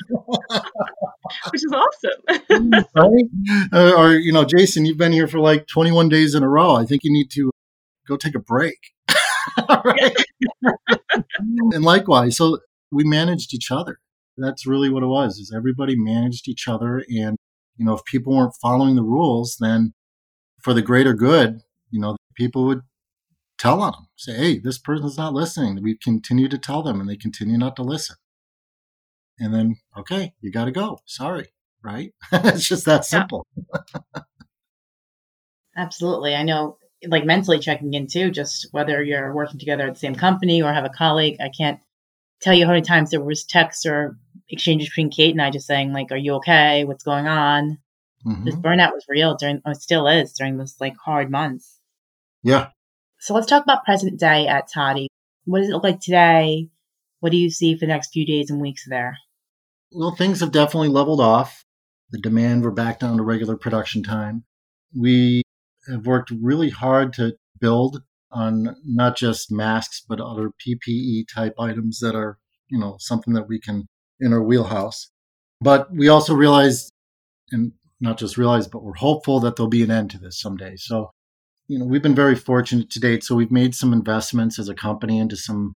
Which 1.51 1.65
is 1.65 1.73
awesome. 1.73 2.71
right? 2.95 3.25
Uh, 3.73 3.93
or, 3.97 4.13
you 4.13 4.33
know, 4.33 4.45
Jason, 4.45 4.85
you've 4.85 4.99
been 4.99 5.13
here 5.13 5.29
for 5.29 5.41
like 5.41 5.67
21 5.67 6.09
days 6.09 6.35
in 6.35 6.43
a 6.43 6.49
row. 6.49 6.75
I 6.75 6.85
think 6.85 7.03
you 7.05 7.13
need 7.13 7.31
to 7.33 7.51
go 8.09 8.17
take 8.17 8.35
a 8.35 8.41
break. 8.41 8.79
and 11.73 11.85
likewise, 11.85 12.37
so 12.37 12.59
we 12.91 13.05
managed 13.05 13.55
each 13.55 13.71
other 13.71 13.99
that's 14.41 14.67
really 14.67 14.91
what 14.91 15.03
it 15.03 15.07
was 15.07 15.39
is 15.39 15.53
everybody 15.55 15.95
managed 15.97 16.49
each 16.49 16.67
other 16.67 17.05
and 17.09 17.37
you 17.77 17.85
know 17.85 17.95
if 17.95 18.05
people 18.05 18.35
weren't 18.35 18.55
following 18.61 18.97
the 18.97 19.03
rules 19.03 19.57
then 19.61 19.93
for 20.63 20.73
the 20.75 20.83
greater 20.83 21.15
good 21.15 21.61
you 21.91 22.01
know 22.01 22.17
people 22.35 22.65
would 22.65 22.81
tell 23.61 23.83
on 23.83 23.93
them 23.93 24.07
say 24.17 24.35
hey 24.35 24.59
this 24.59 24.79
person's 24.79 25.19
not 25.19 25.35
listening 25.35 25.83
we 25.83 25.97
continue 25.97 26.49
to 26.49 26.59
tell 26.59 26.83
them 26.83 27.01
and 27.01 27.09
they 27.09 27.17
continue 27.17 27.59
not 27.59 27.77
to 27.77 27.83
listen 27.83 28.17
and 29.39 29.55
then 29.55 29.77
okay 29.97 30.33
you 30.41 30.51
got 30.51 30.65
to 30.65 30.73
go 30.73 30.99
sorry 31.05 31.49
right 31.83 32.13
it's 32.33 32.67
just 32.67 32.87
that 32.87 33.05
simple 33.05 33.47
yeah. 33.57 34.23
absolutely 35.77 36.35
i 36.35 36.43
know 36.43 36.77
like 37.09 37.25
mentally 37.25 37.59
checking 37.59 37.95
in 37.95 38.07
too 38.07 38.31
just 38.31 38.67
whether 38.73 39.03
you're 39.03 39.35
working 39.35 39.59
together 39.59 39.87
at 39.87 39.95
the 39.95 40.01
same 40.01 40.15
company 40.15 40.63
or 40.63 40.73
have 40.73 40.85
a 40.85 40.91
colleague 40.91 41.37
i 41.41 41.51
can't 41.51 41.81
tell 42.41 42.55
you 42.55 42.65
how 42.65 42.73
many 42.73 42.83
times 42.83 43.11
there 43.11 43.23
was 43.23 43.45
texts 43.45 43.87
or 43.87 44.17
exchanges 44.49 44.89
between 44.89 45.11
Kate 45.11 45.33
and 45.33 45.43
I 45.43 45.51
just 45.51 45.67
saying 45.67 45.93
like, 45.93 46.11
"Are 46.11 46.17
you 46.17 46.35
okay? 46.35 46.85
What's 46.85 47.05
going 47.05 47.27
on?" 47.27 47.79
Mm-hmm. 48.27 48.45
This 48.45 48.55
burnout 48.57 48.93
was 48.93 49.05
real 49.09 49.37
during, 49.37 49.63
or 49.65 49.75
still 49.75 50.07
is 50.07 50.33
during 50.33 50.59
this 50.59 50.77
like 50.81 50.97
hard 50.97 51.31
months. 51.31 51.79
Yeah. 52.43 52.69
So 53.23 53.35
let's 53.35 53.47
talk 53.47 53.63
about 53.63 53.85
present 53.85 54.19
day 54.19 54.47
at 54.47 54.67
Toddy. 54.73 55.09
What 55.45 55.59
does 55.59 55.69
it 55.69 55.73
look 55.73 55.85
like 55.85 56.01
today? 56.01 56.71
What 57.21 57.33
do 57.33 57.37
you 57.37 57.51
see 57.51 57.75
for 57.75 57.81
the 57.81 57.93
next 57.93 58.15
few 58.15 58.25
days 58.25 58.51
and 58.51 58.63
weeks 58.63 58.87
there? 58.89 59.19
Well, 59.93 60.17
things 60.17 60.41
have 60.41 60.53
definitely 60.53 60.89
leveled 60.89 61.21
off. 61.21 61.63
The 62.13 62.19
demand, 62.19 62.63
we're 62.63 62.71
back 62.71 62.99
down 62.99 63.19
to 63.19 63.23
regular 63.23 63.59
production 63.59 64.03
time. 64.03 64.45
We 64.99 65.43
have 65.87 66.07
worked 66.07 66.31
really 66.31 66.71
hard 66.71 67.13
to 67.15 67.35
build 67.61 68.03
on 68.33 68.77
not 68.87 69.19
just 69.19 69.53
masks, 69.53 70.03
but 70.09 70.19
other 70.19 70.53
PPE 70.67 71.27
type 71.33 71.53
items 71.59 71.99
that 72.01 72.15
are, 72.15 72.39
you 72.71 72.79
know, 72.79 72.97
something 72.99 73.35
that 73.35 73.47
we 73.47 73.61
can 73.61 73.87
in 74.19 74.33
our 74.33 74.43
wheelhouse. 74.43 75.11
But 75.61 75.89
we 75.93 76.09
also 76.09 76.35
realized, 76.35 76.91
and 77.51 77.73
not 78.01 78.17
just 78.17 78.39
realized, 78.39 78.71
but 78.71 78.83
we're 78.83 78.95
hopeful 78.95 79.41
that 79.41 79.57
there'll 79.57 79.69
be 79.69 79.83
an 79.83 79.91
end 79.91 80.11
to 80.13 80.19
this 80.19 80.41
someday. 80.41 80.77
So, 80.77 81.11
you 81.71 81.79
know, 81.79 81.85
we've 81.85 82.03
been 82.03 82.17
very 82.17 82.35
fortunate 82.35 82.91
to 82.91 82.99
date. 82.99 83.23
So 83.23 83.37
we've 83.37 83.53
made 83.53 83.77
some 83.77 83.93
investments 83.93 84.59
as 84.59 84.69
a 84.69 84.75
company 84.75 85.21
into 85.21 85.37
some 85.37 85.75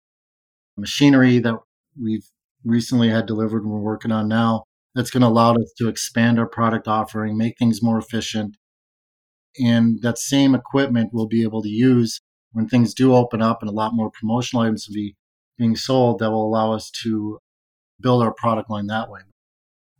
machinery 0.75 1.37
that 1.37 1.53
we've 2.01 2.25
recently 2.65 3.09
had 3.09 3.27
delivered 3.27 3.61
and 3.61 3.71
we're 3.71 3.79
working 3.79 4.11
on 4.11 4.27
now 4.27 4.63
that's 4.95 5.11
going 5.11 5.21
to 5.21 5.27
allow 5.27 5.53
us 5.53 5.71
to 5.77 5.87
expand 5.87 6.39
our 6.39 6.47
product 6.47 6.87
offering, 6.87 7.37
make 7.37 7.59
things 7.59 7.83
more 7.83 7.99
efficient. 7.99 8.57
And 9.63 10.01
that 10.01 10.17
same 10.17 10.55
equipment 10.55 11.11
we'll 11.13 11.27
be 11.27 11.43
able 11.43 11.61
to 11.61 11.69
use 11.69 12.21
when 12.53 12.67
things 12.67 12.95
do 12.95 13.13
open 13.13 13.43
up 13.43 13.61
and 13.61 13.69
a 13.69 13.73
lot 13.73 13.93
more 13.93 14.09
promotional 14.09 14.63
items 14.63 14.87
will 14.87 14.95
be 14.95 15.15
being 15.59 15.75
sold 15.75 16.17
that 16.17 16.31
will 16.31 16.47
allow 16.47 16.73
us 16.73 16.89
to 17.03 17.37
build 18.01 18.23
our 18.23 18.33
product 18.33 18.67
line 18.67 18.87
that 18.87 19.11
way. 19.11 19.21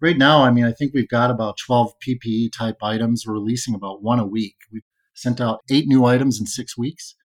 Right 0.01 0.17
now, 0.17 0.41
I 0.41 0.49
mean, 0.49 0.65
I 0.65 0.71
think 0.71 0.91
we've 0.95 1.07
got 1.07 1.29
about 1.29 1.59
12 1.63 1.93
PPE 2.03 2.51
type 2.51 2.77
items. 2.81 3.25
We're 3.27 3.33
releasing 3.33 3.75
about 3.75 4.01
one 4.01 4.17
a 4.17 4.25
week. 4.25 4.55
We've 4.71 4.81
sent 5.23 5.41
out 5.41 5.61
eight 5.71 5.87
new 5.87 6.05
items 6.05 6.39
in 6.39 6.45
six 6.45 6.77
weeks. 6.77 7.15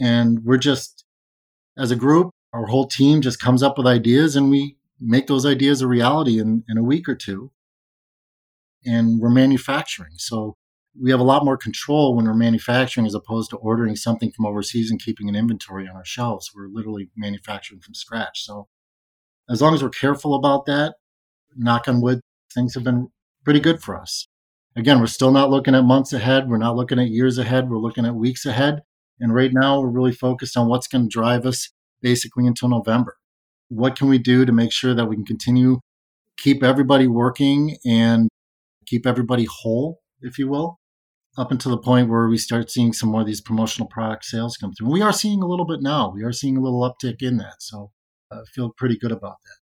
And 0.00 0.44
we're 0.44 0.56
just, 0.58 1.04
as 1.76 1.90
a 1.90 1.96
group, 1.96 2.30
our 2.52 2.66
whole 2.66 2.86
team 2.86 3.20
just 3.20 3.40
comes 3.40 3.62
up 3.62 3.76
with 3.76 3.86
ideas 3.86 4.36
and 4.36 4.50
we 4.50 4.76
make 5.00 5.26
those 5.26 5.44
ideas 5.44 5.82
a 5.82 5.88
reality 5.88 6.38
in, 6.38 6.62
in 6.68 6.78
a 6.78 6.82
week 6.82 7.08
or 7.08 7.16
two. 7.16 7.50
And 8.86 9.18
we're 9.20 9.30
manufacturing. 9.30 10.12
So 10.16 10.54
we 11.00 11.10
have 11.10 11.20
a 11.20 11.24
lot 11.24 11.44
more 11.44 11.56
control 11.56 12.14
when 12.14 12.26
we're 12.26 12.34
manufacturing 12.34 13.06
as 13.06 13.14
opposed 13.14 13.50
to 13.50 13.56
ordering 13.56 13.96
something 13.96 14.30
from 14.30 14.46
overseas 14.46 14.90
and 14.90 15.02
keeping 15.02 15.28
an 15.28 15.34
inventory 15.34 15.88
on 15.88 15.96
our 15.96 16.04
shelves. 16.04 16.52
We're 16.54 16.68
literally 16.68 17.10
manufacturing 17.16 17.80
from 17.80 17.94
scratch. 17.94 18.44
So 18.44 18.68
as 19.50 19.60
long 19.60 19.74
as 19.74 19.82
we're 19.82 19.90
careful 19.90 20.34
about 20.34 20.66
that, 20.66 20.94
knock 21.56 21.88
on 21.88 22.00
wood, 22.00 22.20
things 22.54 22.74
have 22.74 22.84
been 22.84 23.08
pretty 23.44 23.60
good 23.60 23.82
for 23.82 23.98
us. 23.98 24.28
Again, 24.76 24.98
we're 25.00 25.06
still 25.06 25.30
not 25.30 25.50
looking 25.50 25.74
at 25.74 25.84
months 25.84 26.12
ahead. 26.12 26.48
We're 26.48 26.58
not 26.58 26.76
looking 26.76 26.98
at 26.98 27.08
years 27.08 27.38
ahead. 27.38 27.70
We're 27.70 27.78
looking 27.78 28.06
at 28.06 28.14
weeks 28.14 28.44
ahead. 28.44 28.82
And 29.20 29.32
right 29.32 29.52
now, 29.52 29.80
we're 29.80 29.88
really 29.88 30.12
focused 30.12 30.56
on 30.56 30.68
what's 30.68 30.88
going 30.88 31.04
to 31.04 31.08
drive 31.08 31.46
us 31.46 31.70
basically 32.02 32.46
until 32.46 32.68
November. 32.68 33.16
What 33.68 33.96
can 33.96 34.08
we 34.08 34.18
do 34.18 34.44
to 34.44 34.52
make 34.52 34.72
sure 34.72 34.94
that 34.94 35.06
we 35.06 35.16
can 35.16 35.24
continue 35.24 35.78
keep 36.36 36.62
everybody 36.62 37.06
working 37.06 37.76
and 37.86 38.28
keep 38.86 39.06
everybody 39.06 39.46
whole, 39.48 40.00
if 40.20 40.38
you 40.38 40.48
will, 40.48 40.78
up 41.38 41.50
until 41.50 41.70
the 41.70 41.78
point 41.78 42.08
where 42.08 42.28
we 42.28 42.36
start 42.36 42.70
seeing 42.70 42.92
some 42.92 43.10
more 43.10 43.22
of 43.22 43.26
these 43.26 43.40
promotional 43.40 43.88
product 43.88 44.24
sales 44.24 44.56
come 44.56 44.72
through. 44.72 44.90
We 44.90 45.02
are 45.02 45.12
seeing 45.12 45.42
a 45.42 45.46
little 45.46 45.66
bit 45.66 45.80
now. 45.80 46.12
We 46.14 46.22
are 46.22 46.32
seeing 46.32 46.56
a 46.56 46.60
little 46.60 46.80
uptick 46.80 47.22
in 47.22 47.38
that. 47.38 47.56
So 47.60 47.90
I 48.30 48.40
feel 48.52 48.72
pretty 48.76 48.98
good 48.98 49.12
about 49.12 49.36
that. 49.44 49.56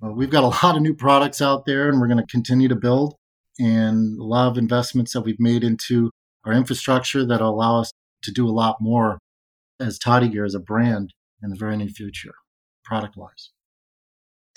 But 0.00 0.16
we've 0.16 0.30
got 0.30 0.44
a 0.44 0.66
lot 0.66 0.76
of 0.76 0.82
new 0.82 0.94
products 0.94 1.40
out 1.40 1.66
there 1.66 1.88
and 1.88 2.00
we're 2.00 2.08
going 2.08 2.24
to 2.24 2.26
continue 2.26 2.68
to 2.68 2.76
build 2.76 3.14
and 3.58 4.18
a 4.18 4.24
lot 4.24 4.48
of 4.48 4.58
investments 4.58 5.12
that 5.12 5.22
we've 5.22 5.40
made 5.40 5.64
into 5.64 6.10
our 6.44 6.52
infrastructure 6.52 7.24
that 7.26 7.40
allow 7.40 7.80
us 7.80 7.92
to 8.22 8.32
do 8.32 8.48
a 8.48 8.50
lot 8.50 8.76
more 8.80 9.18
as 9.80 9.98
Toddy 9.98 10.28
Gear 10.28 10.44
as 10.44 10.54
a 10.54 10.60
brand 10.60 11.12
in 11.42 11.50
the 11.50 11.56
very 11.56 11.76
near 11.76 11.88
future, 11.88 12.34
product 12.84 13.16
wise. 13.16 13.50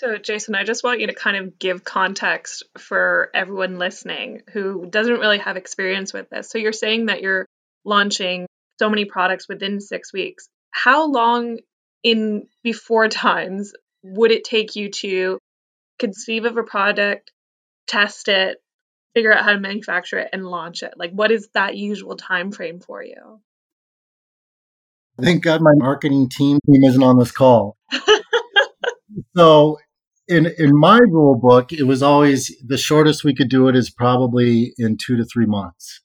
So, 0.00 0.16
Jason, 0.16 0.54
I 0.54 0.64
just 0.64 0.82
want 0.82 1.00
you 1.00 1.08
to 1.08 1.14
kind 1.14 1.36
of 1.36 1.58
give 1.58 1.84
context 1.84 2.62
for 2.78 3.28
everyone 3.34 3.78
listening 3.78 4.42
who 4.50 4.86
doesn't 4.86 5.20
really 5.20 5.38
have 5.38 5.58
experience 5.58 6.14
with 6.14 6.30
this. 6.30 6.48
So, 6.48 6.56
you're 6.56 6.72
saying 6.72 7.06
that 7.06 7.20
you're 7.20 7.46
launching 7.84 8.46
so 8.78 8.88
many 8.88 9.04
products 9.04 9.46
within 9.46 9.78
six 9.78 10.10
weeks. 10.12 10.48
How 10.70 11.06
long 11.10 11.58
in 12.02 12.46
before 12.62 13.08
times 13.08 13.74
would 14.02 14.30
it 14.30 14.44
take 14.44 14.74
you 14.74 14.90
to 14.90 15.38
conceive 15.98 16.46
of 16.46 16.56
a 16.56 16.62
product, 16.62 17.30
test 17.86 18.28
it, 18.28 18.56
figure 19.14 19.32
out 19.32 19.44
how 19.44 19.52
to 19.52 19.60
manufacture 19.60 20.18
it, 20.18 20.28
and 20.32 20.44
launch 20.46 20.82
it? 20.82 20.94
Like, 20.96 21.12
what 21.12 21.30
is 21.30 21.48
that 21.54 21.76
usual 21.76 22.16
time 22.16 22.52
frame 22.52 22.80
for 22.80 23.02
you? 23.02 23.40
Thank 25.20 25.42
God 25.42 25.60
my 25.60 25.74
marketing 25.74 26.28
team 26.28 26.58
isn't 26.66 27.02
on 27.02 27.18
this 27.18 27.32
call. 27.32 27.76
so 29.36 29.78
in 30.28 30.46
in 30.58 30.78
my 30.78 30.98
rule 30.98 31.34
book, 31.34 31.72
it 31.72 31.82
was 31.82 32.02
always 32.02 32.56
the 32.64 32.78
shortest 32.78 33.24
we 33.24 33.34
could 33.34 33.50
do 33.50 33.68
it 33.68 33.76
is 33.76 33.90
probably 33.90 34.72
in 34.78 34.96
two 34.96 35.16
to 35.16 35.24
three 35.24 35.46
months. 35.46 36.00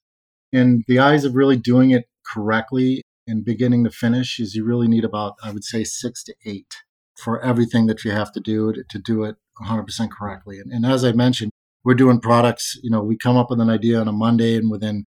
In 0.52 0.84
the 0.88 1.00
eyes 1.00 1.24
of 1.24 1.36
really 1.36 1.58
doing 1.58 1.92
it 1.92 2.06
correctly 2.26 3.04
and 3.28 3.46
beginning 3.46 3.84
to 3.84 3.92
finish, 3.92 4.40
is 4.40 4.56
you 4.56 4.66
really 4.66 4.88
need 4.88 5.06
about 5.06 5.36
I 5.44 5.52
would 5.52 5.64
say 5.64 5.84
six 5.84 6.24
to 6.26 6.36
eight 6.46 6.76
for 7.18 7.42
everything 7.42 7.86
that 7.86 8.04
you 8.04 8.12
have 8.12 8.32
to 8.34 8.40
do 8.40 8.74
to, 8.74 8.84
to 8.90 9.00
do 9.00 9.24
it 9.24 9.38
100% 9.62 10.12
correctly. 10.12 10.60
And, 10.60 10.72
and 10.72 10.86
as 10.86 11.06
I 11.06 11.14
mentioned, 11.14 11.52
we're 11.86 11.94
doing 11.94 12.20
products. 12.20 12.78
You 12.84 12.90
know, 12.90 13.02
we 13.02 13.16
come 13.16 13.38
up 13.38 13.50
with 13.50 13.62
an 13.62 13.70
idea 13.70 14.00
on 14.02 14.10
a 14.10 14.12
Monday, 14.12 14.58
and 14.58 14.70
within 14.70 15.06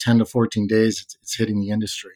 10 0.00 0.18
to 0.18 0.24
14 0.24 0.66
days, 0.66 1.00
it's, 1.02 1.16
it's 1.22 1.36
hitting 1.36 1.60
the 1.60 1.68
industry. 1.68 2.12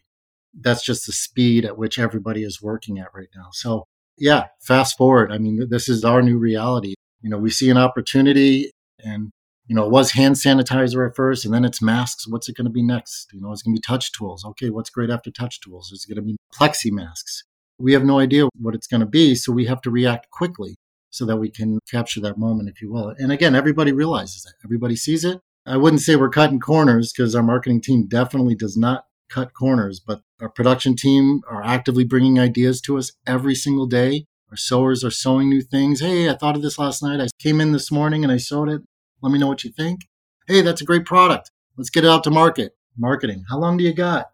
That's 0.59 0.85
just 0.85 1.07
the 1.07 1.13
speed 1.13 1.65
at 1.65 1.79
which 1.79 1.99
everybody 1.99 2.43
is 2.43 2.63
working 2.63 2.99
at 2.99 3.09
right 3.15 3.29
now. 3.37 3.49
So 3.53 3.85
yeah, 4.17 4.47
fast 4.61 4.97
forward. 4.97 5.31
I 5.31 5.39
mean, 5.39 5.69
this 5.69 5.89
is 5.89 6.05
our 6.05 6.23
new 6.23 6.39
reality. 6.39 6.95
You 7.21 7.31
know, 7.31 7.39
we 7.39 7.51
see 7.51 7.71
an 7.71 7.77
opportunity 7.77 8.71
and, 9.01 9.31
you 9.67 9.75
know, 9.75 9.85
it 9.85 9.91
was 9.91 10.13
hand 10.13 10.37
sanitizer 10.37 11.09
at 11.09 11.17
first 11.17 11.45
and 11.45 11.53
then 11.53 11.65
it's 11.65 11.83
masks. 11.83 12.29
What's 12.29 12.49
it 12.49 12.57
going 12.57 12.67
to 12.67 12.71
be 12.71 12.83
next? 12.83 13.29
You 13.33 13.41
know, 13.41 13.53
it's 13.53 13.63
going 13.63 13.75
to 13.75 13.81
be 13.81 13.83
touch 13.83 14.13
tools. 14.13 14.45
Okay, 14.45 14.71
what's 14.71 14.91
great 14.91 15.11
after 15.11 15.33
touch 15.33 15.61
tools? 15.61 15.91
Is 15.91 16.07
it 16.09 16.15
going 16.15 16.25
to 16.25 16.33
be 16.33 16.37
plexi 16.55 16.93
masks? 16.93 17.43
We 17.79 17.93
have 17.95 18.05
no 18.05 18.21
idea 18.21 18.47
what 18.57 18.77
it's 18.77 18.87
going 18.87 19.01
to 19.01 19.07
be. 19.07 19.35
So 19.35 19.53
we 19.53 19.67
have 19.67 19.81
to 19.83 19.91
react 19.91 20.31
quickly 20.31 20.77
so 21.15 21.25
that 21.25 21.37
we 21.37 21.49
can 21.49 21.79
capture 21.89 22.21
that 22.21 22.37
moment, 22.37 22.69
if 22.69 22.83
you 22.83 22.91
will. 22.91 23.15
And 23.19 23.31
again, 23.31 23.55
everybody 23.55 23.93
realizes 23.93 24.43
that. 24.43 24.55
Everybody 24.65 24.97
sees 24.97 25.25
it. 25.25 25.41
I 25.65 25.77
wouldn't 25.77 26.03
say 26.03 26.17
we're 26.17 26.29
cutting 26.29 26.59
corners 26.59 27.13
because 27.13 27.37
our 27.37 27.43
marketing 27.43 27.83
team 27.83 28.09
definitely 28.09 28.57
does 28.57 28.77
not 28.77 29.05
cut 29.31 29.55
corners, 29.55 30.01
but 30.01 30.23
our 30.41 30.49
production 30.49 30.97
team 30.97 31.43
are 31.49 31.63
actively 31.63 32.03
bringing 32.03 32.41
ideas 32.41 32.81
to 32.83 32.99
us 32.99 33.13
every 33.29 33.55
single 33.55 33.87
day. 33.87 34.27
Our 34.51 34.57
sewers 34.57 35.05
are 35.05 35.11
sewing 35.11 35.49
new 35.49 35.63
things. 35.63 36.01
Hey, 36.01 36.29
I 36.29 36.35
thought 36.35 36.57
of 36.57 36.63
this 36.63 36.81
last 36.81 37.01
night. 37.01 37.21
I 37.21 37.29
came 37.39 37.61
in 37.61 37.71
this 37.71 37.93
morning 37.93 38.25
and 38.25 38.33
I 38.33 38.37
sewed 38.37 38.69
it. 38.69 38.83
Let 39.23 39.33
me 39.33 39.39
know 39.39 39.47
what 39.47 39.63
you 39.63 39.71
think. 39.71 40.01
Hey, 40.49 40.63
that's 40.63 40.83
a 40.83 40.85
great 40.85 41.05
product. 41.05 41.53
Let's 41.77 41.91
get 41.91 42.05
it 42.05 42.11
out 42.11 42.25
to 42.25 42.31
market. 42.33 42.73
Marketing. 42.99 43.45
How 43.49 43.59
long 43.59 43.77
do 43.77 43.85
you 43.85 43.95
got? 43.95 44.31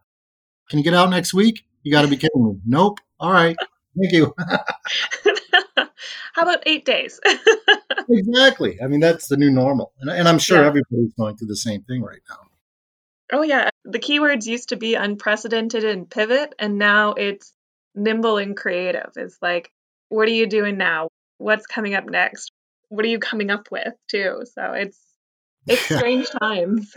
Can 0.70 0.78
you 0.78 0.84
get 0.84 0.94
out 0.94 1.10
next 1.10 1.34
week? 1.34 1.62
You 1.82 1.92
got 1.92 2.02
to 2.02 2.08
be 2.08 2.16
kidding 2.16 2.42
me. 2.42 2.58
Nope. 2.66 3.00
All 3.18 3.32
right. 3.32 3.56
Thank 3.96 4.12
you. 4.12 4.34
How 6.34 6.42
about 6.42 6.62
eight 6.66 6.84
days? 6.84 7.20
exactly. 8.08 8.78
I 8.82 8.86
mean, 8.86 9.00
that's 9.00 9.28
the 9.28 9.36
new 9.36 9.50
normal. 9.50 9.92
And, 10.00 10.10
and 10.10 10.28
I'm 10.28 10.38
sure 10.38 10.60
yeah. 10.60 10.68
everybody's 10.68 11.12
going 11.18 11.36
through 11.36 11.48
the 11.48 11.56
same 11.56 11.82
thing 11.82 12.02
right 12.02 12.20
now. 12.28 12.36
Oh, 13.32 13.42
yeah. 13.42 13.70
The 13.84 13.98
keywords 13.98 14.46
used 14.46 14.70
to 14.70 14.76
be 14.76 14.94
unprecedented 14.94 15.84
and 15.84 16.08
pivot, 16.08 16.54
and 16.58 16.78
now 16.78 17.14
it's 17.14 17.52
nimble 17.94 18.38
and 18.38 18.56
creative. 18.56 19.12
It's 19.16 19.38
like, 19.40 19.70
what 20.08 20.28
are 20.28 20.32
you 20.32 20.46
doing 20.46 20.76
now? 20.76 21.08
What's 21.38 21.66
coming 21.66 21.94
up 21.94 22.06
next? 22.06 22.50
What 22.88 23.04
are 23.04 23.08
you 23.08 23.18
coming 23.20 23.50
up 23.50 23.68
with, 23.70 23.94
too? 24.08 24.42
So 24.54 24.72
it's 24.72 24.98
it's 25.66 25.82
strange 25.96 26.28
times. 26.30 26.92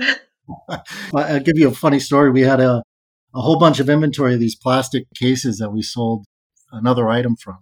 I'll 1.15 1.39
give 1.39 1.57
you 1.57 1.69
a 1.69 1.73
funny 1.73 1.99
story. 1.99 2.31
We 2.31 2.41
had 2.41 2.59
a, 2.59 2.83
a 3.33 3.41
whole 3.41 3.59
bunch 3.59 3.79
of 3.79 3.89
inventory 3.89 4.33
of 4.33 4.39
these 4.39 4.55
plastic 4.55 5.05
cases 5.13 5.57
that 5.59 5.71
we 5.71 5.81
sold 5.81 6.25
another 6.71 7.09
item 7.09 7.35
from. 7.35 7.59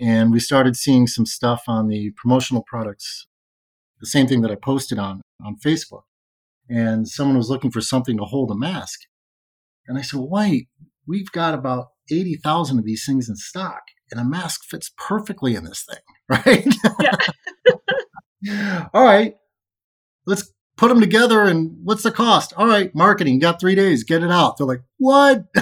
And 0.00 0.32
we 0.32 0.40
started 0.40 0.76
seeing 0.76 1.06
some 1.06 1.26
stuff 1.26 1.62
on 1.68 1.88
the 1.88 2.12
promotional 2.16 2.64
products, 2.66 3.26
the 4.00 4.06
same 4.06 4.26
thing 4.26 4.40
that 4.42 4.50
I 4.50 4.56
posted 4.56 4.98
on 4.98 5.20
on 5.44 5.56
Facebook 5.64 6.02
and 6.68 7.08
someone 7.08 7.36
was 7.36 7.50
looking 7.50 7.70
for 7.70 7.80
something 7.80 8.16
to 8.16 8.24
hold 8.24 8.50
a 8.50 8.54
mask. 8.54 9.00
And 9.86 9.98
I 9.98 10.02
said, 10.02 10.20
Wait, 10.22 10.68
we've 11.06 11.30
got 11.32 11.54
about 11.54 11.88
80,000 12.10 12.78
of 12.78 12.84
these 12.84 13.04
things 13.06 13.28
in 13.28 13.36
stock, 13.36 13.82
and 14.10 14.20
a 14.20 14.24
mask 14.24 14.62
fits 14.68 14.90
perfectly 14.96 15.54
in 15.54 15.64
this 15.64 15.84
thing, 15.88 16.00
right? 16.28 16.66
Yeah. 18.42 18.88
All 18.94 19.04
right, 19.04 19.34
let's 20.26 20.52
put 20.76 20.88
them 20.88 21.00
together 21.00 21.42
and 21.42 21.76
what's 21.84 22.02
the 22.02 22.10
cost? 22.10 22.52
All 22.56 22.66
right, 22.66 22.94
marketing, 22.94 23.38
got 23.38 23.60
three 23.60 23.74
days, 23.74 24.04
get 24.04 24.22
it 24.22 24.30
out. 24.30 24.56
They're 24.56 24.66
like, 24.66 24.82
what? 24.98 25.44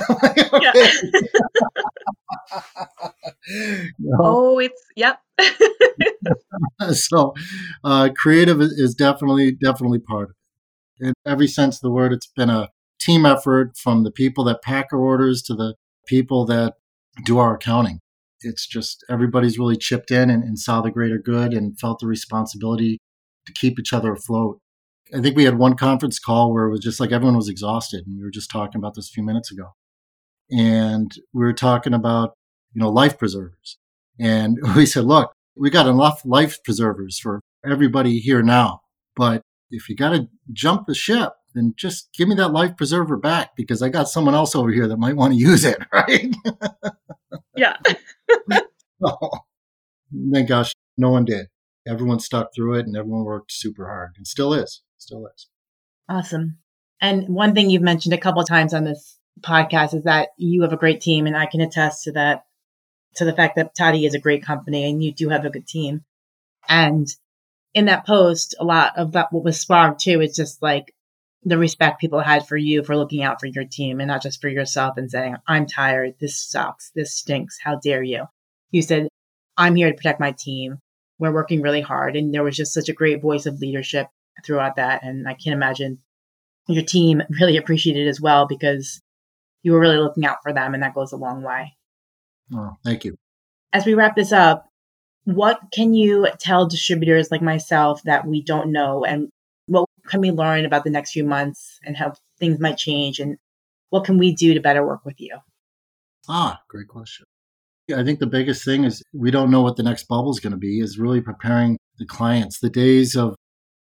no. 3.98 4.18
Oh, 4.20 4.58
it's, 4.58 4.82
yep. 4.96 5.20
so 6.92 7.34
uh, 7.84 8.10
creative 8.16 8.60
is 8.60 8.94
definitely, 8.94 9.52
definitely 9.52 9.98
part 9.98 10.30
of 10.30 10.36
it. 11.00 11.08
in 11.08 11.14
every 11.26 11.48
sense 11.48 11.76
of 11.76 11.82
the 11.82 11.90
word, 11.90 12.12
it's 12.12 12.26
been 12.26 12.50
a 12.50 12.68
team 13.00 13.26
effort 13.26 13.76
from 13.76 14.04
the 14.04 14.10
people 14.10 14.44
that 14.44 14.62
pack 14.62 14.88
our 14.92 15.00
orders 15.00 15.42
to 15.42 15.54
the 15.54 15.74
people 16.06 16.44
that 16.46 16.74
do 17.24 17.38
our 17.38 17.54
accounting. 17.54 18.00
It's 18.42 18.66
just 18.66 19.04
everybody's 19.10 19.58
really 19.58 19.76
chipped 19.76 20.10
in 20.10 20.30
and, 20.30 20.42
and 20.42 20.58
saw 20.58 20.80
the 20.80 20.90
greater 20.90 21.18
good 21.18 21.52
and 21.52 21.78
felt 21.78 22.00
the 22.00 22.06
responsibility 22.06 22.98
to 23.46 23.52
keep 23.52 23.78
each 23.78 23.92
other 23.92 24.12
afloat. 24.12 24.60
I 25.14 25.20
think 25.20 25.36
we 25.36 25.44
had 25.44 25.58
one 25.58 25.76
conference 25.76 26.18
call 26.18 26.52
where 26.52 26.66
it 26.66 26.70
was 26.70 26.80
just 26.80 27.00
like 27.00 27.12
everyone 27.12 27.36
was 27.36 27.48
exhausted. 27.48 28.06
And 28.06 28.16
we 28.18 28.24
were 28.24 28.30
just 28.30 28.50
talking 28.50 28.78
about 28.78 28.94
this 28.94 29.08
a 29.08 29.12
few 29.12 29.22
minutes 29.24 29.50
ago. 29.50 29.74
and 30.50 31.12
we 31.32 31.44
were 31.44 31.52
talking 31.52 31.94
about, 31.94 32.34
you 32.72 32.80
know, 32.80 32.90
life 32.90 33.18
preservers. 33.18 33.78
And 34.18 34.58
we 34.76 34.86
said, 34.86 35.04
look, 35.04 35.32
we 35.56 35.70
got 35.70 35.86
enough 35.86 36.22
life 36.24 36.62
preservers 36.64 37.18
for 37.18 37.40
everybody 37.64 38.18
here 38.18 38.42
now. 38.42 38.80
But 39.16 39.42
if 39.70 39.88
you 39.88 39.96
got 39.96 40.10
to 40.10 40.28
jump 40.52 40.86
the 40.86 40.94
ship, 40.94 41.32
then 41.54 41.74
just 41.76 42.10
give 42.14 42.28
me 42.28 42.34
that 42.36 42.52
life 42.52 42.76
preserver 42.76 43.16
back 43.16 43.56
because 43.56 43.82
I 43.82 43.88
got 43.88 44.08
someone 44.08 44.34
else 44.34 44.54
over 44.54 44.70
here 44.70 44.86
that 44.88 44.98
might 44.98 45.16
want 45.16 45.32
to 45.32 45.38
use 45.38 45.64
it, 45.64 45.78
right? 45.92 46.34
yeah. 47.56 47.76
oh, 49.04 49.30
thank 50.32 50.48
gosh, 50.48 50.72
no 50.96 51.10
one 51.10 51.24
did. 51.24 51.48
Everyone 51.86 52.20
stuck 52.20 52.54
through 52.54 52.74
it 52.74 52.86
and 52.86 52.96
everyone 52.96 53.24
worked 53.24 53.52
super 53.52 53.86
hard 53.88 54.12
and 54.16 54.26
still 54.26 54.52
is, 54.52 54.82
still 55.00 55.26
is. 55.26 55.48
Awesome. 56.08 56.58
And 57.00 57.28
one 57.28 57.54
thing 57.54 57.70
you've 57.70 57.82
mentioned 57.82 58.14
a 58.14 58.18
couple 58.18 58.42
times 58.44 58.74
on 58.74 58.84
this 58.84 59.18
podcast 59.40 59.94
is 59.94 60.04
that 60.04 60.28
you 60.36 60.62
have 60.62 60.72
a 60.72 60.76
great 60.76 61.00
team 61.00 61.26
and 61.26 61.36
I 61.36 61.46
can 61.46 61.60
attest 61.60 62.04
to 62.04 62.12
that, 62.12 62.44
to 63.16 63.24
the 63.24 63.32
fact 63.32 63.56
that 63.56 63.74
Toddy 63.74 64.04
is 64.04 64.14
a 64.14 64.20
great 64.20 64.44
company 64.44 64.88
and 64.88 65.02
you 65.02 65.12
do 65.12 65.28
have 65.30 65.44
a 65.44 65.50
good 65.50 65.66
team. 65.66 66.04
And 66.68 67.08
in 67.72 67.86
that 67.86 68.06
post, 68.06 68.54
a 68.58 68.64
lot 68.64 68.98
of 68.98 69.12
that, 69.12 69.32
what 69.32 69.44
was 69.44 69.58
sparked 69.58 70.00
too, 70.00 70.20
is 70.20 70.36
just 70.36 70.62
like 70.62 70.94
the 71.42 71.56
respect 71.56 72.00
people 72.00 72.20
had 72.20 72.46
for 72.46 72.56
you 72.56 72.84
for 72.84 72.96
looking 72.96 73.22
out 73.22 73.40
for 73.40 73.46
your 73.46 73.64
team 73.64 74.00
and 74.00 74.08
not 74.08 74.22
just 74.22 74.40
for 74.40 74.48
yourself 74.48 74.98
and 74.98 75.10
saying, 75.10 75.36
I'm 75.46 75.66
tired. 75.66 76.16
This 76.20 76.38
sucks. 76.38 76.90
This 76.94 77.14
stinks. 77.14 77.58
How 77.62 77.76
dare 77.76 78.02
you? 78.02 78.24
You 78.70 78.82
said, 78.82 79.08
I'm 79.56 79.74
here 79.74 79.88
to 79.88 79.96
protect 79.96 80.20
my 80.20 80.32
team. 80.32 80.78
We're 81.18 81.32
working 81.32 81.62
really 81.62 81.80
hard. 81.80 82.16
And 82.16 82.34
there 82.34 82.44
was 82.44 82.56
just 82.56 82.74
such 82.74 82.88
a 82.88 82.94
great 82.94 83.22
voice 83.22 83.46
of 83.46 83.58
leadership 83.58 84.08
throughout 84.44 84.76
that. 84.76 85.02
And 85.02 85.28
I 85.28 85.34
can't 85.34 85.54
imagine 85.54 85.98
your 86.68 86.84
team 86.84 87.22
really 87.40 87.56
appreciated 87.56 88.06
it 88.06 88.10
as 88.10 88.20
well 88.20 88.46
because 88.46 89.00
you 89.62 89.72
were 89.72 89.80
really 89.80 89.98
looking 89.98 90.24
out 90.24 90.38
for 90.42 90.52
them. 90.52 90.74
And 90.74 90.82
that 90.82 90.94
goes 90.94 91.12
a 91.12 91.16
long 91.16 91.42
way. 91.42 91.76
Oh, 92.54 92.76
thank 92.84 93.04
you. 93.04 93.16
As 93.72 93.86
we 93.86 93.94
wrap 93.94 94.16
this 94.16 94.32
up, 94.32 94.70
what 95.24 95.60
can 95.72 95.94
you 95.94 96.28
tell 96.38 96.66
distributors 96.66 97.30
like 97.30 97.42
myself 97.42 98.02
that 98.04 98.26
we 98.26 98.42
don't 98.42 98.72
know 98.72 99.04
and 99.04 99.28
what 99.66 99.86
can 100.08 100.20
we 100.20 100.30
learn 100.30 100.64
about 100.64 100.84
the 100.84 100.90
next 100.90 101.12
few 101.12 101.24
months 101.24 101.78
and 101.84 101.96
how 101.96 102.12
things 102.38 102.58
might 102.58 102.76
change 102.76 103.20
and 103.20 103.36
what 103.90 104.04
can 104.04 104.18
we 104.18 104.34
do 104.34 104.54
to 104.54 104.60
better 104.60 104.84
work 104.84 105.04
with 105.04 105.20
you 105.20 105.36
ah 106.28 106.58
great 106.68 106.88
question 106.88 107.24
i 107.94 108.02
think 108.02 108.18
the 108.18 108.26
biggest 108.26 108.64
thing 108.64 108.84
is 108.84 109.02
we 109.12 109.30
don't 109.30 109.50
know 109.50 109.62
what 109.62 109.76
the 109.76 109.82
next 109.82 110.08
bubble 110.08 110.30
is 110.30 110.40
going 110.40 110.52
to 110.52 110.56
be 110.56 110.80
is 110.80 110.98
really 110.98 111.20
preparing 111.20 111.76
the 111.98 112.06
clients 112.06 112.58
the 112.60 112.70
days 112.70 113.14
of 113.14 113.34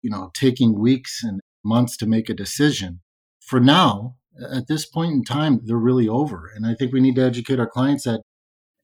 you 0.05 0.11
know 0.13 0.31
taking 0.33 0.79
weeks 0.87 1.13
and 1.23 1.41
months 1.63 1.97
to 1.97 2.05
make 2.05 2.29
a 2.29 2.41
decision 2.45 3.01
for 3.39 3.59
now 3.59 4.15
at 4.53 4.67
this 4.67 4.85
point 4.85 5.13
in 5.13 5.23
time 5.23 5.61
they're 5.65 5.87
really 5.89 6.07
over 6.07 6.39
and 6.55 6.65
i 6.65 6.73
think 6.75 6.91
we 6.91 7.05
need 7.05 7.15
to 7.15 7.27
educate 7.31 7.59
our 7.59 7.73
clients 7.77 8.03
that 8.03 8.21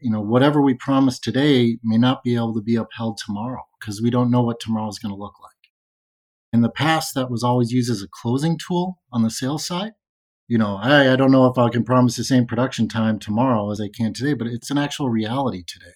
you 0.01 0.09
know, 0.09 0.19
whatever 0.19 0.61
we 0.61 0.73
promise 0.73 1.19
today 1.19 1.77
may 1.83 1.97
not 1.97 2.23
be 2.23 2.35
able 2.35 2.55
to 2.55 2.61
be 2.61 2.75
upheld 2.75 3.19
tomorrow 3.23 3.61
because 3.79 4.01
we 4.01 4.09
don't 4.09 4.31
know 4.31 4.41
what 4.41 4.59
tomorrow 4.59 4.89
is 4.89 4.99
going 4.99 5.13
to 5.13 5.19
look 5.19 5.35
like. 5.39 5.51
In 6.51 6.61
the 6.61 6.71
past, 6.71 7.13
that 7.13 7.29
was 7.29 7.43
always 7.43 7.71
used 7.71 7.89
as 7.89 8.01
a 8.01 8.07
closing 8.11 8.57
tool 8.57 8.97
on 9.13 9.21
the 9.21 9.29
sales 9.29 9.65
side. 9.65 9.91
You 10.47 10.57
know, 10.57 10.77
I, 10.81 11.13
I 11.13 11.15
don't 11.15 11.31
know 11.31 11.45
if 11.45 11.57
I 11.57 11.69
can 11.69 11.85
promise 11.85 12.17
the 12.17 12.23
same 12.23 12.45
production 12.45 12.89
time 12.89 13.19
tomorrow 13.19 13.71
as 13.71 13.79
I 13.79 13.89
can 13.95 14.11
today, 14.11 14.33
but 14.33 14.47
it's 14.47 14.71
an 14.71 14.77
actual 14.77 15.09
reality 15.09 15.63
today. 15.65 15.93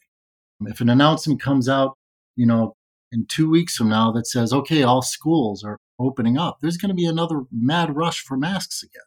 If 0.61 0.79
an 0.79 0.89
announcement 0.89 1.41
comes 1.41 1.67
out, 1.67 1.97
you 2.35 2.45
know, 2.45 2.74
in 3.15 3.25
two 3.27 3.49
weeks 3.49 3.75
from 3.75 3.89
now 3.89 4.11
that 4.11 4.27
says, 4.27 4.51
okay, 4.51 4.83
all 4.83 5.01
schools 5.01 5.63
are 5.63 5.77
opening 5.97 6.37
up, 6.37 6.57
there's 6.61 6.77
going 6.77 6.89
to 6.89 6.95
be 6.95 7.05
another 7.05 7.43
mad 7.51 7.95
rush 7.95 8.19
for 8.19 8.35
masks 8.35 8.83
again. 8.83 9.01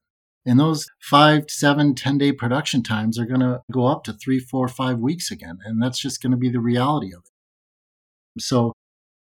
And 0.46 0.58
those 0.58 0.86
five, 1.02 1.50
seven, 1.50 1.94
10 1.94 2.16
day 2.16 2.32
production 2.32 2.82
times 2.82 3.18
are 3.18 3.26
going 3.26 3.40
to 3.40 3.60
go 3.70 3.86
up 3.86 4.04
to 4.04 4.14
three, 4.14 4.38
four, 4.38 4.66
five 4.66 4.98
weeks 4.98 5.30
again. 5.30 5.58
And 5.64 5.82
that's 5.82 6.00
just 6.00 6.22
going 6.22 6.30
to 6.30 6.38
be 6.38 6.48
the 6.48 6.60
reality 6.60 7.08
of 7.08 7.22
it. 7.26 8.42
So 8.42 8.72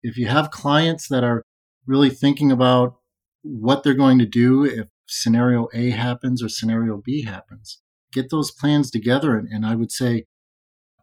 if 0.03 0.17
you 0.17 0.27
have 0.27 0.51
clients 0.51 1.07
that 1.07 1.23
are 1.23 1.41
really 1.87 2.09
thinking 2.09 2.51
about 2.51 2.97
what 3.43 3.83
they're 3.83 3.93
going 3.93 4.19
to 4.19 4.25
do 4.25 4.65
if 4.65 4.87
scenario 5.07 5.69
A 5.73 5.91
happens 5.91 6.43
or 6.43 6.49
scenario 6.49 7.01
B 7.03 7.23
happens, 7.23 7.79
get 8.11 8.29
those 8.29 8.51
plans 8.51 8.91
together. 8.91 9.37
And, 9.37 9.47
and 9.47 9.65
I 9.65 9.75
would 9.75 9.91
say 9.91 10.25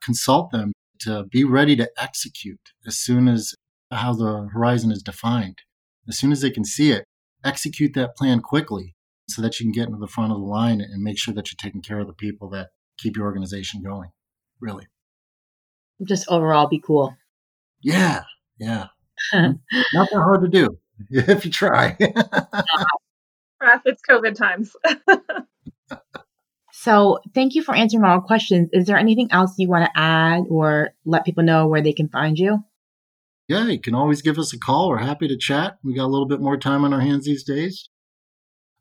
consult 0.02 0.50
them 0.50 0.72
to 1.00 1.24
be 1.24 1.42
ready 1.42 1.74
to 1.76 1.90
execute 1.96 2.60
as 2.86 2.98
soon 2.98 3.28
as 3.28 3.54
how 3.98 4.14
the 4.14 4.48
horizon 4.52 4.90
is 4.90 5.02
defined. 5.02 5.58
As 6.08 6.18
soon 6.18 6.32
as 6.32 6.40
they 6.40 6.50
can 6.50 6.64
see 6.64 6.90
it, 6.90 7.04
execute 7.44 7.94
that 7.94 8.16
plan 8.16 8.40
quickly 8.40 8.94
so 9.28 9.42
that 9.42 9.58
you 9.58 9.66
can 9.66 9.72
get 9.72 9.86
into 9.86 9.98
the 9.98 10.06
front 10.06 10.32
of 10.32 10.38
the 10.38 10.44
line 10.44 10.80
and 10.80 11.02
make 11.02 11.18
sure 11.18 11.34
that 11.34 11.50
you're 11.50 11.56
taking 11.58 11.82
care 11.82 12.00
of 12.00 12.06
the 12.06 12.12
people 12.12 12.48
that 12.50 12.68
keep 12.98 13.16
your 13.16 13.26
organization 13.26 13.82
going. 13.82 14.10
Really. 14.60 14.86
Just 16.04 16.28
overall 16.28 16.68
be 16.68 16.80
cool. 16.80 17.16
Yeah. 17.82 18.24
Yeah. 18.58 18.88
Not 19.32 19.56
that 19.92 20.08
hard 20.12 20.42
to 20.42 20.48
do 20.48 20.68
if 21.10 21.44
you 21.44 21.50
try. 21.50 21.96
it's 22.00 22.12
COVID 24.08 24.34
times. 24.34 24.74
so, 26.72 27.20
thank 27.34 27.54
you 27.54 27.62
for 27.62 27.74
answering 27.74 28.04
all 28.04 28.20
questions. 28.20 28.70
Is 28.72 28.86
there 28.86 28.96
anything 28.96 29.28
else 29.30 29.54
you 29.58 29.68
want 29.68 29.84
to 29.84 29.90
add 29.94 30.44
or 30.50 30.90
let 31.04 31.24
people 31.24 31.44
know 31.44 31.68
where 31.68 31.82
they 31.82 31.92
can 31.92 32.08
find 32.08 32.38
you? 32.38 32.64
Yeah, 33.48 33.68
you 33.68 33.80
can 33.80 33.94
always 33.94 34.22
give 34.22 34.38
us 34.38 34.52
a 34.52 34.58
call. 34.58 34.88
We're 34.88 34.98
happy 34.98 35.28
to 35.28 35.36
chat. 35.36 35.78
We 35.82 35.94
got 35.94 36.04
a 36.04 36.12
little 36.12 36.26
bit 36.26 36.40
more 36.40 36.56
time 36.56 36.84
on 36.84 36.92
our 36.92 37.00
hands 37.00 37.26
these 37.26 37.44
days 37.44 37.88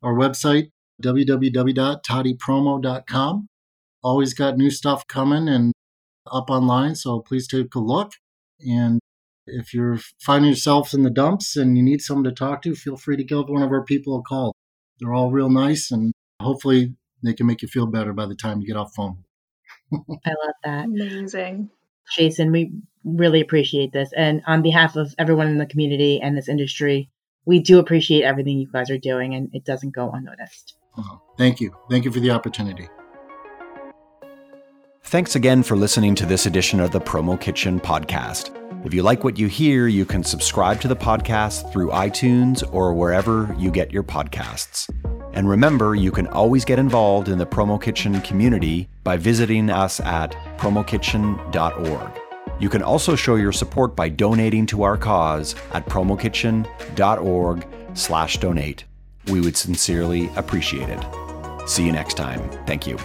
our 0.04 0.16
website, 0.16 0.72
www.toddypromo.com. 1.04 3.48
Always 4.04 4.34
got 4.34 4.58
new 4.58 4.72
stuff 4.72 5.06
coming 5.08 5.48
and 5.48 5.74
up 6.32 6.50
online, 6.50 6.96
so 6.96 7.20
please 7.20 7.48
take 7.48 7.76
a 7.76 7.80
look. 7.80 8.14
And 8.60 9.00
if 9.46 9.74
you're 9.74 10.00
finding 10.20 10.50
yourself 10.50 10.94
in 10.94 11.04
the 11.04 11.10
dumps 11.10 11.56
and 11.56 11.78
you 11.78 11.84
need 11.84 12.02
someone 12.02 12.26
to 12.26 12.32
talk 12.32 12.62
to, 12.64 12.76
feel 12.76 12.98
free 12.98 13.16
to 13.18 13.24
give 13.24 13.48
one 13.48 13.64
of 13.64 13.72
our 13.72 13.84
people 13.84 14.18
a 14.18 14.24
call. 14.24 14.54
They're 15.00 15.14
all 15.14 15.32
real 15.32 15.50
nice, 15.50 15.92
and 15.92 16.14
hopefully 16.42 16.96
they 17.24 17.34
can 17.34 17.48
make 17.48 17.62
you 17.62 17.68
feel 17.68 17.88
better 17.88 18.14
by 18.14 18.26
the 18.26 18.36
time 18.36 18.62
you 18.62 18.68
get 18.68 18.78
off 18.78 18.94
phone. 18.96 19.24
I 19.94 20.30
love 20.30 20.56
that. 20.64 20.86
Amazing. 20.86 21.70
Jason, 22.16 22.52
we 22.52 22.72
really 23.04 23.42
appreciate 23.42 23.94
this. 23.94 24.12
And 24.16 24.42
on 24.48 24.62
behalf 24.62 24.96
of 24.96 25.14
everyone 25.18 25.48
in 25.48 25.58
the 25.58 25.66
community 25.66 26.20
and 26.22 26.38
this 26.38 26.50
industry, 26.50 27.10
we 27.46 27.60
do 27.60 27.80
appreciate 27.80 28.24
everything 28.24 28.58
you 28.58 28.68
guys 28.72 28.90
are 28.90 28.98
doing 28.98 29.34
and 29.34 29.50
it 29.54 29.66
doesn't 29.66 29.96
go 29.96 30.12
unnoticed. 30.12 30.76
Uh-huh. 30.98 31.18
Thank 31.38 31.60
you. 31.62 31.76
Thank 31.90 32.06
you 32.06 32.12
for 32.12 32.20
the 32.20 32.32
opportunity. 32.32 32.88
Thanks 35.04 35.36
again 35.36 35.64
for 35.64 35.76
listening 35.76 36.16
to 36.16 36.26
this 36.26 36.46
edition 36.46 36.80
of 36.80 36.92
the 36.92 37.02
Promo 37.02 37.40
Kitchen 37.40 37.80
podcast. 37.80 38.56
If 38.86 38.94
you 38.94 39.04
like 39.04 39.24
what 39.24 39.38
you 39.38 39.48
hear, 39.48 39.88
you 39.88 40.06
can 40.06 40.24
subscribe 40.24 40.80
to 40.82 40.88
the 40.88 40.96
podcast 40.96 41.72
through 41.72 41.90
iTunes 41.90 42.64
or 42.74 42.94
wherever 42.94 43.54
you 43.60 43.72
get 43.72 43.92
your 43.92 44.04
podcasts. 44.04 44.90
And 45.34 45.50
remember, 45.50 45.96
you 45.96 46.12
can 46.12 46.28
always 46.28 46.66
get 46.66 46.80
involved 46.80 47.30
in 47.30 47.38
the 47.38 47.46
Promo 47.46 47.82
Kitchen 47.82 48.22
community 48.22 48.90
by 49.04 49.18
visiting 49.18 49.70
us 49.70 50.00
at 50.00 50.32
promokitchen.org. 50.58 52.31
You 52.62 52.70
can 52.70 52.84
also 52.84 53.16
show 53.16 53.36
your 53.36 53.52
support 53.52 53.96
by 53.96 54.08
donating 54.08 54.68
to 54.68 54.84
our 54.84 54.96
cause 54.96 55.56
at 55.74 55.88
promokitchen.org/donate. 55.88 58.86
We 59.28 59.42
would 59.42 59.58
sincerely 59.58 60.30
appreciate 60.36 60.90
it. 60.90 61.04
See 61.68 61.86
you 61.86 61.92
next 61.92 62.18
time. 62.18 62.50
Thank 62.66 62.88
you. 62.88 62.98